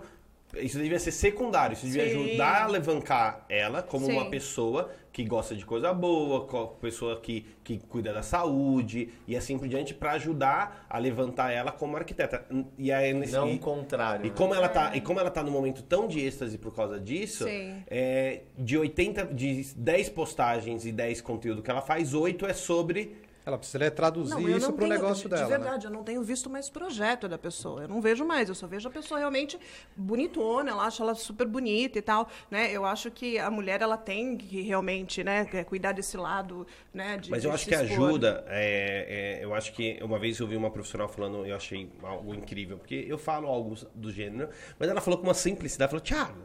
Isso 0.55 0.77
devia 0.77 0.97
ser 0.99 1.11
secundário, 1.11 1.73
isso 1.73 1.85
devia 1.85 2.09
Sim. 2.09 2.23
ajudar 2.29 2.61
a 2.61 2.63
alavancar 2.63 3.45
ela 3.49 3.81
como 3.83 4.07
uma 4.07 4.23
Sim. 4.23 4.29
pessoa 4.29 4.89
que 5.11 5.25
gosta 5.25 5.53
de 5.53 5.65
coisa 5.65 5.93
boa, 5.93 6.47
pessoa 6.79 7.19
que, 7.19 7.45
que 7.65 7.77
cuida 7.77 8.13
da 8.13 8.23
saúde 8.23 9.09
e 9.27 9.35
assim 9.35 9.57
por 9.59 9.67
diante, 9.67 9.93
para 9.93 10.11
ajudar 10.13 10.85
a 10.89 10.97
levantar 10.97 11.51
ela 11.51 11.73
como 11.73 11.97
arquiteta. 11.97 12.45
E 12.77 12.89
aí, 12.93 13.13
nesse, 13.13 13.33
Não 13.33 13.49
e- 13.49 13.55
o 13.55 13.59
contrário. 13.59 14.25
e 14.25 14.29
né? 14.29 14.35
como 14.37 14.53
ela 14.55 14.69
tá, 14.69 14.95
e 14.95 15.01
como 15.01 15.19
ela 15.19 15.29
tá 15.31 15.43
num 15.43 15.51
momento 15.51 15.81
tão 15.83 16.07
de 16.07 16.21
êxtase 16.21 16.57
por 16.57 16.73
causa 16.73 16.97
disso, 16.97 17.45
é, 17.47 18.43
de 18.57 18.77
80 18.77 19.25
de 19.33 19.73
10 19.75 20.09
postagens 20.09 20.85
e 20.85 20.91
10 20.93 21.19
conteúdo 21.19 21.61
que 21.61 21.69
ela 21.69 21.81
faz, 21.81 22.13
8 22.13 22.45
é 22.45 22.53
sobre 22.53 23.24
Ela 23.45 23.57
precisa 23.59 23.91
traduzir 23.91 24.33
Não, 24.33 24.49
isso 24.49 24.73
pro 24.73 24.87
tenho, 24.87 24.89
negócio 24.89 25.29
de, 25.29 25.35
dela. 25.35 25.45
De 25.45 25.51
né? 25.51 25.57
verdade, 25.57 25.85
eu 25.85 25.91
não 25.91 26.03
tenho 26.03 26.23
visto 26.23 26.49
mais 26.49 26.67
projeto 26.67 27.27
da 27.27 27.37
pessoa. 27.37 27.83
Eu 27.83 27.87
não 27.87 28.01
vejo 28.01 28.25
mais. 28.25 28.49
Eu 28.49 28.55
só 28.55 28.65
vejo 28.65 28.87
a 28.87 28.91
pessoa 28.91 29.19
realmente 29.19 29.59
bonitona. 29.95 30.71
Ela 30.71 30.85
acha 30.85 31.03
ela 31.03 31.13
super 31.13 31.45
bonita 31.45 31.99
e 31.99 32.01
tal. 32.01 32.27
Né? 32.49 32.71
Eu 32.71 32.85
acho 32.85 33.11
que 33.11 33.37
a 33.37 33.51
mulher 33.51 33.81
ela 33.81 33.97
tem 33.97 34.35
que 34.35 34.61
realmente 34.61 35.23
né, 35.23 35.45
cuidar 35.65 35.91
desse 35.91 36.17
lado. 36.17 36.65
Né, 36.91 37.17
de, 37.17 37.29
Mas 37.29 37.41
de 37.41 37.47
eu 37.47 37.53
acho 37.53 37.65
que 37.67 37.75
expor. 37.75 38.09
ajuda. 38.09 38.43
é, 38.47 39.39
é, 39.41 39.45
eu 39.45 39.53
acho 39.53 39.73
que 39.73 39.99
uma 40.01 40.17
vez 40.17 40.39
eu 40.39 40.47
vi 40.47 40.55
uma 40.55 40.71
profissional 40.71 41.07
falando, 41.07 41.45
eu 41.45 41.55
achei 41.55 41.91
algo 42.01 42.33
incrível, 42.33 42.77
porque 42.77 43.05
eu 43.07 43.17
falo 43.17 43.47
algo 43.47 43.75
do 43.93 44.11
gênero, 44.11 44.49
mas 44.79 44.89
ela 44.89 45.01
falou 45.01 45.19
com 45.19 45.27
uma 45.27 45.33
simplicidade, 45.33 45.91
falou, 45.91 46.03
Thiago, 46.03 46.41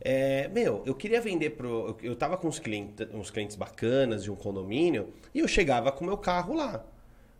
é, 0.00 0.48
meu, 0.48 0.82
eu 0.86 0.94
queria 0.94 1.20
vender 1.20 1.50
pro. 1.50 1.96
Eu, 2.02 2.14
tava 2.14 2.36
com 2.36 2.46
uns 2.48 2.58
clientes, 2.58 3.06
uns 3.12 3.30
clientes 3.30 3.56
bacanas 3.56 4.22
de 4.24 4.30
um 4.30 4.36
condomínio 4.36 5.12
e 5.34 5.40
eu 5.40 5.48
chegava 5.48 5.90
com 5.90 6.04
o 6.04 6.06
meu 6.06 6.16
carro 6.16 6.54
lá. 6.54 6.84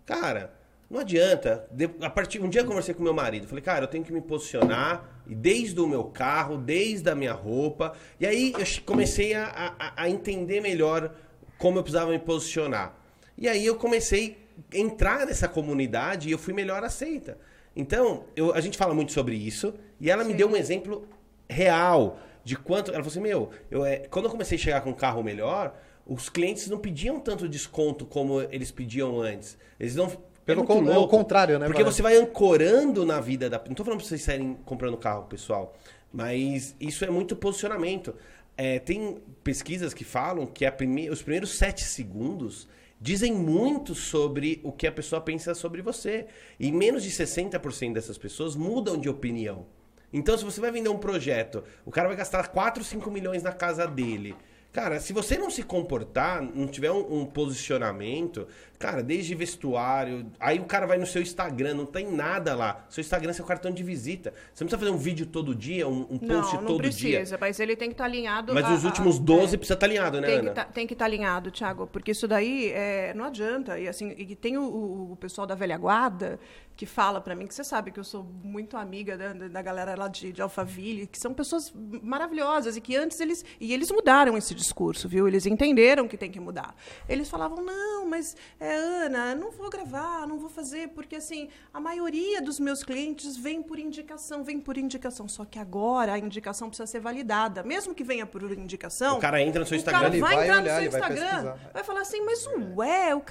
Cara, 0.05 0.53
não 0.91 1.01
adianta. 1.01 1.67
De- 1.71 1.91
a 2.01 2.11
partir, 2.11 2.41
um 2.43 2.49
dia 2.49 2.63
eu 2.63 2.67
conversei 2.67 2.95
com 2.95 3.03
meu 3.03 3.15
marido, 3.15 3.47
falei, 3.47 3.63
cara, 3.63 3.85
eu 3.85 3.89
tenho 3.89 4.03
que 4.05 4.13
me 4.13 4.21
posicionar, 4.21 5.23
desde 5.27 5.79
o 5.81 5.87
meu 5.87 6.05
carro, 6.05 6.57
desde 6.59 7.09
a 7.11 7.15
minha 7.15 7.33
roupa. 7.33 7.93
E 8.19 8.27
aí 8.27 8.53
eu 8.53 8.65
comecei 8.85 9.35
a, 9.35 9.75
a, 9.79 10.03
a 10.05 10.11
entender 10.11 10.61
melhor 10.61 11.15
como 11.59 11.79
eu 11.79 11.83
precisava 11.83 12.11
me 12.11 12.19
posicionar. 12.19 12.97
E 13.37 13.49
aí 13.49 13.65
eu 13.65 13.77
comecei 13.77 14.37
a 14.75 14.77
entrar 14.79 15.27
nessa 15.27 15.47
comunidade 15.47 16.29
e 16.29 16.33
eu 16.33 16.39
fui 16.39 16.53
melhor 16.53 16.83
aceita. 16.83 17.39
Então, 17.77 18.25
eu- 18.35 18.53
a 18.53 18.61
gente 18.61 18.77
fala 18.77 18.93
muito 18.95 19.13
sobre 19.13 19.37
isso, 19.37 19.75
e 20.01 20.11
ela 20.11 20.25
me 20.25 20.35
deu 20.35 20.49
um 20.49 20.57
exemplo 20.57 21.07
real 21.49 22.19
de 22.45 22.57
quanto. 22.57 22.91
Ela 22.91 22.99
falou 23.03 23.09
assim: 23.11 23.21
Meu, 23.21 23.51
eu, 23.71 23.85
é, 23.85 23.99
quando 24.09 24.27
eu 24.27 24.31
comecei 24.31 24.57
a 24.57 24.61
chegar 24.61 24.81
com 24.81 24.91
um 24.91 24.95
carro 24.95 25.23
melhor, 25.23 25.77
os 26.07 26.29
clientes 26.29 26.69
não 26.69 26.79
pediam 26.79 27.21
tanto 27.21 27.49
desconto 27.49 28.05
como 28.07 28.41
eles 28.43 28.71
pediam 28.71 29.21
antes. 29.21 29.57
Eles 29.79 29.95
não. 29.95 30.11
Pelo 30.45 30.65
muito 30.65 30.83
con- 30.83 30.91
é 30.91 30.95
louco, 30.95 31.15
contrário, 31.17 31.59
né, 31.59 31.67
Porque 31.67 31.83
Valério? 31.83 31.93
você 31.95 32.03
vai 32.03 32.17
ancorando 32.17 33.05
na 33.05 33.21
vida 33.21 33.51
da. 33.51 33.59
Não 33.67 33.75
tô 33.75 33.85
falando 33.85 34.01
pra 34.01 34.09
vocês 34.09 34.23
saírem 34.23 34.57
comprando 34.65 34.97
carro, 34.97 35.25
pessoal. 35.25 35.77
Mas 36.13 36.75
isso 36.81 37.05
é 37.05 37.11
muito 37.11 37.37
posicionamento. 37.37 38.15
É, 38.57 38.79
tem 38.79 39.19
pesquisas 39.45 39.93
que 39.93 40.05
falam 40.05 40.47
que 40.47 40.65
a 40.65 40.73
prime... 40.73 41.11
os 41.11 41.21
primeiros 41.23 41.59
sete 41.59 41.85
segundos 41.85 42.67
dizem 43.01 43.33
muito 43.33 43.95
sobre 43.95 44.59
o 44.65 44.73
que 44.73 44.87
a 44.87 44.91
pessoa 44.91 45.21
pensa 45.21 45.55
sobre 45.55 45.83
você. 45.83 46.27
E 46.59 46.73
menos 46.73 47.03
de 47.05 47.11
60% 47.11 47.93
dessas 47.93 48.17
pessoas 48.19 48.57
mudam 48.57 48.97
de 48.99 49.09
opinião. 49.09 49.67
Então, 50.13 50.37
se 50.39 50.45
você 50.45 50.61
vai 50.61 50.71
vender 50.71 50.89
um 50.89 50.99
projeto, 50.99 51.63
o 51.85 51.91
cara 51.91 52.09
vai 52.09 52.17
gastar 52.17 52.49
4, 52.49 52.83
5 52.83 53.11
milhões 53.11 53.43
na 53.43 53.53
casa 53.53 53.87
dele. 53.87 54.35
Cara, 54.71 55.01
se 55.01 55.13
você 55.15 55.37
não 55.39 55.51
se 55.51 55.63
comportar, 55.63 56.43
não 56.43 56.67
tiver 56.67 56.91
um, 56.93 57.21
um 57.21 57.27
posicionamento, 57.27 58.47
cara, 58.79 59.03
desde 59.03 59.35
vestuário, 59.35 60.27
aí 60.39 60.59
o 60.61 60.65
cara 60.65 60.87
vai 60.87 60.99
no 60.99 61.07
seu 61.07 61.23
Instagram, 61.23 61.75
não 61.75 61.87
tem 61.87 62.07
nada 62.11 62.55
lá. 62.55 62.85
Seu 62.89 63.01
Instagram 63.01 63.31
é 63.31 63.33
seu 63.33 63.45
cartão 63.47 63.73
de 63.73 63.83
visita. 63.83 64.33
Você 64.53 64.63
não 64.65 64.69
precisa 64.69 64.79
fazer 64.79 64.91
um 64.91 64.97
vídeo 64.99 65.27
todo 65.27 65.55
dia, 65.55 65.89
um, 65.89 66.03
um 66.11 66.19
post 66.19 66.55
Não, 66.55 66.61
não 66.63 66.67
todo 66.67 66.79
precisa, 66.79 67.25
dia. 67.25 67.39
mas 67.41 67.59
ele 67.59 67.77
tem 67.77 67.89
que 67.89 67.95
estar 67.95 68.05
alinhado. 68.05 68.53
Mas 68.55 68.65
a- 68.67 68.75
os 68.75 68.85
últimos 68.85 69.19
a- 69.19 69.23
12 69.23 69.55
é. 69.55 69.59
precisa 69.59 69.75
estar 69.75 69.87
alinhado, 69.87 70.21
né, 70.21 70.27
Tem 70.29 70.39
Ana? 70.39 70.49
que, 70.51 70.55
tá, 70.55 70.65
tem 70.65 70.87
que 70.87 70.93
estar 70.93 71.05
alinhado, 71.07 71.51
Thiago, 71.51 71.87
porque 71.87 72.11
isso 72.13 72.29
daí 72.29 72.71
é, 72.73 73.13
não 73.15 73.25
adianta. 73.25 73.79
E 73.79 73.89
assim, 73.89 74.15
e 74.17 74.37
tem 74.37 74.57
o- 74.59 75.13
o 75.13 75.17
pessoal 75.17 75.47
da 75.47 75.55
velha 75.55 75.77
guarda 75.79 76.39
que 76.79 76.87
fala 76.87 77.21
para 77.21 77.35
mim, 77.35 77.45
que 77.45 77.53
você 77.57 77.65
sabe 77.65 77.91
que 77.91 77.99
eu 77.99 78.05
sou 78.05 78.23
muito 78.23 78.77
amiga 78.77 79.19
da, 79.19 79.33
da- 79.33 79.61
galera 79.63 79.97
lá 79.97 80.07
de, 80.07 80.33
de 80.33 80.41
Alphaville, 80.41 81.09
que 81.09 81.19
são 81.19 81.35
pessoas 81.35 81.73
maravilhosas 82.03 82.77
e 82.77 82.81
que 82.81 82.95
antes 82.95 83.19
eles. 83.19 83.45
E 83.61 83.75
eles 83.75 83.91
mudaram 83.91 84.37
esse 84.37 84.55
discurso, 84.55 85.09
viu? 85.09 85.27
Eles 85.27 85.45
entenderam 85.45 86.07
que 86.07 86.17
tem 86.17 86.31
que 86.31 86.39
mudar. 86.39 86.77
Eles 87.09 87.29
falavam, 87.29 87.65
não, 87.65 88.07
mas, 88.07 88.37
é, 88.61 88.77
Ana, 88.77 89.35
não 89.35 89.51
vou 89.51 89.69
gravar, 89.69 90.25
não 90.29 90.39
vou 90.39 90.49
fazer, 90.49 90.91
porque 90.91 91.17
assim, 91.17 91.49
a 91.75 91.81
maioria 91.81 92.41
dos 92.41 92.61
meus 92.61 92.85
clientes 92.85 93.37
vem 93.37 93.61
por 93.61 93.77
indicação, 93.77 94.45
vem 94.45 94.61
por 94.61 94.79
indicação. 94.79 95.27
Só 95.27 95.45
que 95.45 95.59
agora 95.59 96.13
a 96.13 96.19
indicação 96.19 96.69
precisa 96.69 96.87
ser 96.87 97.01
validada. 97.01 97.65
Mesmo 97.65 97.93
que 97.93 98.05
venha 98.05 98.25
por 98.25 98.41
indicação. 98.53 99.19
O 99.19 99.21
cara 99.21 99.43
entra 99.43 99.59
no 99.61 99.67
seu 99.67 99.77
Instagram. 99.77 100.07
Ele 100.11 100.21
vai, 100.21 100.37
vai 100.37 100.45
entrar 100.47 100.63
olhar, 100.63 100.77
no 100.77 100.83
seu 100.83 100.91
vai 100.93 101.01
Instagram, 101.01 101.43
pesquisar. 101.53 101.71
vai 101.75 101.83
falar 101.83 102.01
assim, 102.03 102.25
mas 102.25 102.47
ué, 102.77 103.17
o, 103.17 103.23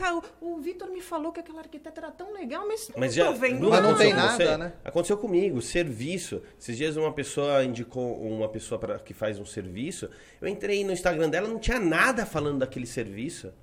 o 0.42 0.58
Vitor 0.58 0.90
me 0.92 1.00
falou 1.00 1.32
que 1.32 1.40
aquela 1.40 1.62
arquiteta 1.62 2.02
era 2.02 2.12
tão 2.12 2.34
legal, 2.34 2.68
mas, 2.68 2.92
Mas 2.98 3.14
já 3.14 3.37
vendo 3.38 3.70
Mas 3.70 3.82
não 3.82 3.92
nada. 3.92 3.98
tem 3.98 4.12
aconteceu 4.12 4.12
com 4.12 4.16
nada, 4.16 4.36
você? 4.38 4.58
né? 4.58 4.74
Aconteceu 4.84 5.18
comigo, 5.18 5.62
serviço. 5.62 6.42
Esses 6.60 6.76
dias 6.78 6.98
uma 6.98 7.14
pessoa 7.14 7.64
indicou 7.64 8.22
uma 8.22 8.50
pessoa 8.50 8.80
pra, 8.80 9.00
que 9.00 9.14
faz 9.14 9.40
um 9.40 9.46
serviço. 9.46 10.10
Eu 10.42 10.48
entrei 10.48 10.84
no 10.84 10.92
Instagram 10.92 11.30
dela, 11.30 11.48
não 11.48 11.60
tinha 11.60 11.80
nada 11.80 12.26
falando 12.26 12.60
daquele 12.60 12.86
serviço. 12.88 13.54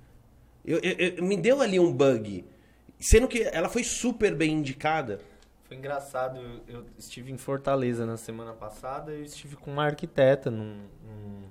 Eu, 0.63 0.79
eu- 0.79 0.95
eu- 1.17 1.23
me 1.23 1.37
deu 1.37 1.61
ali 1.61 1.79
um 1.79 1.91
bug. 1.93 2.43
Sendo 2.99 3.27
que 3.27 3.43
ela 3.43 3.69
foi 3.69 3.83
super 3.83 4.33
bem 4.33 4.53
indicada. 4.53 5.19
Foi 5.65 5.75
engraçado, 5.77 6.39
eu, 6.39 6.61
eu 6.67 6.85
estive 6.97 7.31
em 7.31 7.37
Fortaleza 7.37 8.05
na 8.05 8.17
semana 8.17 8.53
passada, 8.53 9.11
eu 9.11 9.23
estive 9.23 9.55
com 9.55 9.71
uma 9.71 9.83
arquiteta 9.85 10.49
num, 10.51 10.77
num- 11.03 11.43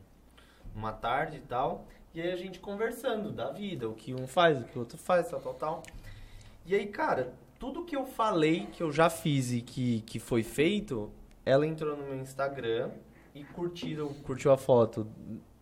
numa 0.74 0.92
tarde 0.92 1.36
e 1.38 1.40
tal, 1.40 1.86
e 2.14 2.20
aí 2.20 2.30
a 2.32 2.36
gente 2.36 2.60
conversando 2.60 3.30
da 3.32 3.50
vida, 3.50 3.88
o 3.88 3.94
que 3.94 4.14
um 4.14 4.26
faz, 4.26 4.60
o 4.60 4.64
que 4.64 4.76
o 4.76 4.80
outro 4.80 4.96
faz, 4.96 5.28
tal, 5.28 5.40
tal, 5.40 5.54
tal. 5.54 5.82
E 6.64 6.74
aí, 6.74 6.86
cara, 6.86 7.32
tudo 7.58 7.84
que 7.84 7.96
eu 7.96 8.04
falei, 8.06 8.66
que 8.72 8.82
eu 8.82 8.90
já 8.92 9.08
fiz 9.10 9.52
e 9.52 9.60
que, 9.60 10.00
que 10.02 10.18
foi 10.18 10.42
feito, 10.42 11.10
ela 11.44 11.66
entrou 11.66 11.96
no 11.96 12.04
meu 12.04 12.16
Instagram 12.16 12.90
e 13.34 13.42
curtiu, 13.44 14.14
curtiu 14.24 14.52
a 14.52 14.56
foto 14.56 15.06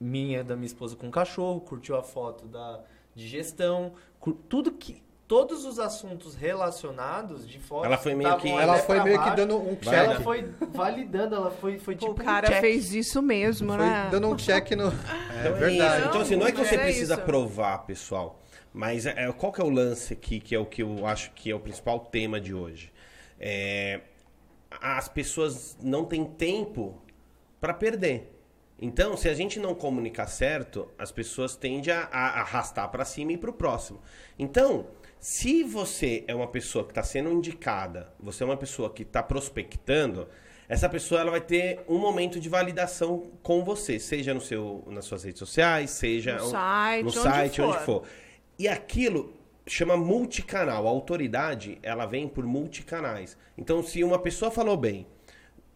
minha, 0.01 0.43
da 0.45 0.55
minha 0.57 0.67
esposa 0.67 0.97
com 0.97 1.09
o 1.09 1.11
cachorro, 1.11 1.61
curtiu 1.61 1.97
a 1.97 2.03
foto 2.03 2.47
da, 2.47 2.81
de 3.15 3.27
gestão, 3.27 3.93
cur- 4.21 4.37
tudo 4.49 4.73
que... 4.73 5.03
Todos 5.29 5.65
os 5.65 5.79
assuntos 5.79 6.35
relacionados 6.35 7.49
de 7.49 7.59
fotos 7.59 7.87
Ela 7.87 7.97
foi 7.97 8.15
meio 8.15 8.37
que- 8.37 8.51
Ela 8.51 8.77
foi 8.77 9.01
meio 9.03 9.17
que 9.19 9.25
baixo. 9.25 9.37
dando 9.37 9.57
um 9.57 9.77
Vai, 9.83 9.95
Ela 9.97 10.15
check. 10.17 10.23
foi 10.25 10.55
validando, 10.75 11.35
ela 11.37 11.51
foi, 11.51 11.79
foi 11.79 11.97
tipo 11.97 12.11
o 12.11 12.15
cara 12.17 12.49
um 12.49 12.51
check. 12.51 12.61
fez 12.61 12.93
isso 12.93 13.23
mesmo, 13.23 13.69
Foi 13.73 13.79
né? 13.79 14.09
dando 14.11 14.29
um 14.29 14.37
check 14.37 14.73
no. 14.73 14.89
É 15.43 15.51
verdade. 15.51 16.09
Então, 16.09 16.21
assim, 16.21 16.37
não 16.37 16.47
é 16.47 16.53
que 16.53 16.59
você 16.59 16.75
é 16.75 16.79
precisa 16.83 17.15
isso. 17.15 17.23
provar, 17.23 17.79
pessoal. 17.87 18.42
Mas 18.73 19.07
é, 19.07 19.15
é- 19.29 19.33
qual 19.33 19.53
que 19.53 19.61
é 19.61 19.65
o 19.65 19.71
lance 19.71 20.13
aqui, 20.13 20.41
que 20.41 20.55
é 20.55 20.59
o 20.59 20.65
que 20.67 20.83
eu 20.83 21.07
acho 21.07 21.31
que 21.33 21.51
é 21.51 21.55
o 21.55 21.61
principal 21.61 22.01
tema 22.01 22.41
de 22.41 22.55
hoje? 22.55 22.93
É, 23.39 24.01
as 24.81 25.09
pessoas 25.09 25.77
não 25.83 26.05
têm 26.05 26.25
tempo 26.25 27.01
para 27.61 27.75
perder. 27.75 28.31
Então, 28.81 29.17
se 29.17 29.29
a 29.29 29.35
gente 29.35 29.61
não 29.61 29.75
comunicar 29.75 30.27
certo, 30.27 30.89
as 30.99 31.13
pessoas 31.13 31.55
tendem 31.55 31.93
a, 31.95 32.09
a 32.11 32.41
arrastar 32.41 32.89
para 32.91 33.05
cima 33.05 33.33
e 33.33 33.37
para 33.37 33.51
o 33.51 33.53
próximo. 33.53 34.01
Então, 34.39 34.87
se 35.21 35.63
você 35.63 36.25
é 36.27 36.35
uma 36.35 36.49
pessoa 36.49 36.85
que 36.85 36.91
está 36.91 37.03
sendo 37.03 37.31
indicada, 37.31 38.13
você 38.19 38.43
é 38.43 38.47
uma 38.47 38.57
pessoa 38.57 38.91
que 38.91 39.03
está 39.03 39.23
prospectando, 39.23 40.27
essa 40.69 40.89
pessoa 40.89 41.21
ela 41.21 41.31
vai 41.31 41.41
ter 41.41 41.81
um 41.87 41.99
momento 41.99 42.41
de 42.41 42.49
validação 42.49 43.31
com 43.43 43.63
você, 43.63 44.01
seja 44.01 44.35
no 44.35 44.41
seu, 44.41 44.83
nas 44.89 45.05
suas 45.05 45.23
redes 45.23 45.39
sociais, 45.39 45.91
seja 45.91 46.37
No 46.39 46.47
um- 46.47 46.51
site, 46.51 47.03
no 47.05 47.09
onde 47.11 47.19
site, 47.21 47.57
for. 47.61 47.65
onde 47.69 47.79
for. 47.85 48.03
E 48.63 48.69
aquilo 48.69 49.35
chama 49.67 49.97
multicanal. 49.97 50.87
A 50.87 50.91
autoridade, 50.91 51.81
ela 51.83 52.07
vem 52.07 52.29
por 52.29 52.47
multicanais. 52.47 53.37
Então, 53.59 53.83
se 53.83 54.05
uma 54.05 54.21
pessoa 54.21 54.53
falou 54.53 54.77
bem, 54.77 55.05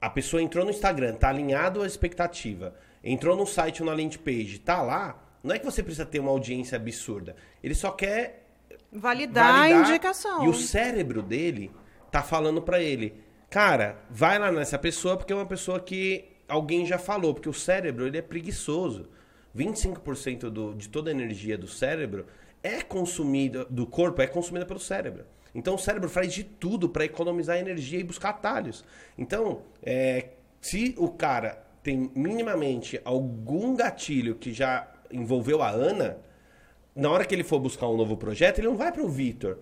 a 0.01 0.09
pessoa 0.09 0.41
entrou 0.41 0.65
no 0.65 0.71
Instagram, 0.71 1.17
tá 1.17 1.29
alinhado 1.29 1.83
à 1.83 1.87
expectativa, 1.89 2.77
entrou 3.03 3.37
no 3.37 3.45
site 3.45 3.83
ou 3.83 3.87
na 3.89 3.93
landing 3.93 4.19
page, 4.19 4.61
tá 4.61 4.81
lá, 4.81 5.21
não 5.43 5.53
é 5.53 5.59
que 5.59 5.65
você 5.65 5.83
precisa 5.83 6.07
ter 6.07 6.21
uma 6.21 6.31
audiência 6.31 6.77
absurda. 6.77 7.35
Ele 7.61 7.75
só 7.75 7.91
quer 7.91 8.47
Validar, 8.93 9.53
a 9.53 9.59
validar, 9.63 9.91
indicação. 9.91 10.45
E 10.45 10.49
o 10.49 10.55
cérebro 10.55 11.23
dele 11.23 11.73
tá 12.13 12.23
falando 12.23 12.63
pra 12.63 12.81
ele, 12.81 13.21
cara, 13.51 13.99
vai 14.09 14.39
lá 14.39 14.53
nessa 14.53 14.79
pessoa 14.79 15.17
porque 15.17 15.33
é 15.33 15.37
uma 15.37 15.45
pessoa 15.45 15.81
que 15.81 16.25
alguém 16.49 16.87
já 16.87 16.99
falou, 16.99 17.35
porque 17.35 17.49
o 17.49 17.53
cérebro 17.53 18.07
ele 18.07 18.19
é 18.19 18.23
preguiçoso. 18.23 19.09
25% 19.57 20.51
do, 20.51 20.75
de 20.75 20.89
toda 20.89 21.11
a 21.11 21.15
energia 21.15 21.57
do 21.59 21.67
cérebro 21.67 22.27
é 22.67 22.83
consumida 22.83 23.65
do 23.67 23.87
corpo 23.87 24.21
é 24.21 24.27
consumida 24.27 24.67
pelo 24.67 24.81
cérebro. 24.81 25.25
Então 25.55 25.75
o 25.75 25.79
cérebro 25.79 26.09
faz 26.09 26.33
de 26.33 26.45
tudo 26.45 26.89
para 26.89 27.05
economizar 27.05 27.57
energia 27.57 27.99
e 27.99 28.05
buscar 28.05 28.31
atalhos. 28.31 28.85
Então, 29.17 29.63
é, 29.83 30.31
se 30.61 30.95
o 30.99 31.09
cara 31.09 31.65
tem 31.83 32.11
minimamente 32.15 33.01
algum 33.05 33.75
gatilho 33.75 34.35
que 34.35 34.53
já 34.53 34.93
envolveu 35.11 35.63
a 35.63 35.71
Ana, 35.71 36.19
na 36.95 37.11
hora 37.11 37.25
que 37.25 37.35
ele 37.35 37.45
for 37.45 37.59
buscar 37.59 37.89
um 37.89 37.97
novo 37.97 38.17
projeto, 38.17 38.59
ele 38.59 38.69
não 38.69 38.77
vai 38.77 38.91
para 38.93 39.03
o 39.03 39.09
Vitor. 39.09 39.59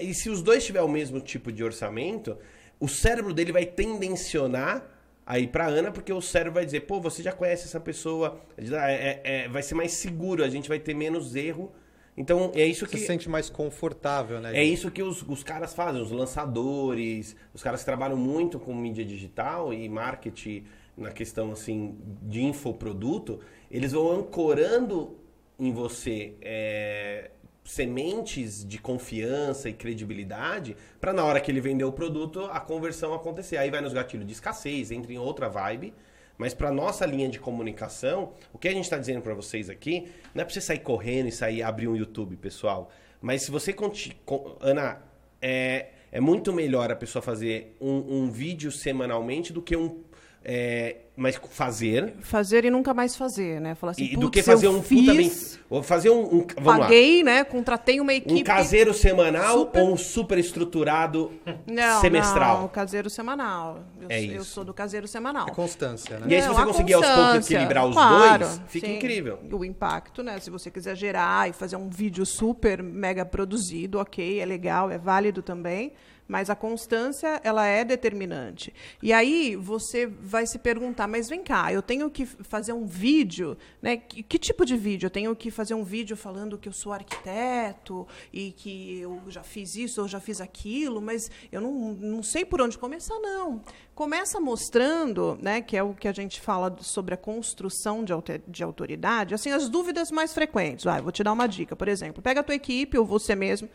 E 0.00 0.12
se 0.14 0.30
os 0.30 0.42
dois 0.42 0.64
tiverem 0.64 0.88
o 0.88 0.90
mesmo 0.90 1.20
tipo 1.20 1.52
de 1.52 1.62
orçamento, 1.62 2.36
o 2.80 2.88
cérebro 2.88 3.32
dele 3.32 3.52
vai 3.52 3.66
tendencionar 3.66 4.84
a 5.24 5.38
ir 5.38 5.48
para 5.48 5.66
Ana, 5.66 5.92
porque 5.92 6.12
o 6.12 6.20
cérebro 6.20 6.54
vai 6.54 6.64
dizer, 6.64 6.80
pô, 6.80 7.00
você 7.00 7.22
já 7.22 7.30
conhece 7.30 7.66
essa 7.66 7.78
pessoa, 7.78 8.40
é- 8.56 8.64
é- 8.64 9.20
é- 9.22 9.48
vai 9.48 9.62
ser 9.62 9.74
mais 9.76 9.92
seguro, 9.92 10.42
a 10.42 10.48
gente 10.48 10.68
vai 10.68 10.80
ter 10.80 10.94
menos 10.94 11.36
erro. 11.36 11.70
Então, 12.16 12.52
é 12.54 12.66
isso 12.66 12.86
Você 12.86 12.92
que... 12.92 12.98
se 12.98 13.06
sente 13.06 13.28
mais 13.28 13.48
confortável, 13.48 14.40
né? 14.40 14.56
É 14.56 14.64
isso 14.64 14.90
que 14.90 15.02
os, 15.02 15.22
os 15.22 15.42
caras 15.42 15.72
fazem, 15.72 16.02
os 16.02 16.10
lançadores, 16.10 17.36
os 17.54 17.62
caras 17.62 17.80
que 17.80 17.86
trabalham 17.86 18.16
muito 18.16 18.58
com 18.58 18.74
mídia 18.74 19.04
digital 19.04 19.72
e 19.72 19.88
marketing 19.88 20.64
na 20.96 21.10
questão 21.10 21.52
assim 21.52 21.96
de 22.22 22.42
infoproduto, 22.42 23.40
eles 23.70 23.92
vão 23.92 24.10
ancorando 24.10 25.16
em 25.58 25.72
você 25.72 26.34
é, 26.42 27.30
sementes 27.64 28.66
de 28.66 28.78
confiança 28.78 29.68
e 29.68 29.72
credibilidade 29.72 30.76
para 31.00 31.12
na 31.12 31.24
hora 31.24 31.40
que 31.40 31.50
ele 31.50 31.60
vender 31.60 31.84
o 31.84 31.92
produto 31.92 32.44
a 32.52 32.60
conversão 32.60 33.14
acontecer. 33.14 33.56
Aí 33.56 33.70
vai 33.70 33.80
nos 33.80 33.92
gatilhos 33.92 34.26
de 34.26 34.32
escassez, 34.32 34.90
entra 34.90 35.12
em 35.12 35.18
outra 35.18 35.48
vibe. 35.48 35.94
Mas 36.40 36.54
para 36.54 36.72
nossa 36.72 37.04
linha 37.04 37.28
de 37.28 37.38
comunicação, 37.38 38.32
o 38.50 38.56
que 38.56 38.66
a 38.66 38.72
gente 38.72 38.84
está 38.84 38.96
dizendo 38.96 39.20
para 39.20 39.34
vocês 39.34 39.68
aqui, 39.68 40.10
não 40.34 40.40
é 40.40 40.44
para 40.46 40.54
você 40.54 40.60
sair 40.62 40.78
correndo 40.78 41.28
e 41.28 41.32
sair 41.32 41.62
abrir 41.62 41.86
um 41.86 41.94
YouTube, 41.94 42.34
pessoal. 42.36 42.90
Mas 43.20 43.42
se 43.42 43.50
você 43.50 43.74
conti- 43.74 44.16
con- 44.24 44.56
Ana, 44.58 45.02
é, 45.42 45.88
é 46.10 46.18
muito 46.18 46.50
melhor 46.50 46.90
a 46.90 46.96
pessoa 46.96 47.20
fazer 47.20 47.76
um, 47.78 48.22
um 48.22 48.30
vídeo 48.30 48.72
semanalmente 48.72 49.52
do 49.52 49.60
que 49.60 49.76
um 49.76 50.02
é, 50.42 50.96
mas 51.16 51.38
fazer 51.50 52.14
Fazer 52.20 52.64
e 52.64 52.70
nunca 52.70 52.94
mais 52.94 53.14
fazer, 53.14 53.60
né? 53.60 53.74
Falar 53.74 53.90
assim, 53.92 54.04
e 54.04 54.14
do 54.16 54.22
"Putz, 54.22 54.30
que 54.30 54.42
fazer 54.42 54.66
eu 54.68 54.70
um 54.72 54.80
puta 54.80 55.12
bem, 55.14 55.28
fiz, 55.28 55.60
ou 55.68 55.82
fazer 55.82 56.08
um, 56.08 56.20
um 56.24 56.46
vamos 56.56 56.64
lá, 56.64 56.78
paguei, 56.86 57.22
né? 57.22 57.44
Contratei 57.44 58.00
uma 58.00 58.14
equipe. 58.14 58.40
um 58.40 58.42
caseiro 58.44 58.94
semanal 58.94 59.58
super- 59.58 59.82
ou 59.82 59.92
um 59.92 59.96
super 59.98 60.38
estruturado 60.38 61.30
não, 61.66 62.00
semestral. 62.00 62.62
Não, 62.62 62.68
caseiro 62.68 63.10
semanal. 63.10 63.80
Eu, 64.00 64.06
É 64.08 64.22
eu 64.24 64.36
isso. 64.40 64.46
sou 64.46 64.64
do 64.64 64.72
caseiro 64.72 65.06
semanal. 65.06 65.46
É 65.48 65.50
constância, 65.50 66.18
né? 66.18 66.26
E 66.28 66.34
aí, 66.34 66.40
se 66.40 66.48
Não, 66.48 66.54
você 66.54 66.64
conseguir 66.64 66.94
aos 66.94 67.06
poucos 67.06 67.50
equilibrar 67.50 67.86
os 67.86 67.94
claro, 67.94 68.46
dois, 68.46 68.60
fica 68.68 68.86
sim. 68.86 68.96
incrível. 68.96 69.38
O 69.52 69.64
impacto, 69.64 70.22
né? 70.22 70.40
Se 70.40 70.48
você 70.48 70.70
quiser 70.70 70.96
gerar 70.96 71.50
e 71.50 71.52
fazer 71.52 71.76
um 71.76 71.90
vídeo 71.90 72.24
super 72.24 72.82
mega 72.82 73.26
produzido, 73.26 73.98
ok, 73.98 74.40
é 74.40 74.44
legal, 74.46 74.90
é 74.90 74.96
válido 74.96 75.42
também. 75.42 75.92
Mas 76.30 76.48
a 76.48 76.54
constância, 76.54 77.40
ela 77.42 77.66
é 77.66 77.84
determinante. 77.84 78.72
E 79.02 79.12
aí 79.12 79.56
você 79.56 80.06
vai 80.06 80.46
se 80.46 80.60
perguntar, 80.60 81.08
mas 81.08 81.28
vem 81.28 81.42
cá, 81.42 81.72
eu 81.72 81.82
tenho 81.82 82.08
que 82.08 82.24
fazer 82.24 82.72
um 82.72 82.86
vídeo, 82.86 83.58
né? 83.82 83.96
Que, 83.96 84.22
que 84.22 84.38
tipo 84.38 84.64
de 84.64 84.76
vídeo? 84.76 85.06
Eu 85.06 85.10
tenho 85.10 85.34
que 85.34 85.50
fazer 85.50 85.74
um 85.74 85.82
vídeo 85.82 86.16
falando 86.16 86.56
que 86.56 86.68
eu 86.68 86.72
sou 86.72 86.92
arquiteto 86.92 88.06
e 88.32 88.52
que 88.52 89.00
eu 89.00 89.20
já 89.26 89.42
fiz 89.42 89.74
isso, 89.74 90.00
eu 90.00 90.06
já 90.06 90.20
fiz 90.20 90.40
aquilo, 90.40 91.02
mas 91.02 91.28
eu 91.50 91.60
não, 91.60 91.94
não 91.94 92.22
sei 92.22 92.44
por 92.44 92.62
onde 92.62 92.78
começar, 92.78 93.18
não. 93.18 93.60
Começa 93.92 94.38
mostrando, 94.38 95.36
né, 95.42 95.60
que 95.60 95.76
é 95.76 95.82
o 95.82 95.94
que 95.94 96.06
a 96.06 96.12
gente 96.12 96.40
fala 96.40 96.76
sobre 96.80 97.12
a 97.12 97.16
construção 97.16 98.04
de, 98.04 98.12
de 98.46 98.62
autoridade, 98.62 99.34
assim, 99.34 99.50
as 99.50 99.68
dúvidas 99.68 100.12
mais 100.12 100.32
frequentes. 100.32 100.84
Vai, 100.84 101.02
vou 101.02 101.10
te 101.10 101.24
dar 101.24 101.32
uma 101.32 101.48
dica, 101.48 101.74
por 101.74 101.88
exemplo. 101.88 102.22
Pega 102.22 102.38
a 102.38 102.44
tua 102.44 102.54
equipe 102.54 102.96
ou 102.96 103.04
você 103.04 103.34
mesmo. 103.34 103.68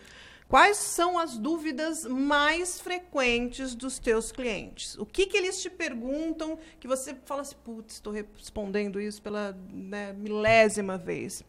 Quais 0.48 0.78
são 0.78 1.18
as 1.18 1.38
dúvidas 1.38 2.06
mais 2.06 2.80
frequentes 2.80 3.74
dos 3.74 3.98
teus 3.98 4.32
clientes? 4.32 4.96
O 4.98 5.06
que, 5.06 5.26
que 5.26 5.36
eles 5.36 5.60
te 5.60 5.72
perguntam 5.72 6.60
que 6.80 6.88
você 6.88 7.16
fala 7.26 7.42
assim, 7.42 7.56
putz, 7.64 7.96
estou 7.96 8.14
respondendo 8.14 9.02
isso 9.02 9.22
pela 9.22 9.58
né, 9.74 10.14
milésima 10.14 11.00
vez? 11.00 11.44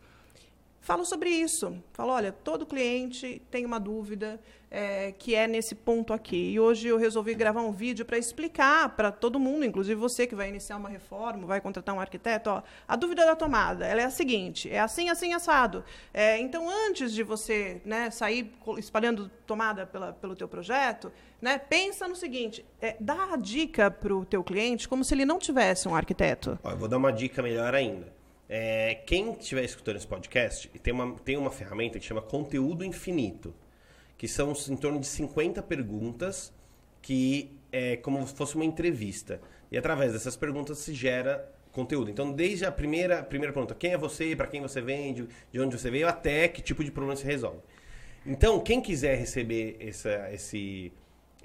Falo 0.81 1.05
sobre 1.05 1.29
isso. 1.29 1.83
Falo, 1.93 2.13
olha, 2.13 2.33
todo 2.33 2.65
cliente 2.65 3.43
tem 3.51 3.67
uma 3.67 3.79
dúvida 3.79 4.41
é, 4.71 5.13
que 5.13 5.35
é 5.35 5.47
nesse 5.47 5.75
ponto 5.75 6.13
aqui. 6.13 6.53
E 6.53 6.61
hoje 6.61 6.89
eu 6.89 6.97
resolvi 6.97 7.35
gravar 7.35 7.63
um 7.63 7.73
vídeo 7.73 8.05
para 8.05 8.19
explicar 8.19 8.95
para 8.97 9.11
todo 9.13 9.39
mundo, 9.39 9.65
inclusive 9.65 9.95
você 9.95 10.27
que 10.27 10.35
vai 10.35 10.49
iniciar 10.49 10.77
uma 10.77 10.89
reforma, 10.89 11.47
vai 11.47 11.61
contratar 11.61 11.95
um 11.95 12.01
arquiteto, 12.01 12.51
ó, 12.51 12.63
a 12.87 12.97
dúvida 12.97 13.25
da 13.25 13.37
tomada, 13.37 13.87
ela 13.87 14.01
é 14.01 14.05
a 14.05 14.11
seguinte, 14.11 14.71
é 14.71 14.81
assim, 14.81 15.09
assim, 15.09 15.33
assado. 15.33 15.85
É, 16.13 16.39
então, 16.39 16.69
antes 16.69 17.13
de 17.13 17.23
você 17.23 17.81
né, 17.85 18.11
sair 18.11 18.53
espalhando 18.79 19.31
tomada 19.47 19.87
pela, 19.87 20.13
pelo 20.13 20.35
teu 20.35 20.49
projeto, 20.49 21.13
né, 21.41 21.59
pensa 21.59 22.09
no 22.09 22.17
seguinte, 22.17 22.65
é, 22.81 22.97
dá 22.99 23.35
a 23.35 23.37
dica 23.37 23.91
para 23.91 24.15
o 24.15 24.25
teu 24.25 24.43
cliente 24.43 24.89
como 24.89 25.05
se 25.05 25.15
ele 25.15 25.25
não 25.25 25.39
tivesse 25.39 25.89
um 25.89 25.95
arquiteto. 25.95 26.59
Ó, 26.63 26.71
eu 26.71 26.77
vou 26.77 26.89
dar 26.89 26.97
uma 26.97 27.13
dica 27.13 27.43
melhor 27.43 27.75
ainda. 27.75 28.15
É, 28.49 29.03
quem 29.07 29.33
estiver 29.33 29.65
escutando 29.65 29.97
esse 29.97 30.07
podcast, 30.07 30.69
tem 30.69 30.95
uma, 30.95 31.17
tem 31.19 31.37
uma 31.37 31.51
ferramenta 31.51 31.99
que 31.99 32.05
chama 32.05 32.23
Conteúdo 32.23 32.85
Infinito, 32.85 33.53
que 34.17 34.27
são 34.27 34.53
em 34.69 34.77
torno 34.77 35.01
de 35.01 35.07
50 35.07 35.63
perguntas 35.63 36.53
que 37.03 37.57
é 37.71 37.97
como 37.97 38.27
se 38.27 38.35
fosse 38.35 38.55
uma 38.57 38.65
entrevista. 38.65 39.41
E 39.71 39.77
através 39.77 40.13
dessas 40.13 40.37
perguntas 40.37 40.79
se 40.79 40.95
gera 40.95 41.53
conteúdo. 41.73 42.11
Então, 42.11 42.33
desde 42.33 42.65
a 42.65 42.73
primeira, 42.73 43.23
primeira 43.23 43.53
pergunta, 43.53 43.75
quem 43.75 43.93
é 43.93 43.99
você, 43.99 44.35
para 44.35 44.47
quem 44.47 44.63
você 44.63 44.81
vende, 44.81 45.29
de 45.53 45.61
onde 45.61 45.79
você 45.79 45.91
veio, 45.91 46.09
até 46.09 46.49
que 46.49 46.63
tipo 46.63 46.83
de 46.83 46.91
problema 46.91 47.15
se 47.17 47.25
resolve. 47.25 47.61
Então, 48.25 48.59
quem 48.59 48.81
quiser 48.81 49.17
receber 49.17 49.77
essa, 49.79 50.33
esse, 50.33 50.93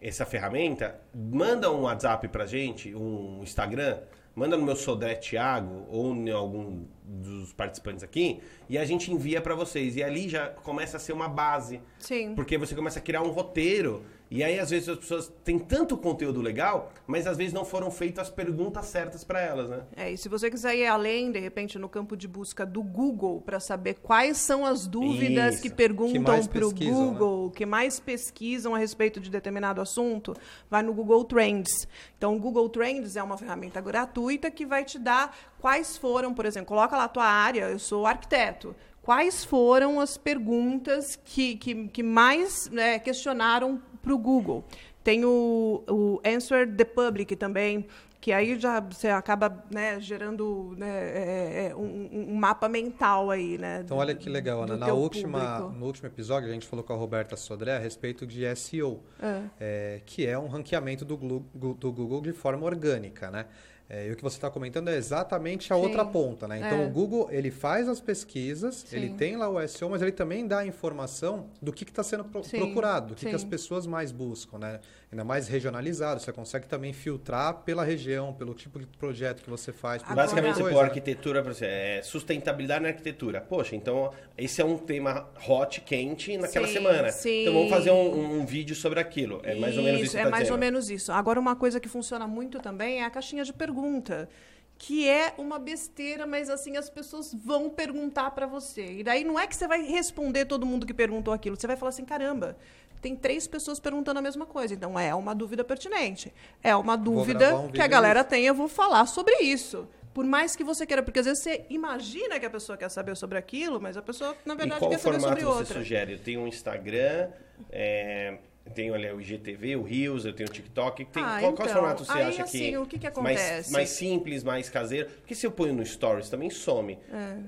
essa 0.02 0.26
ferramenta, 0.26 1.00
manda 1.14 1.70
um 1.70 1.82
WhatsApp 1.82 2.28
pra 2.30 2.46
gente, 2.46 2.96
um 2.96 3.42
Instagram, 3.44 4.00
manda 4.36 4.58
no 4.58 4.64
meu 4.64 4.76
Sodré 4.76 5.16
Thiago 5.16 5.86
ou 5.90 6.16
em 6.16 6.30
algum 6.30 6.86
dos 7.04 7.52
participantes 7.54 8.04
aqui, 8.04 8.40
e 8.70 8.78
a 8.78 8.86
gente 8.86 9.12
envia 9.12 9.42
pra 9.42 9.54
vocês. 9.56 9.96
E 9.96 10.04
ali 10.04 10.30
já 10.30 10.48
começa 10.48 10.98
a 10.98 11.00
ser 11.00 11.14
uma 11.14 11.28
base. 11.28 11.82
Sim. 12.00 12.34
Porque 12.36 12.58
você 12.58 12.74
começa 12.76 13.00
a 13.00 13.02
criar 13.02 13.22
um 13.22 13.30
roteiro. 13.30 14.04
E 14.32 14.46
aí, 14.46 14.58
às 14.58 14.70
vezes, 14.70 14.88
as 14.88 14.98
pessoas 14.98 15.34
têm 15.44 15.60
tanto 15.60 15.98
conteúdo 15.98 16.40
legal, 16.40 16.94
mas 17.06 17.28
às 17.28 17.36
vezes 17.36 17.52
não 17.52 17.66
foram 17.66 17.92
feitas 17.92 18.30
as 18.30 18.34
perguntas 18.34 18.86
certas 18.86 19.26
pra 19.26 19.42
elas, 19.42 19.70
né? 19.70 19.82
É, 19.94 20.10
e 20.10 20.18
se 20.18 20.30
você 20.30 20.50
quiser 20.50 20.74
ir 20.74 20.88
além, 20.88 21.34
de 21.34 21.40
repente, 21.40 21.78
no 21.78 21.90
campo 21.90 22.16
de 22.16 22.30
busca 22.30 22.66
do 22.66 22.82
Google, 22.82 23.42
para 23.42 23.60
saber 23.60 23.96
quais 23.96 24.38
são 24.38 24.66
as 24.66 24.88
dúvidas 24.88 25.56
Isso. 25.56 25.64
que 25.64 25.70
perguntam 25.70 26.48
para 26.48 26.66
o 26.66 26.74
Google, 26.74 27.52
que 27.52 27.66
mais 27.66 28.00
pesquisam 28.00 28.74
a 28.74 28.78
respeito 28.78 29.20
de 29.20 29.30
determinado 29.30 29.82
assunto, 29.82 30.34
vai 30.70 30.82
no 30.82 30.94
Google 30.94 31.26
Trends. 31.26 31.86
Então, 32.18 32.34
o 32.38 32.40
Google 32.40 32.70
Trends 32.70 33.18
é 33.18 33.24
uma 33.24 33.38
ferramenta 33.38 33.82
gratuita 33.82 34.50
que 34.50 34.66
vai 34.66 34.86
te 34.86 34.98
dar 34.98 35.36
quais 35.60 35.98
foram, 35.98 36.34
por 36.34 36.46
exemplo, 36.46 36.68
coloca 36.68 36.96
lá 36.96 37.04
a 37.04 37.10
tua 37.10 37.26
área, 37.26 37.70
eu 37.70 37.80
sou 37.80 38.06
arquiteto. 38.06 38.74
Quais 39.02 39.44
foram 39.44 40.00
as 40.00 40.16
perguntas 40.16 41.20
que, 41.26 41.56
que, 41.56 41.88
que 41.88 42.04
mais 42.04 42.70
né, 42.70 43.00
questionaram 43.00 43.82
para 44.02 44.14
o 44.14 44.18
Google? 44.18 44.64
Tem 45.04 45.26
o, 45.26 45.84
o 45.90 46.22
Answer 46.26 46.68
the 46.76 46.86
Public 46.86 47.36
também, 47.36 47.88
que 48.20 48.32
aí 48.32 48.60
já 48.60 48.80
você 48.80 49.08
acaba 49.08 49.64
né, 49.72 50.00
gerando 50.00 50.76
né, 50.78 50.88
é, 50.90 51.68
é, 51.72 51.76
um, 51.76 52.30
um 52.30 52.36
mapa 52.36 52.70
mental 52.70 53.32
aí, 53.32 53.58
né? 53.58 53.82
Então, 53.84 53.98
olha 53.98 54.14
que 54.14 54.30
legal, 54.30 54.62
Ana. 54.62 54.78
Na 54.78 54.94
última, 54.94 55.58
público. 55.58 55.80
no 55.80 55.86
último 55.88 56.08
episódio, 56.08 56.48
a 56.50 56.54
gente 56.54 56.68
falou 56.68 56.86
com 56.86 56.94
a 56.94 56.96
Roberta 56.96 57.36
Sodré 57.36 57.76
a 57.76 57.80
respeito 57.80 58.28
de 58.28 58.44
SEO, 58.56 59.00
É. 59.20 59.42
é, 59.60 60.02
que 60.06 60.28
é 60.28 60.38
um 60.38 60.48
ranqueamento 60.48 61.04
do, 61.04 61.18
Gu- 61.18 61.74
do 61.74 61.92
Google 61.92 62.22
de 62.22 62.32
forma 62.32 62.64
orgânica, 62.64 63.32
né? 63.32 63.48
É, 63.94 64.08
e 64.08 64.12
o 64.14 64.16
que 64.16 64.24
você 64.24 64.38
está 64.38 64.50
comentando 64.50 64.88
é 64.88 64.96
exatamente 64.96 65.74
a 65.74 65.76
Sim. 65.76 65.82
outra 65.82 66.06
ponta, 66.06 66.48
né? 66.48 66.60
Então 66.66 66.82
É. 66.82 66.86
o 66.86 66.90
Google 66.90 67.28
ele 67.30 67.52
faz 67.52 67.90
as 67.90 68.00
pesquisas, 68.00 68.86
Sim. 68.88 68.96
ele 68.96 69.10
tem 69.16 69.36
lá 69.36 69.50
o 69.50 69.60
SEO, 69.68 69.90
mas 69.90 70.02
ele 70.02 70.14
também 70.14 70.48
dá 70.48 70.60
a 70.60 70.66
informação 70.66 71.48
do 71.62 71.74
que 71.74 71.84
está 71.84 72.02
sendo 72.02 72.24
pro- 72.24 72.42
Sim, 72.42 72.58
procurado, 72.58 73.08
do 73.10 73.16
que, 73.16 73.28
que 73.28 73.36
as 73.36 73.44
pessoas 73.44 73.86
mais 73.86 74.14
buscam, 74.14 74.58
né? 74.60 74.80
Ainda 75.12 75.26
mais 75.26 75.50
regionalizado, 75.50 76.22
você 76.22 76.32
consegue 76.32 76.68
também 76.68 76.94
filtrar 76.94 77.54
pela 77.66 77.84
região, 77.84 78.34
pelo 78.34 78.54
tipo 78.54 78.80
de 78.80 78.86
projeto 78.88 79.44
que 79.44 79.50
você 79.50 79.74
faz. 79.74 80.02
por 80.02 80.14
Agora- 80.14 80.22
Basicamente, 80.28 80.54
você 80.56 80.62
coisa, 80.62 80.76
pôr 80.78 80.82
né? 80.84 80.88
arquitetura 80.88 81.44
para 81.44 81.54
você. 81.54 81.66
É 81.66 82.02
sustentabilidade 82.02 82.82
na 82.84 82.88
arquitetura. 82.90 83.42
Poxa, 83.42 83.76
então 83.76 84.12
esse 84.38 84.62
é 84.62 84.66
um 84.66 84.78
tema 84.78 85.28
hot, 85.50 85.82
quente 85.82 86.38
naquela 86.38 86.66
Sim, 86.66 86.74
semana. 86.74 87.12
sim. 87.12 87.42
Então 87.42 87.54
vamos 87.56 87.70
fazer 87.70 87.92
um, 87.92 88.40
um 88.40 88.46
vídeo 88.46 88.74
sobre 88.74 89.02
aquilo. 89.02 89.42
É 89.44 89.54
mais 89.56 89.78
ou 89.78 89.84
menos 89.84 90.02
isso 90.02 90.12
que 90.12 90.18
é 90.18 90.24
tá 90.24 90.30
mais 90.30 90.44
dizendo. 90.44 90.54
ou 90.54 90.60
menos 90.60 90.90
isso. 90.90 91.12
Agora, 91.12 91.38
uma 91.42 91.58
coisa 91.58 91.78
que 91.78 91.90
funciona 91.90 92.26
muito 92.26 92.60
também 92.62 93.02
é 93.02 93.04
a 93.04 93.10
caixinha 93.10 93.44
de 93.44 93.52
pergunta. 93.82 94.30
Que 94.78 95.08
é 95.08 95.34
uma 95.38 95.60
besteira, 95.60 96.26
mas 96.26 96.50
assim, 96.50 96.76
as 96.76 96.90
pessoas 96.90 97.34
vão 97.34 97.70
perguntar 97.70 98.32
para 98.32 98.48
você. 98.48 98.84
E 98.84 99.04
daí 99.04 99.24
não 99.24 99.40
é 99.40 99.46
que 99.46 99.56
você 99.56 99.68
vai 99.68 99.84
responder 99.84 100.46
todo 100.46 100.66
mundo 100.66 100.88
que 100.88 100.94
perguntou 100.94 101.34
aquilo. 101.34 101.56
Você 101.56 101.68
vai 101.68 101.76
falar 101.76 101.90
assim: 101.90 102.06
caramba, 102.06 102.58
tem 103.00 103.16
três 103.16 103.46
pessoas 103.46 103.80
perguntando 103.80 104.18
a 104.18 104.24
mesma 104.24 104.46
coisa. 104.46 104.74
Então 104.74 105.00
é 105.00 105.14
uma 105.14 105.36
dúvida 105.36 105.64
pertinente. 105.64 106.34
É 106.64 106.76
uma 106.76 106.96
dúvida 106.96 107.56
um 107.56 107.70
que 107.70 107.82
a 107.82 107.86
galera 107.86 108.24
tem, 108.24 108.44
eu 108.44 108.56
vou 108.56 108.68
falar 108.68 109.06
sobre 109.06 109.36
isso. 109.42 109.88
Por 110.16 110.26
mais 110.26 110.56
que 110.56 110.64
você 110.64 110.86
queira, 110.86 111.04
porque 111.04 111.20
às 111.20 111.26
vezes 111.26 111.44
você 111.44 111.64
imagina 111.70 112.40
que 112.40 112.46
a 112.46 112.50
pessoa 112.50 112.76
quer 112.76 112.90
saber 112.90 113.16
sobre 113.16 113.38
aquilo, 113.38 113.80
mas 113.80 113.96
a 113.96 114.02
pessoa, 114.02 114.36
na 114.44 114.56
verdade, 114.56 114.80
qual 114.80 114.92
quer 114.92 114.98
saber 114.98 115.20
formato 115.20 115.40
sobre 115.40 115.46
você 115.46 115.60
outra. 115.60 115.80
sugere? 115.80 116.14
Eu 116.14 116.20
tenho 116.20 116.42
um 116.42 116.48
Instagram, 116.48 117.30
é, 117.72 118.40
tenho 118.72 118.94
ali, 118.96 119.08
o 119.12 119.22
IGTV, 119.22 119.76
o 119.76 119.84
Reels, 119.84 120.26
eu 120.26 120.34
tenho 120.34 120.50
o 120.50 120.52
TikTok. 120.52 121.06
Tem, 121.06 121.22
Ah, 121.24 121.38
qual, 121.40 121.54
qual 121.54 121.68
então, 121.68 121.80
formato 121.82 122.04
você 122.06 122.12
aí, 122.14 122.24
acha 122.24 122.44
assim, 122.44 122.72
que, 122.72 122.78
o 122.78 122.86
que 122.86 122.98
que 123.00 123.06
mais, 123.22 123.40
acontece? 123.40 123.72
mais 123.72 123.90
simples, 123.90 124.44
mais 124.44 124.70
caseiro? 124.70 125.10
Porque 125.10 125.36
se 125.36 125.46
eu 125.46 125.52
ponho 125.52 125.74
no 125.74 125.86
Stories 125.86 126.30
também 126.30 126.50
some. 126.50 126.98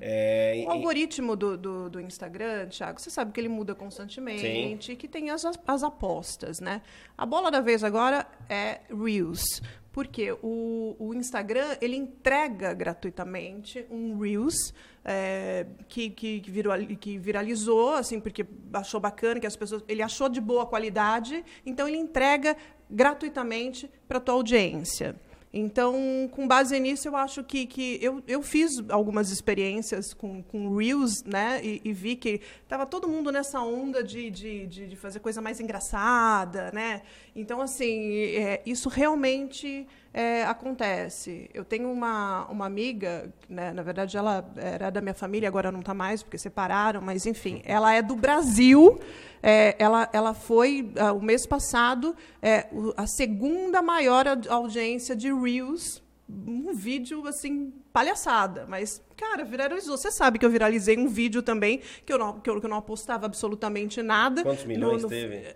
É, 0.02 0.54
O 0.58 0.60
e- 0.62 0.68
algoritmo 0.68 1.36
do, 1.36 1.58
do, 1.58 1.90
do 1.90 2.00
Instagram, 2.02 2.68
Thiago, 2.68 3.00
você 3.02 3.10
sabe 3.10 3.32
que 3.32 3.40
ele 3.40 3.50
muda 3.50 3.74
constantemente, 3.74 4.96
que 4.96 5.08
tem 5.08 5.30
as, 5.30 5.44
as 5.46 5.84
apostas, 5.84 6.60
né? 6.60 6.82
A 7.18 7.26
bola 7.26 7.50
da 7.50 7.62
vez 7.62 7.84
agora 7.84 8.28
é 8.50 8.82
Reels. 8.90 9.62
Porque 9.94 10.36
o, 10.42 10.96
o 11.00 11.14
Instagram, 11.14 11.78
ele 11.80 11.96
entrega 11.96 12.74
gratuitamente 12.74 13.86
um 13.92 14.18
Reels 14.18 14.74
é, 15.06 15.68
que, 15.88 16.10
que, 16.10 16.42
que, 16.42 17.18
viralizou, 17.20 17.94
assim, 17.94 18.20
porque 18.20 18.44
achou 18.74 19.00
bacana, 19.00 19.40
que 19.40 19.48
as 19.48 19.56
pessoas... 19.56 19.84
Ele 19.88 20.02
achou 20.02 20.28
de 20.28 20.42
boa 20.42 20.66
qualidade, 20.66 21.46
então 21.64 21.88
ele 21.88 21.98
entrega 21.98 22.58
gratuitamente 22.90 23.90
para 24.08 24.18
a 24.18 24.22
tua 24.22 24.34
audiência. 24.34 25.16
Então, 25.56 26.28
com 26.32 26.48
base 26.48 26.80
nisso, 26.80 27.08
eu 27.08 27.16
acho 27.16 27.44
que, 27.44 27.68
que 27.68 28.00
eu, 28.02 28.24
eu 28.28 28.42
fiz 28.42 28.84
algumas 28.90 29.30
experiências 29.30 30.12
com, 30.12 30.42
com 30.42 30.76
Reels, 30.76 31.24
né? 31.24 31.64
E, 31.64 31.80
e 31.86 31.94
vi 31.94 32.16
que 32.16 32.42
estava 32.64 32.88
todo 32.88 33.08
mundo 33.08 33.32
nessa 33.32 33.62
onda 33.62 34.04
de, 34.04 34.32
de, 34.32 34.66
de, 34.66 34.88
de 34.88 34.96
fazer 34.96 35.20
coisa 35.20 35.44
mais 35.44 35.60
engraçada, 35.60 36.72
né? 36.74 37.04
Então, 37.36 37.62
assim, 37.62 38.16
é, 38.36 38.64
isso 38.66 38.90
realmente 38.90 39.86
é, 40.14 40.44
acontece. 40.44 41.50
Eu 41.54 41.66
tenho 41.66 41.92
uma, 41.92 42.46
uma 42.50 42.66
amiga, 42.66 43.34
né? 43.50 43.74
na 43.74 43.82
verdade, 43.82 44.16
ela 44.16 44.48
era 44.56 44.90
da 44.90 45.02
minha 45.02 45.14
família, 45.16 45.48
agora 45.50 45.72
não 45.72 45.80
está 45.80 45.94
mais, 45.94 46.22
porque 46.22 46.38
separaram, 46.38 47.02
mas, 47.02 47.26
enfim, 47.26 47.62
ela 47.66 47.94
é 47.94 48.02
do 48.02 48.16
Brasil. 48.16 49.00
É, 49.42 49.76
ela, 49.80 50.08
ela 50.14 50.34
foi, 50.34 50.92
ah, 50.98 51.12
o 51.12 51.22
mês 51.22 51.46
passado, 51.46 52.16
é, 52.42 52.68
a 52.96 53.08
segunda 53.08 53.82
maior 53.82 54.28
aud- 54.28 54.48
audiência 54.48 55.16
de 55.16 55.34
Reels. 55.34 56.02
Um 56.30 56.74
vídeo, 56.74 57.28
assim, 57.28 57.74
palhaçada. 57.92 58.66
Mas, 58.68 59.02
cara, 59.18 59.44
viralizou. 59.44 59.98
Você 59.98 60.10
sabe 60.10 60.40
que 60.40 60.46
eu 60.46 60.50
viralizei 60.50 60.98
um 60.98 61.08
vídeo 61.08 61.42
também, 61.44 61.82
que 62.06 62.14
eu 62.14 62.18
não, 62.18 62.40
que 62.40 62.50
eu, 62.50 62.60
que 62.60 62.66
eu 62.66 62.70
não 62.70 62.78
apostava 62.78 63.26
absolutamente 63.26 64.02
nada. 64.02 64.42
Quantos 64.42 64.64
milhões 64.64 65.04
teve? 65.04 65.56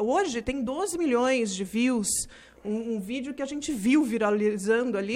Hoje 0.00 0.40
tem 0.40 0.62
12 0.62 0.96
milhões 0.96 1.54
de 1.54 1.62
views. 1.62 2.08
Um, 2.68 2.96
um 2.96 3.00
vídeo 3.00 3.32
que 3.32 3.42
a 3.42 3.46
gente 3.46 3.72
viu 3.72 4.02
viralizando 4.04 4.98
ali 4.98 5.14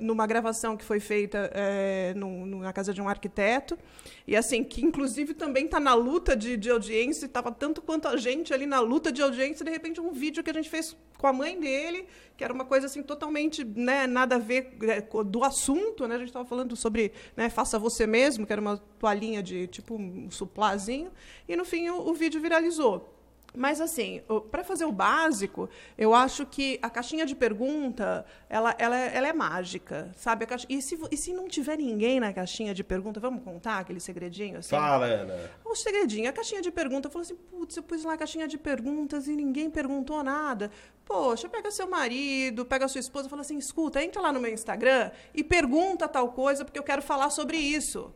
numa 0.00 0.26
gravação 0.26 0.76
que 0.76 0.84
foi 0.84 1.00
feita 1.00 1.50
é, 1.54 2.14
num- 2.16 2.46
num- 2.46 2.60
na 2.60 2.72
casa 2.72 2.94
de 2.94 3.00
um 3.02 3.08
arquiteto. 3.08 3.78
E 4.26 4.34
assim, 4.34 4.64
que 4.64 4.84
inclusive 4.84 5.34
também 5.34 5.66
está 5.66 5.78
na 5.78 5.94
luta 5.94 6.34
de, 6.34 6.56
de 6.56 6.70
audiência, 6.70 7.26
estava 7.26 7.52
tanto 7.52 7.82
quanto 7.82 8.08
a 8.08 8.16
gente 8.16 8.54
ali 8.54 8.64
na 8.66 8.80
luta 8.80 9.12
de 9.12 9.20
audiência, 9.22 9.64
de 9.64 9.70
repente 9.70 10.00
um 10.00 10.12
vídeo 10.12 10.42
que 10.42 10.50
a 10.50 10.54
gente 10.54 10.70
fez 10.70 10.96
com 11.18 11.26
a 11.26 11.32
mãe 11.32 11.58
dele, 11.60 12.06
que 12.36 12.44
era 12.44 12.52
uma 12.54 12.64
coisa 12.64 12.86
assim 12.86 13.02
totalmente 13.02 13.64
né, 13.64 14.06
nada 14.06 14.36
a 14.36 14.38
ver 14.38 14.76
é, 14.82 15.00
do 15.24 15.42
assunto, 15.44 16.06
né? 16.06 16.14
A 16.14 16.18
gente 16.18 16.28
estava 16.28 16.44
falando 16.46 16.74
sobre 16.76 17.12
né, 17.36 17.50
faça 17.50 17.78
você 17.78 18.06
mesmo, 18.06 18.46
que 18.46 18.52
era 18.52 18.60
uma 18.62 18.76
toalhinha 18.98 19.42
de 19.42 19.66
tipo 19.66 19.96
um 19.96 20.30
suplazinho, 20.30 21.10
e 21.48 21.56
no 21.56 21.64
fim 21.64 21.88
o, 21.90 22.08
o 22.08 22.14
vídeo 22.14 22.40
viralizou. 22.40 23.17
Mas 23.56 23.80
assim, 23.80 24.20
para 24.50 24.62
fazer 24.62 24.84
o 24.84 24.92
básico, 24.92 25.68
eu 25.96 26.14
acho 26.14 26.44
que 26.44 26.78
a 26.82 26.90
caixinha 26.90 27.24
de 27.24 27.34
pergunta, 27.34 28.24
ela, 28.48 28.74
ela, 28.78 28.96
é- 28.96 29.16
ela 29.16 29.26
é 29.28 29.32
mágica, 29.32 30.12
sabe? 30.16 30.44
A 30.44 30.46
caixa- 30.46 30.66
E, 30.68 30.80
se, 30.82 30.98
e 31.10 31.16
se 31.16 31.32
não 31.32 31.48
tiver 31.48 31.78
ninguém 31.78 32.20
na 32.20 32.32
caixinha 32.32 32.74
de 32.74 32.84
pergunta, 32.84 33.18
vamos 33.18 33.42
contar 33.42 33.78
aquele 33.78 34.00
segredinho? 34.00 34.58
Assim? 34.58 34.70
Fala, 34.76 35.06
Ana. 35.06 35.50
O 35.64 35.74
segredinho, 35.74 36.28
a 36.28 36.32
caixinha 36.32 36.60
de 36.60 36.70
pergunta. 36.70 37.08
Eu 37.08 37.10
falei 37.10 37.24
assim, 37.24 37.36
putz, 37.36 37.76
eu 37.76 37.82
pus 37.82 38.04
lá 38.04 38.12
a 38.12 38.16
caixinha 38.18 38.46
de 38.46 38.58
perguntas 38.58 39.26
e 39.26 39.34
ninguém 39.34 39.70
perguntou 39.70 40.22
nada. 40.22 40.70
Poxa, 41.04 41.48
pega 41.48 41.70
seu 41.70 41.88
marido, 41.88 42.66
pega 42.66 42.86
sua 42.86 43.00
esposa 43.00 43.26
e 43.26 43.30
fala 43.30 43.40
assim, 43.42 43.56
escuta, 43.56 44.02
entra 44.04 44.20
lá 44.20 44.30
no 44.30 44.38
meu 44.40 44.52
Instagram 44.52 45.10
e 45.34 45.42
pergunta 45.42 46.06
tal 46.06 46.32
coisa, 46.32 46.64
porque 46.66 46.78
eu 46.78 46.82
quero 46.82 47.00
falar 47.00 47.30
sobre 47.30 47.56
isso. 47.56 48.12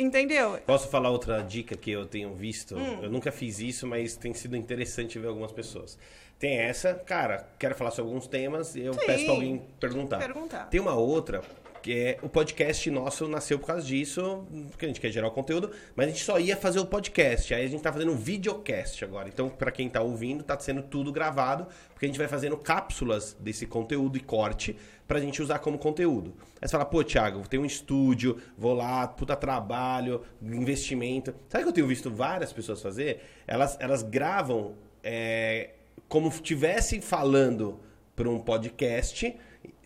Entendeu? 0.00 0.58
Posso 0.66 0.88
falar 0.88 1.10
outra 1.10 1.42
dica 1.42 1.76
que 1.76 1.90
eu 1.90 2.06
tenho 2.06 2.34
visto? 2.34 2.76
Hum. 2.76 3.00
Eu 3.02 3.10
nunca 3.10 3.30
fiz 3.30 3.60
isso, 3.60 3.86
mas 3.86 4.16
tem 4.16 4.32
sido 4.32 4.56
interessante 4.56 5.18
ver 5.18 5.28
algumas 5.28 5.52
pessoas. 5.52 5.98
Tem 6.38 6.56
essa, 6.56 6.94
cara, 6.94 7.46
quero 7.58 7.74
falar 7.74 7.90
sobre 7.90 8.10
alguns 8.10 8.26
temas, 8.26 8.74
eu 8.74 8.94
Sim. 8.94 9.06
peço 9.06 9.24
pra 9.26 9.34
alguém 9.34 9.62
perguntar. 9.78 10.18
Perguntar. 10.18 10.64
Tem 10.70 10.80
uma 10.80 10.94
outra, 10.94 11.42
que 11.82 11.92
é 11.92 12.18
o 12.22 12.30
podcast 12.30 12.90
nosso 12.90 13.28
nasceu 13.28 13.58
por 13.58 13.66
causa 13.66 13.86
disso, 13.86 14.46
porque 14.70 14.86
a 14.86 14.88
gente 14.88 15.02
quer 15.02 15.10
gerar 15.10 15.28
o 15.28 15.30
conteúdo, 15.30 15.70
mas 15.94 16.06
a 16.06 16.08
gente 16.10 16.24
só 16.24 16.38
ia 16.38 16.56
fazer 16.56 16.78
o 16.78 16.86
podcast. 16.86 17.52
Aí 17.52 17.64
a 17.64 17.68
gente 17.68 17.82
tá 17.82 17.92
fazendo 17.92 18.12
um 18.12 18.16
videocast 18.16 19.04
agora. 19.04 19.28
Então, 19.28 19.50
pra 19.50 19.70
quem 19.70 19.88
tá 19.90 20.00
ouvindo, 20.00 20.42
tá 20.42 20.58
sendo 20.58 20.82
tudo 20.82 21.12
gravado, 21.12 21.66
porque 21.92 22.06
a 22.06 22.08
gente 22.08 22.18
vai 22.18 22.28
fazendo 22.28 22.56
cápsulas 22.56 23.36
desse 23.38 23.66
conteúdo 23.66 24.16
e 24.16 24.20
corte 24.20 24.76
pra 25.10 25.18
gente 25.18 25.42
usar 25.42 25.58
como 25.58 25.76
conteúdo. 25.76 26.32
Aí 26.62 26.68
você 26.68 26.70
fala, 26.70 26.84
pô, 26.84 27.02
Thiago, 27.02 27.42
tem 27.48 27.58
um 27.58 27.64
estúdio, 27.64 28.40
vou 28.56 28.72
lá, 28.72 29.08
puta 29.08 29.34
trabalho, 29.34 30.22
investimento. 30.40 31.34
Sabe 31.48 31.64
o 31.64 31.66
que 31.66 31.70
eu 31.70 31.72
tenho 31.72 31.86
visto 31.88 32.08
várias 32.08 32.52
pessoas 32.52 32.80
fazer? 32.80 33.20
Elas, 33.44 33.76
elas 33.80 34.04
gravam 34.04 34.76
é, 35.02 35.70
como 36.08 36.28
estivessem 36.28 37.00
falando 37.00 37.80
para 38.14 38.30
um 38.30 38.38
podcast, 38.38 39.36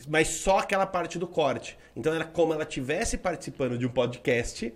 mas 0.06 0.28
só 0.28 0.58
aquela 0.58 0.84
parte 0.84 1.18
do 1.18 1.26
corte. 1.26 1.78
Então 1.96 2.12
era 2.12 2.26
como 2.26 2.52
ela 2.52 2.64
estivesse 2.64 3.16
participando 3.16 3.78
de 3.78 3.86
um 3.86 3.90
podcast. 3.90 4.74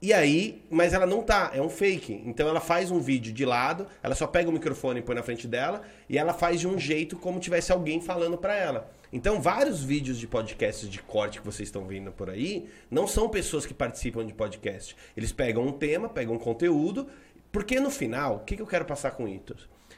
E 0.00 0.12
aí, 0.12 0.62
mas 0.70 0.92
ela 0.92 1.06
não 1.06 1.22
tá, 1.22 1.50
é 1.52 1.60
um 1.60 1.68
fake. 1.68 2.22
Então 2.24 2.48
ela 2.48 2.60
faz 2.60 2.90
um 2.90 3.00
vídeo 3.00 3.32
de 3.32 3.44
lado, 3.44 3.86
ela 4.00 4.14
só 4.14 4.26
pega 4.28 4.48
o 4.48 4.52
microfone 4.52 5.00
e 5.00 5.02
põe 5.02 5.16
na 5.16 5.24
frente 5.24 5.48
dela, 5.48 5.82
e 6.08 6.16
ela 6.16 6.32
faz 6.32 6.60
de 6.60 6.68
um 6.68 6.78
jeito 6.78 7.16
como 7.16 7.40
tivesse 7.40 7.72
alguém 7.72 8.00
falando 8.00 8.38
para 8.38 8.54
ela. 8.54 8.90
Então, 9.12 9.40
vários 9.40 9.82
vídeos 9.82 10.18
de 10.18 10.26
podcasts 10.26 10.88
de 10.88 11.00
corte 11.02 11.40
que 11.40 11.46
vocês 11.46 11.68
estão 11.68 11.86
vendo 11.86 12.12
por 12.12 12.28
aí, 12.28 12.68
não 12.90 13.06
são 13.06 13.28
pessoas 13.28 13.64
que 13.64 13.72
participam 13.72 14.24
de 14.24 14.34
podcast. 14.34 14.94
Eles 15.16 15.32
pegam 15.32 15.66
um 15.66 15.72
tema, 15.72 16.08
pegam 16.10 16.34
um 16.34 16.38
conteúdo, 16.38 17.08
porque 17.50 17.80
no 17.80 17.90
final, 17.90 18.36
o 18.36 18.38
que, 18.40 18.54
que 18.54 18.62
eu 18.62 18.66
quero 18.66 18.84
passar 18.84 19.12
com 19.12 19.26
isso? 19.26 19.56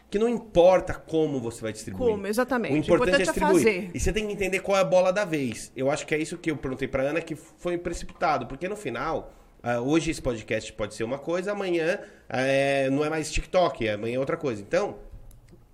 Que 0.09 0.19
não 0.19 0.29
importa 0.29 0.95
como 0.95 1.41
você 1.41 1.61
vai 1.61 1.73
distribuir. 1.73 2.13
Como, 2.13 2.27
exatamente. 2.27 2.73
O 2.75 2.77
importante, 2.79 2.91
O 2.91 2.95
importante 2.95 3.21
é 3.21 3.23
é 3.23 3.25
distribuir. 3.33 3.65
fazer. 3.65 3.91
E 3.93 4.01
você 4.01 4.13
tem 4.13 4.27
que 4.27 4.33
entender 4.33 4.61
qual 4.61 4.79
é 4.79 4.81
a 4.81 4.85
bola 4.85 5.13
da 5.13 5.25
vez. 5.25 5.73
Eu 5.77 5.91
acho 5.91 6.07
que 6.07 6.15
é 6.15 6.19
isso 6.19 6.39
que 6.39 6.51
eu 6.51 6.57
perguntei 6.57 6.89
pra 6.89 7.03
Ana, 7.03 7.21
que 7.21 7.35
foi 7.35 7.77
precipitado. 7.77 8.47
Porque 8.47 8.69
no 8.69 8.77
final, 8.77 9.33
ah, 9.63 9.81
hoje 9.81 10.11
esse 10.11 10.23
podcast 10.23 10.73
pode 10.73 10.95
ser 10.95 11.05
uma 11.05 11.19
coisa, 11.19 11.53
amanhã 11.53 11.99
eh, 12.29 12.89
não 12.91 13.05
é 13.05 13.11
mais 13.11 13.31
TikTok, 13.31 13.89
amanhã 13.89 14.17
é 14.17 14.19
outra 14.19 14.37
coisa. 14.37 14.63
Então, 14.63 14.97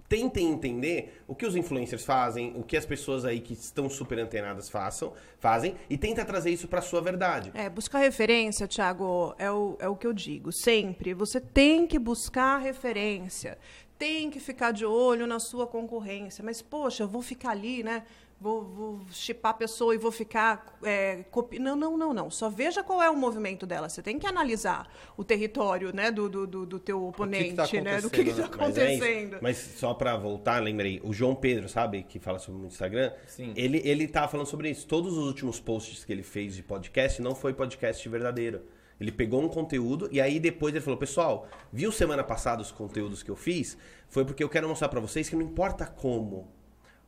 tentem 0.09 0.51
entender 0.51 1.23
o 1.27 1.35
que 1.35 1.47
os 1.47 1.57
influencers 1.57 2.05
fazem, 2.05 2.53
o 2.57 2.63
que 2.63 2.77
as 2.77 2.87
pessoas 2.87 3.25
aí 3.25 3.41
que 3.41 3.53
estão 3.53 3.89
super 3.89 4.19
antenadas 4.19 4.69
façam, 4.69 5.13
fazem, 5.39 5.77
e 5.89 5.97
tenta 5.97 6.25
trazer 6.25 6.51
isso 6.51 6.69
pra 6.69 6.81
sua 6.81 7.01
verdade. 7.01 7.51
É, 7.55 7.69
buscar 7.69 7.99
referência, 7.99 8.67
Thiago, 8.67 9.35
é 9.39 9.51
o, 9.51 9.77
é 9.79 9.89
o 9.89 9.97
que 9.97 10.07
eu 10.07 10.13
digo 10.13 10.53
sempre. 10.53 11.15
Você 11.15 11.41
tem 11.41 11.87
que 11.87 11.99
buscar 11.99 12.59
referência. 12.59 13.59
tem 13.99 14.31
que 14.31 14.39
ficar 14.39 14.73
de 14.73 14.85
olho 14.85 15.27
na 15.27 15.39
sua 15.39 15.67
concorrência. 15.67 16.45
Mas, 16.45 16.61
poxa, 16.61 17.03
eu 17.03 17.09
vou 17.09 17.23
ficar 17.23 17.51
ali, 17.51 17.83
né? 17.83 18.03
Vou, 18.39 18.63
vou 18.65 19.01
chipar 19.11 19.53
a 19.53 19.55
pessoa 19.55 19.95
e 19.95 19.99
vou 19.99 20.13
ficar 20.13 20.79
é, 20.83 21.25
copi... 21.31 21.59
Não, 21.59 21.75
não, 21.75 21.97
não, 21.97 22.13
não. 22.13 22.31
Só 22.31 22.51
veja 22.51 22.83
qual 22.83 23.03
é 23.03 23.09
o 23.09 23.17
movimento 23.17 23.67
dela. 23.67 23.89
Você 23.89 24.03
tem 24.03 24.19
que 24.19 24.27
analisar 24.27 24.87
o 25.17 25.25
território 25.25 25.91
né, 25.95 26.11
do, 26.11 26.29
do, 26.29 26.47
do, 26.47 26.67
do 26.67 26.79
teu 26.79 27.03
oponente, 27.07 27.45
que 27.45 27.63
que 27.63 27.79
tá 27.79 27.83
né? 27.83 28.01
Do 28.01 28.11
que 28.11 28.21
está 28.21 28.43
Mas, 28.43 28.51
é 28.51 28.55
acontecendo. 28.55 29.39
Mas 29.41 29.57
só 29.57 29.95
pra 29.95 30.17
voltar, 30.19 30.63
lembrei, 30.63 31.01
o 31.03 31.15
João 31.15 31.35
Pedro, 31.35 31.67
sabe, 31.67 32.03
que 32.03 32.19
fala 32.19 32.39
sobre 32.39 32.63
o 32.63 32.67
Instagram, 32.67 33.11
Sim. 33.27 33.55
ele 33.57 33.81
ele 33.85 34.07
tava 34.07 34.29
falando 34.29 34.47
sobre 34.47 34.69
isso. 34.69 34.87
Todos 34.87 35.17
os 35.17 35.27
últimos 35.27 35.59
posts 35.59 36.05
que 36.05 36.13
ele 36.13 36.23
fez 36.23 36.55
de 36.55 36.63
podcast 36.63 37.23
não 37.23 37.35
foi 37.35 37.55
podcast 37.55 38.07
verdadeiro. 38.07 38.63
Ele 39.01 39.13
pegou 39.13 39.43
um 39.43 39.49
conteúdo 39.49 40.09
e 40.13 40.21
aí 40.21 40.39
depois 40.39 40.75
ele 40.75 40.85
falou: 40.85 40.99
"Pessoal, 40.99 41.49
viu 41.73 41.91
semana 41.91 42.23
passada 42.23 42.61
os 42.61 42.71
conteúdos 42.71 43.23
que 43.23 43.31
eu 43.31 43.37
fiz? 43.37 43.79
Foi 44.09 44.25
porque 44.25 44.45
eu 44.45 44.49
quero 44.49 44.69
mostrar 44.69 44.89
pra 44.89 45.01
vocês 45.01 45.29
que 45.29 45.37
não 45.37 45.43
importa 45.43 45.87
como. 45.87 46.55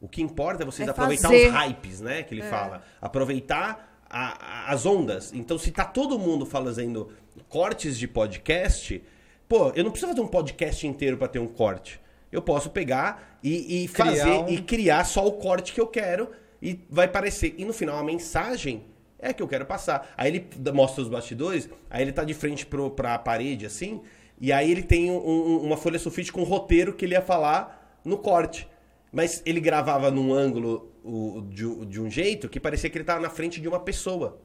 O 0.01 0.09
que 0.09 0.23
importa 0.23 0.63
é 0.63 0.67
vocês 0.67 0.87
É 0.87 0.91
aproveitar 0.91 1.29
fazer. 1.29 1.49
os 1.49 1.53
hypes, 1.55 2.01
né, 2.01 2.23
que 2.23 2.35
ele 2.35 2.43
fala. 2.43 2.83
Aproveitar 3.01 4.01
a- 4.09 4.67
a- 4.69 4.73
as 4.73 4.87
ondas. 4.87 5.33
Então, 5.35 5.59
se 5.59 5.71
tá 5.71 5.85
todo 5.85 6.19
mundo 6.19 6.47
fazendo 6.47 7.11
cortes 7.49 7.99
de 7.99 8.07
podcast, 8.07 9.03
pô, 9.49 9.71
eu 9.75 9.83
não 9.85 9.91
preciso 9.91 10.13
fazer 10.13 10.21
um 10.21 10.29
podcast 10.29 10.87
inteiro 10.87 11.17
pra 11.17 11.27
ter 11.29 11.39
um 11.39 11.49
corte. 11.49 12.01
Eu 12.31 12.41
posso 12.43 12.71
pegar 12.71 13.39
e, 13.43 13.85
e 13.85 13.89
fazer 13.89 14.31
um- 14.31 14.49
e 14.49 14.61
criar 14.63 15.05
só 15.05 15.27
o 15.27 15.33
corte 15.33 15.73
que 15.73 15.81
eu 15.81 15.87
quero 15.87 16.31
e 16.63 16.79
vai 16.89 17.09
parecer. 17.09 17.55
E 17.59 17.65
no 17.65 17.73
final 17.73 17.99
a 17.99 18.05
mensagem 18.05 18.85
é 19.19 19.33
que 19.33 19.43
eu 19.43 19.49
quero 19.49 19.67
passar. 19.67 20.13
Aí 20.17 20.29
ele 20.29 20.47
mostra 20.73 21.03
os 21.03 21.09
bastidores, 21.09 21.69
aí 21.91 22.03
ele 22.03 22.13
tá 22.13 22.23
de 22.25 22.35
frente 22.35 22.65
pro, 22.67 22.91
pra 22.91 23.19
parede 23.19 23.67
assim, 23.67 24.01
e 24.41 24.53
aí 24.53 24.71
ele 24.71 24.83
tem 24.83 25.11
um- 25.11 25.17
um- 25.27 25.59
uma 25.65 25.77
folha 25.77 25.99
sulfite 25.99 26.33
com 26.33 26.43
um 26.43 26.45
roteiro 26.45 26.93
que 26.93 27.05
ele 27.05 27.15
ia 27.15 27.23
falar 27.23 27.99
no 28.05 28.17
corte. 28.19 28.69
Mas 29.13 29.43
ele 29.47 29.61
gravava 29.61 30.11
num 30.11 30.33
ângulo 30.35 30.93
o- 31.03 31.43
de, 31.49 31.65
um- 31.67 31.85
de 31.87 32.01
um 32.01 32.11
jeito 32.11 32.49
que 32.49 32.61
parecia 32.61 32.91
que 32.91 32.99
ele 32.99 33.05
tava 33.05 33.21
na 33.21 33.31
frente 33.31 33.61
de 33.61 33.67
uma 33.69 33.81
pessoa. 33.81 34.39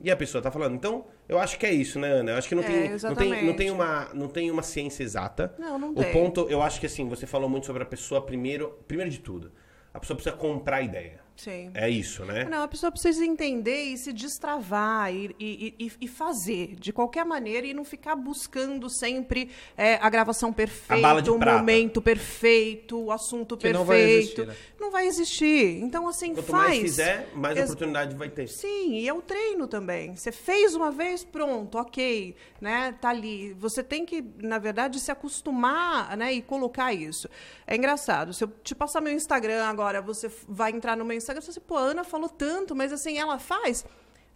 E 0.00 0.10
a 0.10 0.16
pessoa 0.16 0.42
tá 0.42 0.50
falando. 0.50 0.74
Então, 0.74 1.04
eu 1.28 1.38
acho 1.38 1.56
que 1.56 1.64
é 1.64 1.72
isso, 1.72 2.00
né, 2.00 2.08
Ana? 2.08 2.32
Eu 2.32 2.36
acho 2.36 2.48
que 2.48 2.54
não, 2.56 2.62
É, 2.64 2.66
tem, 2.66 2.88
não, 2.90 3.14
tem, 3.14 3.44
não, 3.46 3.54
tem, 3.54 3.70
uma, 3.70 4.08
não 4.12 4.28
tem 4.28 4.50
uma 4.50 4.62
ciência 4.62 5.04
exata. 5.04 5.54
Não, 5.56 5.78
não 5.78 5.90
o 5.92 5.94
tem. 5.94 6.12
ponto, 6.12 6.48
eu 6.50 6.60
acho 6.60 6.80
que 6.80 6.86
assim, 6.86 7.08
você 7.08 7.24
falou 7.26 7.48
muito 7.48 7.66
sobre 7.66 7.84
a 7.84 7.86
pessoa 7.86 8.20
primeiro. 8.20 8.76
Primeiro 8.88 9.08
de 9.10 9.20
tudo, 9.20 9.52
a 9.94 10.00
pessoa 10.00 10.16
precisa 10.16 10.34
comprar 10.36 10.78
a 10.78 10.82
ideia. 10.82 11.21
Sim. 11.36 11.70
É 11.74 11.88
isso, 11.90 12.24
né? 12.24 12.44
Não, 12.44 12.62
a 12.62 12.68
pessoa 12.68 12.92
precisa 12.92 13.24
entender 13.24 13.82
e 13.84 13.96
se 13.98 14.12
destravar 14.12 15.12
e, 15.12 15.34
e- 15.40 15.74
e- 15.78 15.92
e 16.02 16.08
fazer 16.08 16.76
de 16.76 16.92
qualquer 16.92 17.24
maneira 17.24 17.66
e 17.66 17.74
não 17.74 17.84
ficar 17.84 18.14
buscando 18.14 18.88
sempre 18.88 19.50
é, 19.76 19.94
a 19.96 20.08
gravação 20.08 20.52
perfeita, 20.52 21.32
o 21.32 21.38
prata. 21.38 21.58
momento 21.58 22.00
perfeito, 22.00 22.96
o 22.98 23.10
assunto 23.10 23.56
Que 23.56 23.62
perfeito. 23.64 23.78
não 23.78 23.84
vai 23.84 24.00
existir, 24.02 24.46
né? 24.46 24.56
Não 24.78 24.90
vai 24.90 25.06
existir. 25.06 25.80
Então, 25.82 26.06
assim, 26.08 26.34
Quanto 26.34 26.46
faz. 26.46 26.68
mais 26.68 26.80
fizer, 26.80 27.28
mais 27.34 27.56
Ex- 27.56 27.70
oportunidade 27.70 28.14
vai 28.16 28.28
ter. 28.28 28.48
Sim, 28.48 28.94
e 28.98 29.08
é 29.08 29.12
o 29.12 29.22
treino 29.22 29.66
também. 29.66 30.14
Você 30.14 30.30
fez 30.32 30.74
uma 30.74 30.90
vez, 30.90 31.24
pronto, 31.24 31.78
ok, 31.78 32.34
né? 32.60 32.94
Tá 33.00 33.08
ali. 33.10 33.52
Você 33.54 33.82
tem 33.82 34.04
que, 34.04 34.22
na 34.38 34.58
verdade, 34.58 35.00
se 35.00 35.10
acostumar, 35.10 36.16
né, 36.16 36.32
e 36.32 36.42
colocar 36.42 36.92
isso. 36.92 37.28
É 37.66 37.76
engraçado. 37.76 38.32
Se 38.32 38.44
eu 38.44 38.48
te 38.62 38.74
passar 38.74 39.00
meu 39.00 39.12
Instagram 39.12 39.64
agora, 39.64 40.00
você 40.02 40.30
vai 40.48 40.70
entrar 40.72 40.96
no 40.96 41.04
meu 41.04 41.16
Instagram, 41.22 41.42
você, 41.42 41.60
pô, 41.60 41.76
a 41.76 41.80
Ana 41.80 42.04
falou 42.04 42.28
tanto, 42.28 42.74
mas 42.74 42.92
assim, 42.92 43.18
ela 43.18 43.38
faz 43.38 43.84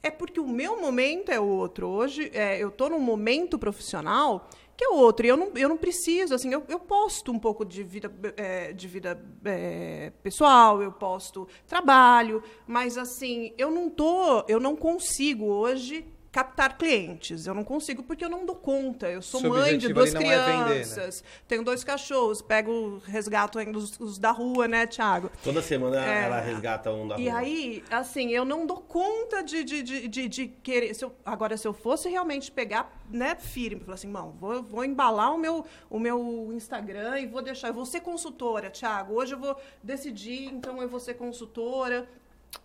é 0.02 0.10
porque 0.10 0.38
o 0.38 0.46
meu 0.46 0.80
momento 0.80 1.30
é 1.30 1.40
outro. 1.40 1.88
Hoje, 1.88 2.30
é, 2.32 2.62
eu 2.62 2.68
estou 2.68 2.88
num 2.88 3.00
momento 3.00 3.58
profissional 3.58 4.48
que 4.76 4.84
é 4.84 4.88
outro. 4.88 5.26
E 5.26 5.28
eu 5.28 5.36
não, 5.36 5.50
eu 5.56 5.68
não 5.68 5.76
preciso, 5.76 6.34
assim, 6.34 6.52
eu, 6.52 6.62
eu 6.68 6.78
posto 6.78 7.32
um 7.32 7.38
pouco 7.38 7.64
de 7.64 7.82
vida, 7.82 8.12
é, 8.36 8.72
de 8.72 8.86
vida 8.86 9.20
é, 9.44 10.12
pessoal, 10.22 10.82
eu 10.82 10.92
posto 10.92 11.48
trabalho, 11.66 12.42
mas 12.66 12.96
assim, 12.98 13.52
eu 13.56 13.70
não 13.70 13.88
tô, 13.88 14.44
eu 14.46 14.60
não 14.60 14.76
consigo 14.76 15.46
hoje 15.46 16.06
captar 16.36 16.76
clientes. 16.76 17.46
Eu 17.46 17.54
não 17.54 17.64
consigo 17.64 18.02
porque 18.02 18.22
eu 18.22 18.28
não 18.28 18.44
dou 18.44 18.54
conta. 18.56 19.08
Eu 19.10 19.22
sou 19.22 19.40
Seu 19.40 19.48
mãe 19.48 19.78
de 19.78 19.90
duas 19.90 20.12
não 20.12 20.20
é 20.20 20.24
vender, 20.24 20.58
né? 20.58 20.64
crianças, 20.74 21.24
tenho 21.48 21.64
dois 21.64 21.82
cachorros, 21.82 22.42
pego, 22.42 23.00
resgato 23.06 23.58
ainda 23.58 23.78
os, 23.78 23.98
os 23.98 24.18
da 24.18 24.32
rua, 24.32 24.68
né, 24.68 24.86
Thiago? 24.86 25.30
Toda 25.42 25.62
semana 25.62 25.96
É. 26.04 26.24
ela 26.24 26.38
resgata 26.40 26.92
um 26.92 27.08
da 27.08 27.18
E 27.18 27.30
rua. 27.30 27.38
aí, 27.38 27.82
assim, 27.90 28.32
eu 28.32 28.44
não 28.44 28.66
dou 28.66 28.76
conta 28.82 29.42
de, 29.42 29.64
de, 29.64 29.82
de, 29.82 30.08
de, 30.08 30.28
de 30.28 30.46
querer. 30.62 30.92
se 30.92 31.06
eu- 31.06 31.14
agora, 31.24 31.56
se 31.56 31.66
eu 31.66 31.72
fosse 31.72 32.06
realmente 32.10 32.52
pegar, 32.52 32.94
né, 33.08 33.34
firme, 33.36 33.80
falar 33.80 33.94
assim, 33.94 34.08
não, 34.08 34.32
vou, 34.32 34.62
vou 34.62 34.84
embalar 34.84 35.34
o 35.34 35.38
meu, 35.38 35.64
o 35.88 35.98
meu 35.98 36.50
Instagram 36.52 37.18
e 37.18 37.26
vou 37.26 37.40
deixar. 37.40 37.68
Eu 37.68 37.74
vou 37.74 37.86
ser 37.86 38.00
consultora, 38.00 38.68
Thiago. 38.68 39.14
Hoje 39.14 39.32
eu 39.32 39.38
vou 39.38 39.56
decidir, 39.82 40.52
então 40.52 40.82
eu 40.82 40.88
vou 40.88 41.00
ser 41.00 41.14
consultora. 41.14 42.06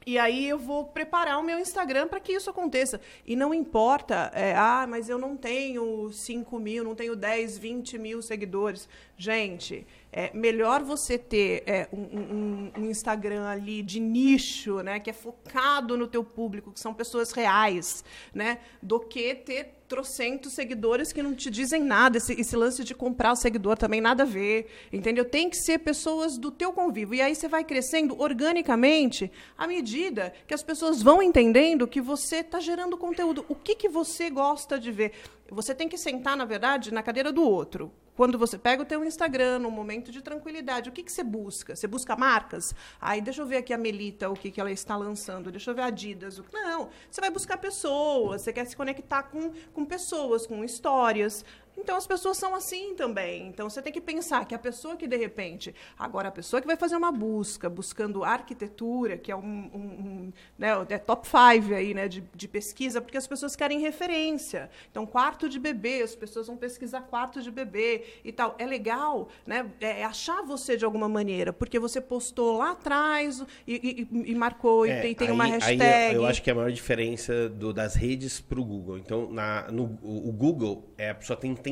E 0.06 0.18
aí 0.18 0.48
eu 0.50 0.58
vou 0.58 0.86
preparar 0.86 1.40
o 1.40 1.44
meu 1.44 1.60
Instagram 1.60 2.08
para 2.08 2.20
que 2.20 2.34
isso 2.34 2.50
aconteça. 2.50 3.00
E 3.26 3.36
não 3.36 3.54
importa, 3.54 4.32
é, 4.34 4.56
ah, 4.56 4.86
mas 4.90 5.08
eu 5.10 5.18
não 5.20 5.38
tenho 5.38 6.12
5 6.12 6.58
mil, 6.60 6.84
não 6.84 6.96
tenho 6.96 7.16
10, 7.16 7.58
20 7.60 8.00
mil 8.00 8.22
seguidores. 8.22 8.90
Gente, 9.16 9.86
é 10.12 10.32
melhor 10.34 10.82
você 10.84 11.18
ter 11.20 11.64
é, 11.68 11.88
um, 11.94 12.02
um- 12.02 12.72
um 12.80 12.90
Instagram 12.90 13.48
ali 13.48 13.84
de 13.84 14.00
nicho, 14.00 14.82
né, 14.82 15.00
que 15.00 15.10
é 15.10 15.14
focado 15.14 15.96
no 15.96 16.08
teu 16.08 16.24
público, 16.24 16.72
que 16.72 16.80
são 16.80 16.94
pessoas 16.94 17.32
reais, 17.32 18.04
né, 18.34 18.58
do 18.82 19.00
que 19.00 19.36
ter 19.36 19.76
trocentos 19.92 20.54
seguidores 20.54 21.12
que 21.12 21.22
não 21.22 21.36
te 21.36 21.50
dizem 21.50 21.84
nada. 21.84 22.16
Esse, 22.16 22.32
esse 22.40 22.56
lance 22.56 22.82
de 22.82 22.96
comprar 22.96 23.34
o 23.34 23.36
seguidor 23.36 23.78
também 23.78 24.00
nada 24.00 24.24
a 24.24 24.26
ver, 24.26 24.68
entendeu? 24.92 25.26
Tem 25.26 25.50
que 25.50 25.58
ser 25.58 25.80
pessoas 25.80 26.38
do 26.38 26.50
teu 26.50 26.72
convívio. 26.72 27.16
E 27.16 27.22
aí 27.22 27.36
você 27.36 27.50
vai 27.50 27.66
crescendo 27.66 28.16
organicamente 28.18 29.30
à 29.58 29.68
medida 29.68 30.34
que 30.48 30.54
as 30.54 30.64
pessoas 30.64 31.02
vão 31.02 31.22
entendendo 31.22 31.86
que 31.86 32.00
você 32.00 32.38
está 32.38 32.62
gerando 32.62 32.96
conteúdo. 32.96 33.46
O 33.50 33.56
que, 33.56 33.76
que 33.76 33.90
você 33.90 34.30
gosta 34.30 34.80
de 34.80 34.94
ver? 34.94 35.12
Você 35.50 35.76
tem 35.76 35.90
que 35.90 35.98
sentar, 35.98 36.38
na 36.38 36.46
verdade, 36.46 36.94
na 36.94 37.04
cadeira 37.04 37.30
do 37.30 37.44
outro. 37.44 37.92
Quando 38.22 38.38
você 38.38 38.56
pega 38.56 38.84
o 38.84 38.86
teu 38.86 39.04
Instagram, 39.04 39.58
num 39.58 39.72
momento 39.72 40.12
de 40.12 40.22
tranquilidade, 40.22 40.88
o 40.88 40.92
que, 40.92 41.02
que 41.02 41.12
você 41.12 41.24
busca? 41.24 41.76
Você 41.76 41.88
busca 41.88 42.16
marcas? 42.16 42.72
Aí, 43.02 43.20
deixa 43.20 43.42
eu 43.42 43.48
ver 43.48 43.58
aqui 43.58 43.74
a 43.74 43.80
Melita, 43.80 44.30
o 44.30 44.36
que, 44.36 44.52
que 44.52 44.62
ela 44.62 44.72
está 44.72 44.96
lançando. 44.96 45.50
Deixa 45.50 45.72
eu 45.72 45.74
ver 45.74 45.82
a 45.82 45.86
Adidas. 45.88 46.38
O... 46.38 46.46
Não, 46.54 46.90
você 47.10 47.20
vai 47.20 47.32
buscar 47.32 47.58
pessoas, 47.58 48.44
você 48.44 48.54
quer 48.54 48.66
se 48.66 48.76
conectar 48.76 49.24
com, 49.24 49.52
com 49.74 49.84
pessoas, 49.84 50.46
com 50.46 50.64
histórias. 50.64 51.44
Então, 51.82 51.96
as 51.98 52.06
pessoas 52.08 52.38
são 52.38 52.54
assim 52.56 52.96
também. 52.96 53.48
Então, 53.48 53.70
você 53.70 53.82
tem 53.82 53.92
que 53.92 54.00
pensar 54.02 54.46
que 54.46 54.54
a 54.56 54.60
pessoa 54.60 54.96
que, 54.96 55.08
de 55.08 55.18
repente... 55.18 55.74
Agora, 55.98 56.30
a 56.30 56.32
pessoa 56.32 56.62
que 56.62 56.68
vai 56.68 56.78
fazer 56.78 56.96
uma 56.96 57.12
busca, 57.12 57.70
buscando 57.70 58.24
arquitetura, 58.24 59.18
que 59.18 59.32
é 59.32 59.36
um, 59.36 59.40
um- 59.42 59.78
um, 59.78 60.34
né, 60.58 60.70
é 60.90 60.98
top 60.98 61.28
5 61.28 61.74
aí, 61.74 61.94
né, 61.94 62.08
de, 62.08 62.24
de 62.36 62.48
pesquisa, 62.48 63.02
porque 63.02 63.18
as 63.18 63.28
pessoas 63.28 63.56
querem 63.56 63.80
referência. 63.80 64.70
Então, 64.90 65.06
quarto 65.06 65.50
de 65.50 65.60
bebê, 65.60 66.02
as 66.02 66.16
pessoas 66.16 66.48
vão 66.48 66.56
pesquisar 66.58 67.02
quarto 67.02 67.42
de 67.42 67.50
bebê 67.52 68.04
e 68.24 68.32
tal. 68.32 68.56
É 68.60 68.66
legal, 68.66 69.28
né, 69.46 69.70
é 69.80 70.04
achar 70.04 70.42
você 70.44 70.78
de 70.78 70.86
alguma 70.86 71.10
maneira, 71.10 71.52
porque 71.52 71.80
você 71.80 72.00
postou 72.00 72.58
lá 72.58 72.72
atrás 72.72 73.44
e, 73.68 74.08
e- 74.12 74.32
e 74.32 74.36
marcou 74.36 74.86
É, 74.86 75.00
e 75.00 75.02
tem, 75.02 75.16
tem 75.16 75.28
aí- 75.28 75.34
uma 75.34 75.44
aí 75.46 75.52
hashtag. 75.52 76.16
eu, 76.16 76.22
eu 76.22 76.26
acho 76.28 76.42
que 76.44 76.50
é 76.50 76.54
a 76.54 76.56
maior 76.56 76.72
diferença 76.72 77.50
do- 77.50 77.74
das 77.74 77.96
redes 77.96 78.40
pro 78.40 78.64
Google. 78.64 78.98
Então, 78.98 79.32
na, 79.32 79.70
no, 79.72 79.98
o 80.04 80.30
o 80.30 80.32
Google, 80.32 80.90
é, 80.98 81.10
a 81.10 81.16
pessoa 81.16 81.36
tem 81.38 81.52
intenção. 81.52 81.71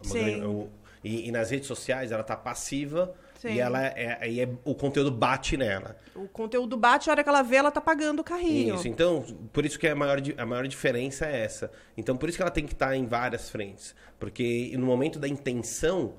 A 0.00 0.04
Sim. 0.04 0.24
grande- 0.24 0.44
o- 0.46 0.68
e, 1.02 1.28
e 1.28 1.32
nas 1.32 1.50
redes 1.50 1.66
sociais, 1.68 2.10
ela 2.12 2.22
tá 2.22 2.34
passiva 2.36 3.14
Sim. 3.38 3.48
e 3.54 3.60
ela 3.60 3.84
é, 3.84 4.16
aí 4.20 4.40
é- 4.40 4.48
o 4.64 4.74
conteúdo 4.74 5.10
bate 5.10 5.56
nela. 5.56 5.96
O 6.14 6.26
conteúdo 6.28 6.76
bate, 6.78 7.10
a 7.10 7.12
hora 7.12 7.22
que 7.22 7.28
ela 7.28 7.42
vê, 7.42 7.56
ela 7.56 7.70
tá 7.70 7.80
pagando 7.80 8.20
o 8.20 8.24
carrinho. 8.24 8.74
Isso, 8.74 8.88
então, 8.88 9.22
por 9.52 9.66
isso 9.66 9.78
que 9.78 9.86
a 9.86 9.94
maior, 9.94 10.18
a 10.38 10.46
maior 10.46 10.66
diferença 10.66 11.26
é 11.26 11.40
essa. 11.44 11.70
Então, 11.96 12.16
por 12.16 12.28
isso 12.28 12.38
que 12.38 12.42
ela 12.42 12.50
tem 12.50 12.64
que 12.66 12.72
estar 12.72 12.96
em 12.96 13.04
várias 13.06 13.50
frentes. 13.50 13.94
Porque 14.18 14.72
no 14.78 14.86
momento 14.86 15.18
da 15.18 15.28
intenção, 15.28 16.14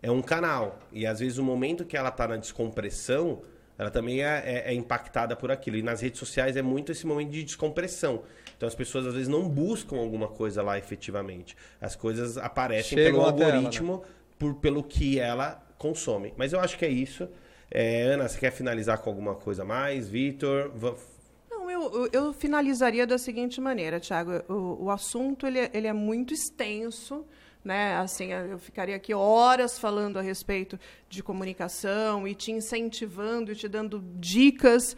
é 0.00 0.10
um 0.10 0.22
canal. 0.22 0.78
E 0.90 1.06
às 1.06 1.20
vezes 1.20 1.36
o 1.36 1.44
momento 1.44 1.84
que 1.84 1.94
ela 1.96 2.08
está 2.08 2.26
na 2.26 2.36
descompressão, 2.38 3.42
ela 3.76 3.90
também 3.90 4.22
é, 4.22 4.42
é- 4.46 4.70
é 4.70 4.74
impactada 4.74 5.36
por 5.36 5.50
aquilo. 5.50 5.76
E 5.76 5.82
nas 5.82 6.00
redes 6.00 6.18
sociais 6.18 6.56
é 6.56 6.62
muito 6.62 6.90
esse 6.92 7.06
momento 7.06 7.30
de 7.30 7.42
descompressão. 7.44 8.22
Então 8.60 8.66
as 8.66 8.74
pessoas 8.74 9.06
às 9.06 9.14
vezes 9.14 9.26
não 9.26 9.48
buscam 9.48 9.96
alguma 9.96 10.28
coisa 10.28 10.62
lá 10.62 10.76
efetivamente. 10.76 11.56
As 11.80 11.96
coisas 11.96 12.36
aparecem 12.36 12.98
Chegam 12.98 13.12
pelo 13.12 13.24
até 13.24 13.42
ela, 13.44 13.52
né? 13.52 13.56
algoritmo, 13.56 14.02
por, 14.38 14.56
pelo 14.56 14.82
que 14.82 15.18
ela 15.18 15.66
consome. 15.78 16.34
Mas 16.36 16.52
eu 16.52 16.60
acho 16.60 16.76
que 16.76 16.84
é 16.84 16.90
isso. 16.90 17.26
É, 17.70 18.02
Ana, 18.02 18.28
você 18.28 18.38
quer 18.38 18.50
finalizar 18.50 18.98
com 18.98 19.08
alguma 19.08 19.34
coisa 19.34 19.62
a 19.62 19.64
mais? 19.64 20.10
Vitor? 20.10 20.70
Não, 21.50 21.70
eu, 21.70 22.10
eu, 22.12 22.32
finalizaria 22.34 23.06
da 23.06 23.16
seguinte 23.16 23.62
maneira, 23.62 23.98
Tiago. 23.98 24.42
O, 24.46 24.84
o 24.84 24.90
assunto 24.90 25.46
ele, 25.46 25.60
é- 25.60 25.70
ele 25.72 25.86
é 25.86 25.92
muito 25.94 26.34
extenso. 26.34 27.24
Né? 27.64 27.94
Assim, 27.96 28.32
eu 28.32 28.58
ficaria 28.58 28.96
aqui 28.96 29.12
horas 29.12 29.78
falando 29.78 30.18
a 30.18 30.22
respeito 30.22 30.78
de 31.10 31.22
comunicação 31.22 32.26
e 32.26 32.34
te 32.34 32.50
incentivando 32.52 33.52
e 33.52 33.54
te 33.54 33.68
dando 33.68 34.02
dicas 34.18 34.96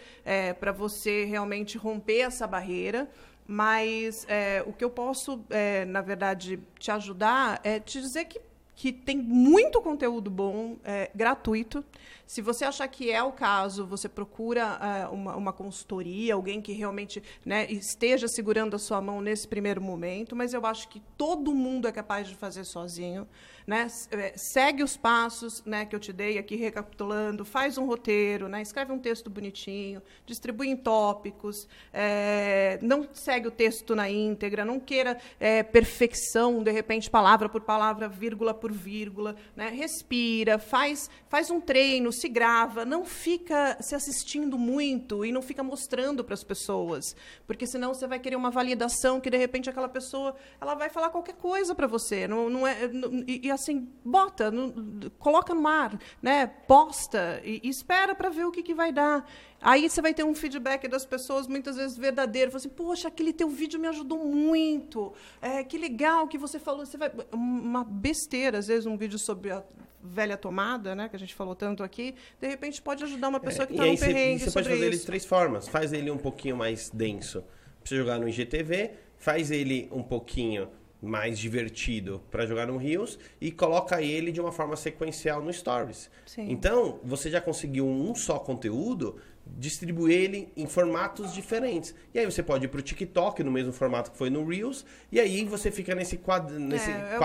para 0.60 0.70
você 0.70 1.24
realmente 1.24 1.76
romper 1.76 2.20
essa 2.20 2.46
barreira. 2.46 3.08
Mas 3.46 4.24
é, 4.28 4.62
o 4.66 4.72
que 4.72 4.84
eu 4.84 4.90
posso, 4.90 5.44
é, 5.50 5.84
na 5.84 6.00
verdade, 6.00 6.60
te 6.78 6.90
ajudar 6.90 7.60
é 7.64 7.80
te 7.80 8.00
dizer 8.00 8.24
que 8.26 8.40
que 8.74 8.92
tem 8.92 9.16
muito 9.16 9.80
conteúdo 9.80 10.30
bom, 10.30 10.76
é, 10.82 11.10
gratuito. 11.14 11.84
Se 12.26 12.40
você 12.40 12.64
achar 12.64 12.88
que 12.88 13.12
é 13.12 13.22
o 13.22 13.30
caso, 13.30 13.86
você 13.86 14.08
procura 14.08 14.78
é, 14.80 15.06
uma, 15.06 15.36
uma 15.36 15.52
consultoria, 15.52 16.34
alguém 16.34 16.60
que 16.60 16.72
realmente 16.72 17.22
né, 17.44 17.70
esteja 17.70 18.26
segurando 18.26 18.74
a 18.74 18.78
sua 18.78 19.00
mão 19.00 19.20
nesse 19.20 19.46
primeiro 19.46 19.80
momento, 19.80 20.34
mas 20.34 20.54
eu 20.54 20.64
acho 20.64 20.88
que 20.88 21.00
todo 21.16 21.54
mundo 21.54 21.86
é 21.86 21.92
capaz 21.92 22.26
de 22.26 22.34
fazer 22.34 22.64
sozinho. 22.64 23.28
Né? 23.66 23.86
É, 24.10 24.32
segue 24.36 24.82
os 24.82 24.96
passos 24.96 25.62
né, 25.64 25.84
que 25.84 25.94
eu 25.94 26.00
te 26.00 26.12
dei 26.12 26.38
aqui, 26.38 26.56
recapitulando, 26.56 27.44
faz 27.44 27.78
um 27.78 27.86
roteiro, 27.86 28.48
né? 28.48 28.60
escreve 28.62 28.92
um 28.92 28.98
texto 28.98 29.30
bonitinho, 29.30 30.02
distribui 30.26 30.68
em 30.68 30.76
tópicos, 30.76 31.68
é, 31.92 32.78
não 32.82 33.08
segue 33.12 33.48
o 33.48 33.50
texto 33.50 33.94
na 33.94 34.10
íntegra, 34.10 34.64
não 34.64 34.80
queira 34.80 35.18
é, 35.38 35.62
perfeição, 35.62 36.62
de 36.62 36.70
repente, 36.70 37.10
palavra 37.10 37.48
por 37.48 37.60
palavra, 37.60 38.08
vírgula 38.08 38.52
por 38.52 38.72
vírgula. 38.72 39.36
Né? 39.54 39.68
Respira, 39.68 40.58
faz, 40.58 41.08
faz 41.28 41.50
um 41.50 41.60
treino, 41.60 42.12
se 42.12 42.28
grava, 42.28 42.84
não 42.84 43.04
fica 43.04 43.76
se 43.80 43.94
assistindo 43.94 44.58
muito 44.58 45.24
e 45.24 45.32
não 45.32 45.42
fica 45.42 45.62
mostrando 45.62 46.24
para 46.24 46.34
as 46.34 46.42
pessoas, 46.42 47.14
porque 47.46 47.66
senão 47.66 47.94
você 47.94 48.06
vai 48.06 48.18
querer 48.18 48.36
uma 48.36 48.50
validação 48.50 49.20
que, 49.20 49.30
de 49.30 49.36
repente, 49.36 49.70
aquela 49.70 49.88
pessoa 49.88 50.34
ela 50.60 50.74
vai 50.74 50.88
falar 50.88 51.10
qualquer 51.10 51.34
coisa 51.34 51.74
para 51.74 51.86
você. 51.86 52.26
Não, 52.26 52.48
não 52.48 52.66
é, 52.66 52.88
não, 52.88 53.22
e, 53.26 53.51
assim, 53.54 53.88
bota, 54.04 54.50
no, 54.50 55.10
coloca 55.18 55.54
no 55.54 55.66
ar, 55.66 55.98
né? 56.20 56.46
posta 56.46 57.40
e, 57.44 57.60
e 57.62 57.68
espera 57.68 58.14
para 58.14 58.28
ver 58.28 58.44
o 58.44 58.50
que, 58.50 58.62
que 58.62 58.74
vai 58.74 58.92
dar. 58.92 59.28
Aí 59.60 59.88
você 59.88 60.02
vai 60.02 60.12
ter 60.12 60.24
um 60.24 60.34
feedback 60.34 60.88
das 60.88 61.06
pessoas 61.06 61.46
muitas 61.46 61.76
vezes 61.76 61.96
verdadeiro. 61.96 62.50
Fala 62.50 62.58
assim, 62.58 62.68
poxa, 62.68 63.08
aquele 63.08 63.32
teu 63.32 63.48
vídeo 63.48 63.78
me 63.78 63.86
ajudou 63.88 64.18
muito. 64.18 65.12
É, 65.40 65.62
que 65.62 65.78
legal 65.78 66.26
que 66.26 66.36
você 66.36 66.58
falou. 66.58 66.84
Você 66.84 66.96
vai... 66.96 67.12
Uma 67.32 67.84
besteira, 67.84 68.58
às 68.58 68.66
vezes, 68.66 68.86
um 68.86 68.96
vídeo 68.96 69.18
sobre 69.18 69.52
a 69.52 69.62
velha 70.02 70.36
tomada, 70.36 70.94
né? 70.94 71.08
Que 71.08 71.14
a 71.14 71.18
gente 71.18 71.34
falou 71.34 71.54
tanto 71.54 71.84
aqui. 71.84 72.14
De 72.40 72.48
repente 72.48 72.82
pode 72.82 73.04
ajudar 73.04 73.28
uma 73.28 73.38
pessoa 73.38 73.66
que 73.66 73.72
está 73.72 73.86
no 73.86 73.96
perrengue 73.96 74.40
Você 74.40 74.50
pode 74.50 74.68
fazer 74.68 74.80
isso. 74.80 74.84
ele 74.84 74.96
de 74.96 75.06
três 75.06 75.24
formas. 75.24 75.68
Faz 75.68 75.92
ele 75.92 76.10
um 76.10 76.18
pouquinho 76.18 76.56
mais 76.56 76.90
denso. 76.90 77.44
Precisa 77.80 78.00
jogar 78.00 78.18
no 78.18 78.28
IGTV. 78.28 78.90
Faz 79.16 79.52
ele 79.52 79.88
um 79.92 80.02
pouquinho 80.02 80.68
mais 81.02 81.36
divertido 81.36 82.22
para 82.30 82.46
jogar 82.46 82.68
no 82.68 82.76
Rios 82.76 83.18
e 83.40 83.50
coloca 83.50 84.00
ele 84.00 84.30
de 84.30 84.40
uma 84.40 84.52
forma 84.52 84.76
sequencial 84.76 85.42
no 85.42 85.52
Stories. 85.52 86.08
Sim. 86.24 86.46
Então, 86.48 87.00
você 87.02 87.28
já 87.28 87.40
conseguiu 87.40 87.86
um 87.86 88.14
só 88.14 88.38
conteúdo 88.38 89.16
distribuir 89.46 90.16
ele 90.16 90.52
em 90.56 90.66
formatos 90.66 91.32
diferentes. 91.32 91.94
E 92.14 92.18
aí 92.18 92.24
você 92.24 92.42
pode 92.42 92.64
ir 92.64 92.68
para 92.68 92.78
o 92.78 92.82
TikTok 92.82 93.42
no 93.42 93.50
mesmo 93.50 93.72
formato 93.72 94.10
que 94.10 94.16
foi 94.16 94.30
no 94.30 94.46
Reels, 94.46 94.84
e 95.10 95.18
aí 95.20 95.44
você 95.44 95.70
fica 95.70 95.94
nesse, 95.94 96.16
quadro, 96.16 96.58
nesse 96.58 96.90
é, 96.90 97.14
é. 97.14 97.18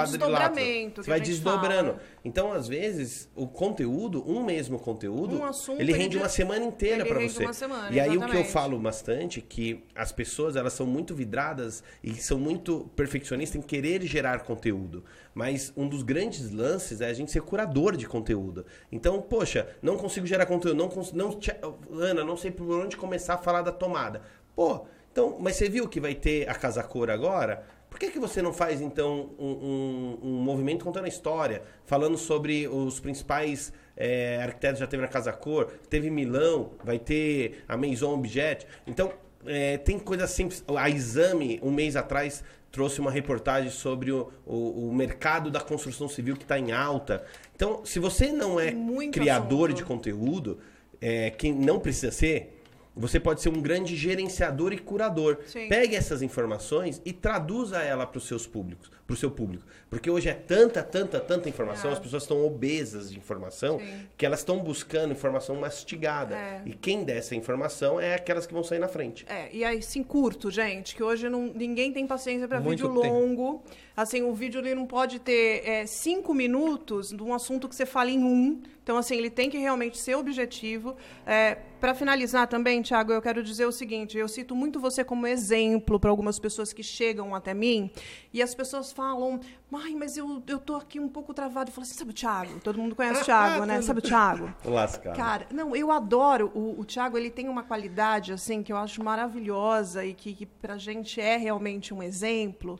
Você 1.03 1.09
vai 1.09 1.21
desdobrando. 1.21 1.91
Fala. 1.91 2.01
Então, 2.25 2.51
às 2.51 2.67
vezes, 2.67 3.29
o 3.35 3.47
conteúdo, 3.47 4.23
um 4.29 4.43
mesmo 4.43 4.79
conteúdo, 4.79 5.41
um 5.41 5.79
ele 5.79 5.93
rende 5.93 6.17
uma 6.17 6.29
semana 6.29 6.65
inteira 6.65 7.05
para 7.05 7.19
você. 7.19 7.43
Uma 7.43 7.53
semana, 7.53 7.89
e 7.89 7.99
aí 7.99 8.09
exatamente. 8.09 8.29
o 8.29 8.31
que 8.31 8.37
eu 8.37 8.51
falo 8.51 8.79
bastante 8.79 9.41
que 9.41 9.83
as 9.95 10.11
pessoas 10.11 10.55
elas 10.55 10.73
são 10.73 10.85
muito 10.85 11.15
vidradas 11.15 11.83
e 12.03 12.13
são 12.15 12.37
muito 12.37 12.89
perfeccionistas 12.95 13.61
em 13.61 13.61
querer 13.61 14.01
gerar 14.03 14.39
conteúdo. 14.39 15.03
Mas 15.37 15.71
um 15.77 15.87
dos 15.87 16.01
grandes 16.01 16.49
lances 16.49 16.99
é 16.99 17.05
a 17.05 17.13
gente 17.13 17.31
ser 17.31 17.43
curador 17.43 17.95
de 17.95 18.07
conteúdo. 18.07 18.65
Então, 18.91 19.21
poxa, 19.21 19.67
não 19.83 19.95
consigo 19.95 20.25
gerar 20.25 20.47
conteúdo, 20.47 20.75
não, 20.75 20.89
não 21.13 22.01
Ana, 22.01 22.23
não 22.23 22.35
sei 22.35 22.49
por 22.49 22.67
onde 22.71 22.97
começar 22.97 23.35
a 23.35 23.37
falar 23.37 23.61
da 23.61 23.71
tomada. 23.71 24.23
Pô, 24.55 24.87
então, 25.11 25.37
mas 25.39 25.55
você 25.55 25.69
viu 25.69 25.87
que 25.87 25.99
vai 25.99 26.15
ter 26.15 26.49
a 26.49 26.55
Casa 26.55 26.81
Cor 26.81 27.11
agora? 27.11 27.63
Por 27.87 27.99
que, 27.99 28.09
que 28.09 28.17
você 28.17 28.41
não 28.41 28.51
faz, 28.51 28.81
então, 28.81 29.29
um, 29.37 29.51
um, 29.51 30.19
um 30.23 30.41
movimento 30.41 30.83
contando 30.83 31.05
a 31.05 31.07
história, 31.07 31.61
falando 31.85 32.17
sobre 32.17 32.67
os 32.67 32.99
principais 32.99 33.71
é, 33.95 34.41
arquitetos 34.41 34.79
já 34.79 34.87
teve 34.87 35.03
na 35.03 35.07
Casa 35.07 35.31
Cor, 35.31 35.71
teve 35.87 36.09
Milão, 36.09 36.71
vai 36.83 36.97
ter 36.97 37.63
a 37.67 37.77
Maison 37.77 38.15
Objet. 38.15 38.65
Então, 38.87 39.13
é, 39.47 39.77
tem 39.77 39.97
coisas 39.97 40.29
simples. 40.29 40.63
A 40.75 40.89
Exame, 40.89 41.59
um 41.63 41.71
mês 41.71 41.95
atrás, 41.95 42.43
trouxe 42.71 42.99
uma 42.99 43.09
reportagem 43.11 43.69
sobre 43.69 44.11
o, 44.11 44.31
o, 44.45 44.89
o 44.89 44.93
mercado 44.93 45.49
da 45.49 45.59
construção 45.59 46.07
civil 46.07 46.35
que 46.35 46.43
está 46.43 46.59
em 46.59 46.71
alta. 46.71 47.25
Então, 47.55 47.85
se 47.85 47.99
você 47.99 48.31
não 48.31 48.59
é 48.59 48.71
Muito 48.71 49.13
criador 49.13 49.69
assunto. 49.69 49.77
de 49.77 49.83
conteúdo, 49.83 50.59
é, 51.01 51.31
quem 51.31 51.53
não 51.53 51.79
precisa 51.79 52.11
ser, 52.11 52.61
você 52.95 53.19
pode 53.19 53.41
ser 53.41 53.49
um 53.49 53.61
grande 53.61 53.95
gerenciador 53.95 54.73
e 54.73 54.77
curador. 54.77 55.39
Sim. 55.47 55.67
Pegue 55.69 55.95
essas 55.95 56.21
informações 56.21 57.01
e 57.05 57.13
traduza 57.13 57.77
ela 57.77 58.05
para 58.05 58.17
os 58.17 58.27
seus 58.27 58.47
públicos, 58.47 58.91
para 59.07 59.13
o 59.13 59.17
seu 59.17 59.31
público. 59.31 59.63
Porque 59.89 60.09
hoje 60.09 60.27
é 60.27 60.33
tanta, 60.33 60.83
tanta, 60.83 61.17
tanta 61.17 61.47
informação, 61.47 61.89
é. 61.89 61.93
as 61.93 61.99
pessoas 61.99 62.23
estão 62.23 62.45
obesas 62.45 63.09
de 63.09 63.17
informação, 63.17 63.79
Sim. 63.79 64.05
que 64.17 64.25
elas 64.25 64.39
estão 64.39 64.59
buscando 64.59 65.13
informação 65.13 65.55
mastigada. 65.55 66.35
É. 66.35 66.61
E 66.65 66.73
quem 66.73 67.05
der 67.05 67.17
essa 67.17 67.33
informação 67.33 67.99
é 67.99 68.13
aquelas 68.13 68.45
que 68.45 68.53
vão 68.53 68.63
sair 68.63 68.79
na 68.79 68.89
frente. 68.89 69.25
É, 69.29 69.49
e 69.53 69.63
aí 69.63 69.81
sim 69.81 70.03
curto, 70.03 70.51
gente, 70.51 70.93
que 70.93 71.01
hoje 71.01 71.29
não, 71.29 71.47
ninguém 71.47 71.93
tem 71.93 72.05
paciência 72.05 72.47
para 72.49 72.59
vídeo 72.59 72.89
tempo. 72.89 73.07
longo. 73.07 73.63
Assim, 73.95 74.21
o 74.21 74.33
vídeo 74.33 74.59
ele 74.59 74.75
não 74.75 74.85
pode 74.85 75.17
ter 75.19 75.67
é, 75.67 75.85
cinco 75.87 76.33
minutos 76.33 77.09
de 77.09 77.23
um 77.23 77.33
assunto 77.33 77.67
que 77.67 77.75
você 77.75 77.85
fala 77.85 78.11
em 78.11 78.23
um. 78.23 78.61
Então, 78.83 78.95
assim, 78.95 79.17
ele 79.17 79.29
tem 79.29 79.49
que 79.49 79.57
realmente 79.57 79.97
ser 79.97 80.15
objetivo. 80.15 80.95
É, 81.25 81.57
para 81.79 81.93
finalizar 81.93 82.47
também, 82.47 82.81
Tiago, 82.81 83.11
eu 83.11 83.21
quero 83.21 83.43
dizer 83.43 83.65
o 83.65 83.71
seguinte: 83.71 84.17
eu 84.17 84.27
cito 84.27 84.55
muito 84.55 84.79
você 84.79 85.03
como 85.03 85.27
exemplo 85.27 85.99
para 85.99 86.09
algumas 86.09 86.39
pessoas 86.39 86.71
que 86.71 86.81
chegam 86.81 87.35
até 87.35 87.53
mim 87.53 87.91
e 88.31 88.41
as 88.41 88.55
pessoas 88.55 88.91
falam, 88.97 89.39
Ai, 89.73 89.93
mas 89.93 90.17
eu, 90.17 90.41
eu 90.47 90.59
tô 90.59 90.75
aqui 90.75 90.99
um 90.99 91.07
pouco 91.07 91.33
travado. 91.33 91.69
Eu 91.69 91.73
falo 91.73 91.85
assim, 91.85 91.93
sabe 91.93 92.11
o 92.11 92.13
Thiago? 92.13 92.59
Todo 92.59 92.79
mundo 92.79 92.95
conhece 92.95 93.21
o 93.21 93.25
Thiago, 93.25 93.65
né? 93.65 93.81
Sabe 93.81 93.99
o 93.99 94.01
Thiago? 94.01 94.53
Lascado. 94.65 95.15
Cara, 95.15 95.47
não, 95.51 95.75
eu 95.75 95.91
adoro. 95.91 96.51
O, 96.55 96.79
o 96.79 96.85
Thiago, 96.85 97.17
ele 97.17 97.29
tem 97.29 97.47
uma 97.47 97.63
qualidade, 97.63 98.33
assim, 98.33 98.63
que 98.63 98.73
eu 98.73 98.77
acho 98.77 99.03
maravilhosa 99.03 100.03
e 100.05 100.13
que, 100.13 100.33
que 100.33 100.45
pra 100.45 100.77
gente 100.77 101.21
é 101.21 101.37
realmente 101.37 101.93
um 101.93 102.01
exemplo 102.01 102.79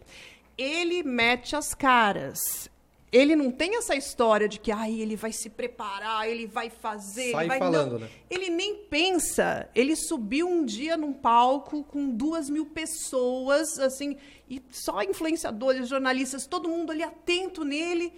ele 0.57 1.03
mete 1.03 1.55
as 1.55 1.75
caras. 1.75 2.69
Ele 3.09 3.37
não 3.37 3.49
tem 3.49 3.77
essa 3.77 3.95
história 3.95 4.49
de 4.49 4.59
que 4.59 4.69
ai, 4.69 4.99
ele 4.99 5.15
vai 5.15 5.31
se 5.31 5.49
preparar, 5.49 6.29
ele 6.29 6.45
vai 6.45 6.69
fazer. 6.69 7.31
Sai 7.31 7.43
ele 7.43 7.47
vai... 7.47 7.59
falando, 7.59 7.91
não. 7.93 7.99
né? 7.99 8.09
Ele 8.29 8.49
nem 8.49 8.83
pensa. 8.83 9.69
Ele 9.73 9.95
subiu 9.95 10.47
um 10.47 10.65
dia 10.65 10.97
num 10.97 11.13
palco 11.13 11.83
com 11.85 12.09
duas 12.09 12.49
mil 12.49 12.65
pessoas, 12.65 13.79
assim, 13.79 14.17
e 14.49 14.61
só 14.69 15.01
influenciadores, 15.03 15.87
jornalistas, 15.87 16.45
todo 16.45 16.67
mundo 16.67 16.91
ali 16.91 17.01
atento 17.01 17.63
nele. 17.63 18.13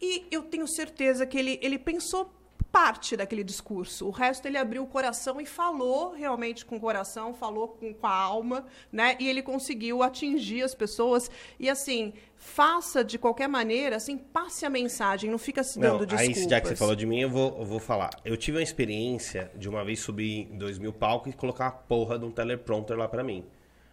E 0.00 0.26
eu 0.30 0.42
tenho 0.42 0.66
certeza 0.66 1.26
que 1.26 1.38
ele, 1.38 1.58
ele 1.62 1.78
pensou 1.78 2.32
parte 2.72 3.14
daquele 3.16 3.44
discurso. 3.44 4.08
O 4.08 4.10
resto 4.10 4.48
ele 4.48 4.56
abriu 4.56 4.82
o 4.82 4.86
coração 4.86 5.38
e 5.38 5.44
falou 5.44 6.12
realmente 6.12 6.64
com 6.64 6.76
o 6.76 6.80
coração, 6.80 7.34
falou 7.34 7.68
com, 7.68 7.92
com 7.92 8.06
a 8.06 8.10
alma, 8.10 8.64
né? 8.90 9.14
E 9.20 9.28
ele 9.28 9.42
conseguiu 9.42 10.02
atingir 10.02 10.62
as 10.62 10.74
pessoas. 10.74 11.30
E 11.60 11.68
assim, 11.68 12.14
faça 12.34 13.04
de 13.04 13.18
qualquer 13.18 13.46
maneira, 13.46 13.96
assim, 13.96 14.16
passe 14.16 14.64
a 14.64 14.70
mensagem, 14.70 15.30
não 15.30 15.38
fica 15.38 15.62
se 15.62 15.78
dando 15.78 16.00
não, 16.00 16.06
desculpas. 16.06 16.44
Aí, 16.44 16.48
já 16.48 16.60
que 16.60 16.68
você 16.68 16.76
falou 16.76 16.96
de 16.96 17.04
mim, 17.04 17.20
eu 17.20 17.28
vou, 17.28 17.58
eu 17.58 17.64
vou 17.66 17.78
falar. 17.78 18.10
Eu 18.24 18.36
tive 18.38 18.56
uma 18.56 18.62
experiência 18.62 19.50
de 19.54 19.68
uma 19.68 19.84
vez 19.84 20.00
subir 20.00 20.48
em 20.50 20.56
dois 20.56 20.78
mil 20.78 20.94
palcos 20.94 21.34
e 21.34 21.36
colocar 21.36 21.66
a 21.66 21.72
porra 21.72 22.18
de 22.18 22.24
um 22.24 22.30
teleprompter 22.30 22.96
lá 22.96 23.06
para 23.06 23.22
mim. 23.22 23.44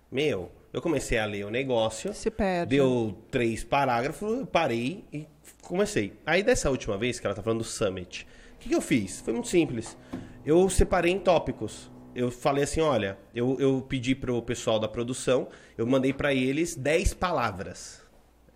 Meu, 0.10 0.50
eu 0.72 0.82
comecei 0.82 1.20
a 1.20 1.26
ler 1.26 1.46
o 1.46 1.50
negócio. 1.50 2.14
Se 2.14 2.32
perde. 2.32 2.78
Deu 2.78 3.16
três 3.30 3.64
parágrafos, 3.64 4.40
eu 4.40 4.48
parei 4.48 5.04
e 5.12 5.28
comecei. 5.62 6.14
Aí 6.26 6.42
dessa 6.42 6.70
última 6.70 6.98
vez 6.98 7.20
que 7.20 7.28
ela 7.28 7.36
tá 7.36 7.44
falando 7.44 7.60
do 7.60 7.66
Summit, 7.66 8.26
o 8.60 8.62
que, 8.62 8.68
que 8.68 8.76
eu 8.76 8.82
fiz? 8.82 9.22
Foi 9.22 9.32
muito 9.32 9.48
simples. 9.48 9.98
Eu 10.46 10.70
separei 10.70 11.14
em 11.14 11.20
tópicos. 11.20 11.90
Eu 12.14 12.30
falei 12.30 12.66
assim, 12.66 12.82
olha, 12.82 13.18
eu, 13.34 13.58
eu 13.58 13.82
pedi 13.82 14.14
pro 14.14 14.42
pessoal 14.42 14.78
da 14.78 14.88
produção, 14.88 15.48
eu 15.78 15.88
mandei 15.88 16.12
para 16.12 16.34
eles 16.34 16.76
10 16.76 17.14
palavras. 17.14 18.02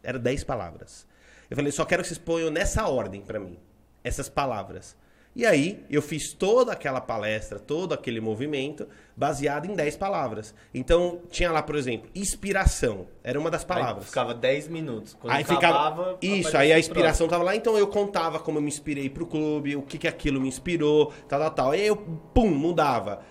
Era 0.03 0.19
10 0.19 0.43
palavras. 0.43 1.07
Eu 1.49 1.55
falei, 1.55 1.71
só 1.71 1.85
quero 1.85 2.01
que 2.01 2.09
vocês 2.09 2.17
ponham 2.17 2.51
nessa 2.51 2.85
ordem 2.85 3.21
para 3.21 3.39
mim, 3.39 3.57
essas 4.03 4.27
palavras. 4.27 4.97
E 5.35 5.45
aí 5.45 5.83
eu 5.89 6.01
fiz 6.01 6.31
toda 6.31 6.71
aquela 6.71 7.01
palestra, 7.01 7.57
todo 7.57 7.93
aquele 7.93 8.21
movimento 8.21 8.87
baseado 9.15 9.65
em 9.65 9.73
10 9.73 9.95
palavras. 9.97 10.53
Então 10.73 11.21
tinha 11.29 11.51
lá, 11.51 11.63
por 11.63 11.75
exemplo, 11.75 12.09
inspiração. 12.13 13.07
Era 13.23 13.39
uma 13.39 13.49
das 13.49 13.63
palavras. 13.63 14.03
Aí 14.03 14.09
ficava 14.09 14.33
10 14.33 14.67
minutos. 14.67 15.15
Quando 15.19 15.33
aí 15.33 15.43
ficava 15.43 16.17
Isso, 16.21 16.55
aí 16.55 16.71
a 16.71 16.77
inspiração 16.77 17.27
tava 17.27 17.43
lá, 17.43 17.55
então 17.55 17.77
eu 17.77 17.87
contava 17.87 18.39
como 18.39 18.59
eu 18.59 18.61
me 18.61 18.67
inspirei 18.67 19.09
pro 19.09 19.25
clube, 19.25 19.75
o 19.75 19.81
que 19.81 19.97
que 19.97 20.07
aquilo 20.07 20.39
me 20.39 20.47
inspirou, 20.47 21.11
tal, 21.27 21.39
tal, 21.39 21.51
tal. 21.51 21.71
Aí 21.71 21.87
eu, 21.87 21.97
pum, 21.97 22.49
mudava. 22.49 23.21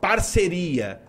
Parceria. 0.00 1.02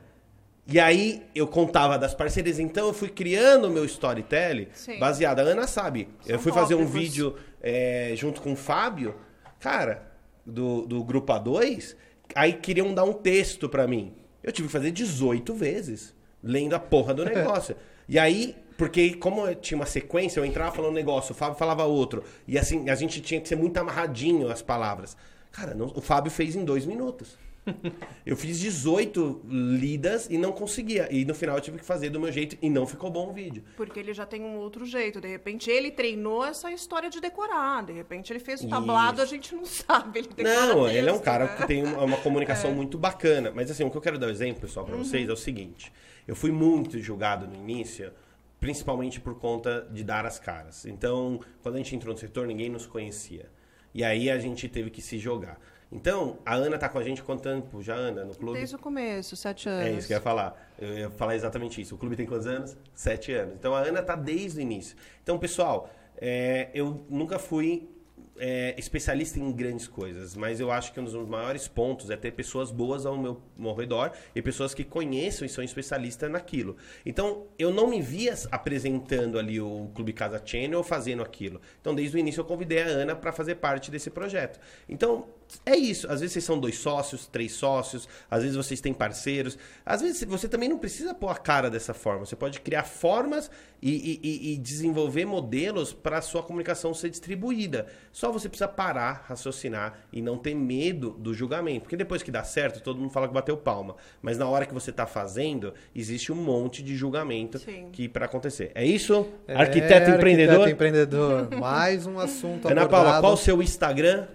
E 0.68 0.80
aí 0.80 1.24
eu 1.36 1.48
contava 1.48 2.00
das 2.00 2.16
parcerias, 2.16 2.58
então 2.58 2.88
eu 2.88 2.94
fui 2.94 3.10
criando 3.10 3.66
o 3.66 3.70
meu 3.70 3.86
storytelling 3.86 4.68
Sim. 4.74 4.98
baseado. 4.98 5.40
A 5.40 5.44
Ana 5.44 5.68
sabe. 5.68 6.10
São 6.22 6.36
eu 6.36 6.40
fui 6.40 6.52
fazer 6.52 6.76
um 6.76 6.86
vídeo 6.86 7.36
é, 7.62 8.14
junto 8.16 8.42
com 8.42 8.54
o 8.54 8.56
Fábio. 8.56 9.16
Cara, 9.60 10.11
do, 10.46 10.86
do 10.86 11.04
grupo 11.04 11.32
A2, 11.34 11.96
aí 12.36 12.54
queriam 12.54 12.94
dar 12.94 13.04
um 13.04 13.14
texto 13.14 13.68
para 13.70 13.88
mim. 13.88 14.14
Eu 14.44 14.52
tive 14.52 14.68
que 14.68 14.72
fazer 14.72 14.92
18 14.92 15.54
vezes, 15.54 16.14
lendo 16.44 16.74
a 16.74 16.80
porra 16.80 17.14
do 17.14 17.24
negócio. 17.26 17.76
e 18.08 18.18
aí, 18.18 18.56
Porque 18.78 19.14
como 19.16 19.54
tinha 19.56 19.78
uma 19.78 19.86
sequência, 19.86 20.40
eu 20.40 20.46
entrava 20.46 20.76
falando 20.76 20.92
um 20.92 20.96
negócio, 20.96 21.34
o 21.34 21.36
Fábio 21.36 21.58
falava 21.58 21.84
outro. 21.86 22.24
E 22.48 22.58
assim, 22.58 22.90
a 22.90 22.96
gente 22.96 23.22
tinha 23.22 23.40
que 23.40 23.48
ser 23.48 23.56
muito 23.56 23.78
amarradinho 23.78 24.50
as 24.50 24.62
palavras. 24.62 25.16
Cara, 25.52 25.76
não- 25.76 25.92
o 25.96 26.02
Fábio 26.02 26.32
fez 26.32 26.56
em 26.56 26.66
dois 26.66 26.86
minutos. 26.86 27.38
Eu 28.26 28.36
fiz 28.36 28.60
18 28.60 29.42
lidas 29.48 30.28
e 30.30 30.38
não 30.38 30.52
conseguia. 30.52 31.08
E 31.12 31.26
no 31.26 31.34
final 31.34 31.56
eu 31.56 31.62
tive 31.62 31.78
que 31.78 31.86
fazer 31.86 32.10
do 32.10 32.20
meu 32.20 32.32
jeito 32.32 32.58
e 32.62 32.70
não 32.70 32.86
ficou 32.88 33.10
bom 33.10 33.30
o 33.30 33.34
vídeo. 33.34 33.64
Porque 33.76 34.00
ele 34.00 34.14
já 34.14 34.26
tem 34.26 34.42
um 34.42 34.58
outro 34.58 34.86
jeito. 34.86 35.22
De 35.22 35.28
repente 35.28 35.70
ele 35.70 35.92
treinou 35.92 36.44
essa 36.44 36.72
história 36.72 37.10
de 37.10 37.20
decorar. 37.20 37.86
De 37.86 37.94
repente 37.94 38.32
ele 38.32 38.40
fez 38.40 38.64
o 38.64 38.70
tablado, 38.70 39.22
a 39.22 39.26
gente 39.26 39.54
não 39.56 39.66
sabe. 39.66 40.20
Ele 40.20 40.44
Não, 40.44 40.88
ele 40.88 41.10
é 41.10 41.12
um 41.12 41.16
texto, 41.16 41.24
cara 41.24 41.46
né? 41.46 41.56
que 41.58 41.68
tem 41.68 41.84
uma, 41.84 42.04
uma 42.04 42.18
comunicação 42.18 42.74
muito 42.74 42.98
bacana. 42.98 43.52
Mas 43.54 43.70
assim, 43.70 43.84
o 43.84 43.92
que 43.92 43.98
eu 43.98 44.02
quero 44.02 44.18
dar 44.18 44.28
um 44.28 44.32
exemplo, 44.32 44.62
pessoal, 44.62 44.86
pra 44.86 44.96
vocês 44.96 45.28
é 45.28 45.34
o 45.34 45.38
seguinte. 45.38 45.92
Eu 46.28 46.36
fui 46.36 46.52
muito 46.52 47.00
julgado 47.00 47.48
no 47.48 47.56
início, 47.56 48.12
principalmente 48.60 49.20
por 49.20 49.36
conta 49.36 49.88
de 49.92 50.04
dar 50.04 50.26
as 50.26 50.40
caras. 50.40 50.86
Então, 50.86 51.40
quando 51.62 51.76
a 51.76 51.78
gente 51.80 51.96
entrou 51.96 52.14
no 52.14 52.20
setor, 52.20 52.48
ninguém 52.48 52.70
nos 52.70 52.86
conhecia. 52.86 53.50
E 53.94 54.04
aí 54.04 54.30
a 54.30 54.40
gente 54.40 54.70
teve 54.70 54.90
que 54.90 55.02
se 55.02 55.18
jogar. 55.18 55.60
Então, 55.92 56.40
a 56.46 56.56
Ana 56.56 56.78
tá 56.78 56.88
com 56.88 56.98
a 56.98 57.04
gente 57.04 57.22
quanto 57.22 57.44
tempo 57.44 57.82
já, 57.82 57.96
Ana, 57.96 58.24
no 58.24 58.34
clube? 58.34 58.58
Desde 58.58 58.76
o 58.76 58.80
começo, 58.80 59.36
sete 59.36 59.68
anos. 59.68 59.86
É 59.86 59.92
isso 59.92 60.08
que 60.08 60.14
eu 60.14 60.18
ia 60.18 60.22
falar. 60.22 60.74
Eu 60.80 60.98
ia 60.98 61.10
falar 61.10 61.36
exatamente 61.36 61.82
isso. 61.82 61.96
O 61.96 61.98
clube 61.98 62.16
tem 62.16 62.26
quantos 62.26 62.48
anos? 62.48 62.78
Sete 62.96 63.34
anos. 63.34 63.56
Então 63.56 63.76
a 63.76 63.82
Ana 63.82 64.02
tá 64.02 64.16
desde 64.16 64.60
o 64.60 64.62
início. 64.62 64.96
Então, 65.22 65.38
pessoal, 65.38 65.90
é, 66.18 66.70
eu 66.74 67.06
nunca 67.10 67.38
fui 67.38 67.90
é, 68.38 68.74
especialista 68.78 69.40
em 69.40 69.52
grandes 69.52 69.88
coisas, 69.88 70.36
mas 70.36 70.60
eu 70.60 70.72
acho 70.72 70.92
que 70.94 71.00
um 71.00 71.04
dos 71.04 71.14
maiores 71.28 71.68
pontos 71.68 72.10
é 72.10 72.18
ter 72.18 72.32
pessoas 72.32 72.72
boas 72.72 73.06
ao 73.06 73.18
meu, 73.18 73.42
ao 73.60 73.76
redor 73.76 74.12
e 74.34 74.42
pessoas 74.42 74.74
que 74.74 74.84
conheçam 74.84 75.46
e 75.46 75.50
são 75.50 75.64
especialistas 75.64 76.32
naquilo. 76.32 76.76
Então, 77.06 77.46
eu 77.60 77.72
não 77.72 77.88
me 77.88 78.02
via 78.02 78.34
apresentando 78.52 79.38
ali 79.38 79.60
o 79.60 79.92
Clube 79.94 80.14
Casa 80.14 80.42
Channel 80.44 80.80
ou 80.80 80.84
fazendo 80.84 81.22
aquilo. 81.22 81.62
Então, 81.80 81.94
desde 81.94 82.16
o 82.16 82.20
início 82.20 82.42
eu 82.42 82.46
convidei 82.46 82.82
a 82.82 82.88
Ana 82.88 83.16
para 83.16 83.32
fazer 83.32 83.56
parte 83.56 83.92
desse 83.92 84.10
projeto. 84.10 84.60
Então, 84.90 85.28
é 85.66 85.76
isso. 85.76 86.08
Às 86.12 86.22
vezes 86.22 86.34
vocês 86.34 86.46
são 86.46 86.60
dois 86.60 86.78
sócios, 86.78 87.28
três 87.28 87.52
sócios, 87.54 88.08
às 88.30 88.42
vezes 88.44 88.56
vocês 88.56 88.80
têm 88.82 88.94
parceiros. 88.94 89.58
Às 89.86 90.02
vezes 90.02 90.24
você 90.24 90.48
também 90.48 90.70
não 90.70 90.78
precisa 90.78 91.14
pôr 91.14 91.30
a 91.30 91.36
cara 91.36 91.70
dessa 91.70 91.94
forma. 91.94 92.26
Você 92.26 92.36
pode 92.36 92.60
criar 92.62 92.84
formas 92.84 93.50
e, 93.82 94.20
e- 94.24 94.54
e- 94.54 94.58
desenvolver 94.58 95.26
modelos 95.26 95.92
para 95.94 96.20
a 96.20 96.22
sua 96.22 96.44
comunicação 96.44 96.94
ser 96.94 97.10
distribuída. 97.10 97.88
Só 98.12 98.32
você 98.32 98.48
precisa 98.48 98.68
parar, 98.68 99.26
raciocinar 99.28 100.00
e 100.14 100.22
não 100.22 100.38
ter 100.38 100.54
medo 100.56 101.12
do 101.12 101.34
julgamento. 101.34 101.82
Porque 101.82 101.98
depois 101.98 102.22
que 102.22 102.30
dá 102.32 102.44
certo, 102.44 102.82
todo 102.82 103.00
mundo 103.00 103.12
fala 103.12 103.28
que 103.28 103.34
bateu 103.34 103.58
palma. 103.58 103.96
Mas 104.22 104.38
na 104.38 104.48
hora 104.48 104.66
que 104.66 104.74
você 104.74 104.92
está 104.92 105.06
fazendo, 105.08 105.74
existe 105.96 106.32
um 106.32 106.36
monte 106.36 106.84
de 106.84 106.96
julgamento 106.96 107.58
Sim. 107.60 107.90
que 107.92 108.08
para 108.08 108.26
acontecer. 108.26 108.72
É 108.76 108.86
isso? 108.86 109.28
É, 109.48 109.56
arquiteto 109.56 110.12
empreendedor? 110.12 110.54
Arquiteto 110.62 110.76
empreendedor. 110.76 111.50
Mais 111.60 112.06
um 112.06 112.20
assunto 112.20 112.68
Ana 112.68 112.82
abordado. 112.84 112.90
Paula, 113.06 113.20
qual 113.22 113.34
o 113.34 113.38
seu 113.38 113.62
Instagram? 113.62 114.28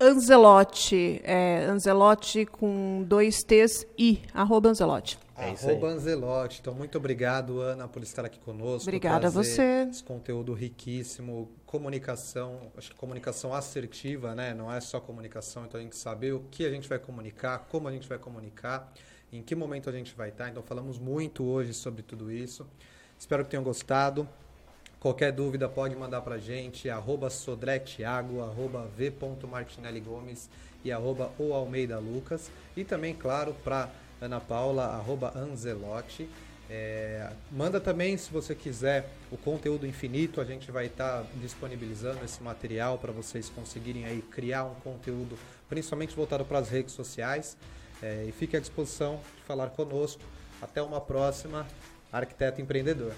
Anzelotti. 0.00 1.20
É, 1.22 1.64
Anzelotti 1.66 2.46
com 2.46 3.04
dois 3.06 3.42
T's 3.42 3.86
e 3.98 4.22
arroba 4.32 4.70
Anzelotti. 4.70 5.18
É 5.36 5.52
isso 5.52 5.66
aí. 5.66 5.72
Arroba 5.72 5.88
Anzelotti. 5.88 6.58
Então, 6.60 6.74
muito 6.74 6.96
obrigado, 6.96 7.60
Ana, 7.60 7.86
por 7.86 8.02
estar 8.02 8.24
aqui 8.24 8.38
conosco. 8.40 8.88
Obrigada 8.88 9.26
a 9.26 9.30
você. 9.30 9.86
Esse 9.90 10.02
conteúdo 10.02 10.52
riquíssimo, 10.54 11.50
comunicação, 11.66 12.72
acho 12.76 12.90
que 12.90 12.96
comunicação 12.96 13.54
assertiva, 13.54 14.34
né? 14.34 14.54
Não 14.54 14.72
é 14.72 14.80
só 14.80 15.00
comunicação, 15.00 15.64
então 15.64 15.78
a 15.78 15.82
gente 15.82 15.96
saber 15.96 16.32
o 16.32 16.40
que 16.50 16.64
a 16.64 16.70
gente 16.70 16.88
vai 16.88 16.98
comunicar, 16.98 17.66
como 17.70 17.88
a 17.88 17.92
gente 17.92 18.08
vai 18.08 18.18
comunicar, 18.18 18.92
em 19.32 19.42
que 19.42 19.54
momento 19.54 19.88
a 19.88 19.92
gente 19.92 20.14
vai 20.14 20.30
estar. 20.30 20.48
Então, 20.48 20.62
falamos 20.62 20.98
muito 20.98 21.44
hoje 21.44 21.74
sobre 21.74 22.02
tudo 22.02 22.30
isso. 22.30 22.66
Espero 23.18 23.44
que 23.44 23.50
tenham 23.50 23.64
gostado. 23.64 24.28
Qualquer 25.00 25.32
dúvida 25.32 25.66
pode 25.66 25.96
mandar 25.96 26.20
pra 26.20 26.36
gente, 26.36 26.90
arroba 26.90 27.30
sodretiago, 27.30 28.42
arroba 28.42 28.86
v.martinelligomes 28.94 30.50
e 30.84 30.92
arroba 30.92 31.32
o 31.38 31.54
Almeida 31.54 31.98
Lucas. 31.98 32.50
E 32.76 32.84
também, 32.84 33.14
claro, 33.14 33.56
para 33.64 33.88
Ana 34.20 34.38
Paula, 34.38 34.84
arroba 34.84 35.32
Anzelotti. 35.34 36.28
É, 36.68 37.32
manda 37.50 37.80
também, 37.80 38.14
se 38.18 38.30
você 38.30 38.54
quiser, 38.54 39.08
o 39.32 39.38
conteúdo 39.38 39.86
infinito. 39.86 40.38
A 40.38 40.44
gente 40.44 40.70
vai 40.70 40.84
estar 40.84 41.24
disponibilizando 41.36 42.22
esse 42.22 42.42
material 42.42 42.98
para 42.98 43.10
vocês 43.10 43.48
conseguirem 43.48 44.04
aí 44.04 44.20
criar 44.20 44.64
um 44.64 44.74
conteúdo, 44.74 45.38
principalmente 45.66 46.14
voltado 46.14 46.44
para 46.44 46.58
as 46.58 46.68
redes 46.68 46.92
sociais. 46.92 47.56
É, 48.02 48.26
e 48.28 48.32
fique 48.32 48.54
à 48.54 48.60
disposição 48.60 49.18
de 49.38 49.42
falar 49.44 49.70
conosco. 49.70 50.20
Até 50.60 50.82
uma 50.82 51.00
próxima, 51.00 51.66
arquiteto 52.12 52.60
empreendedor. 52.60 53.14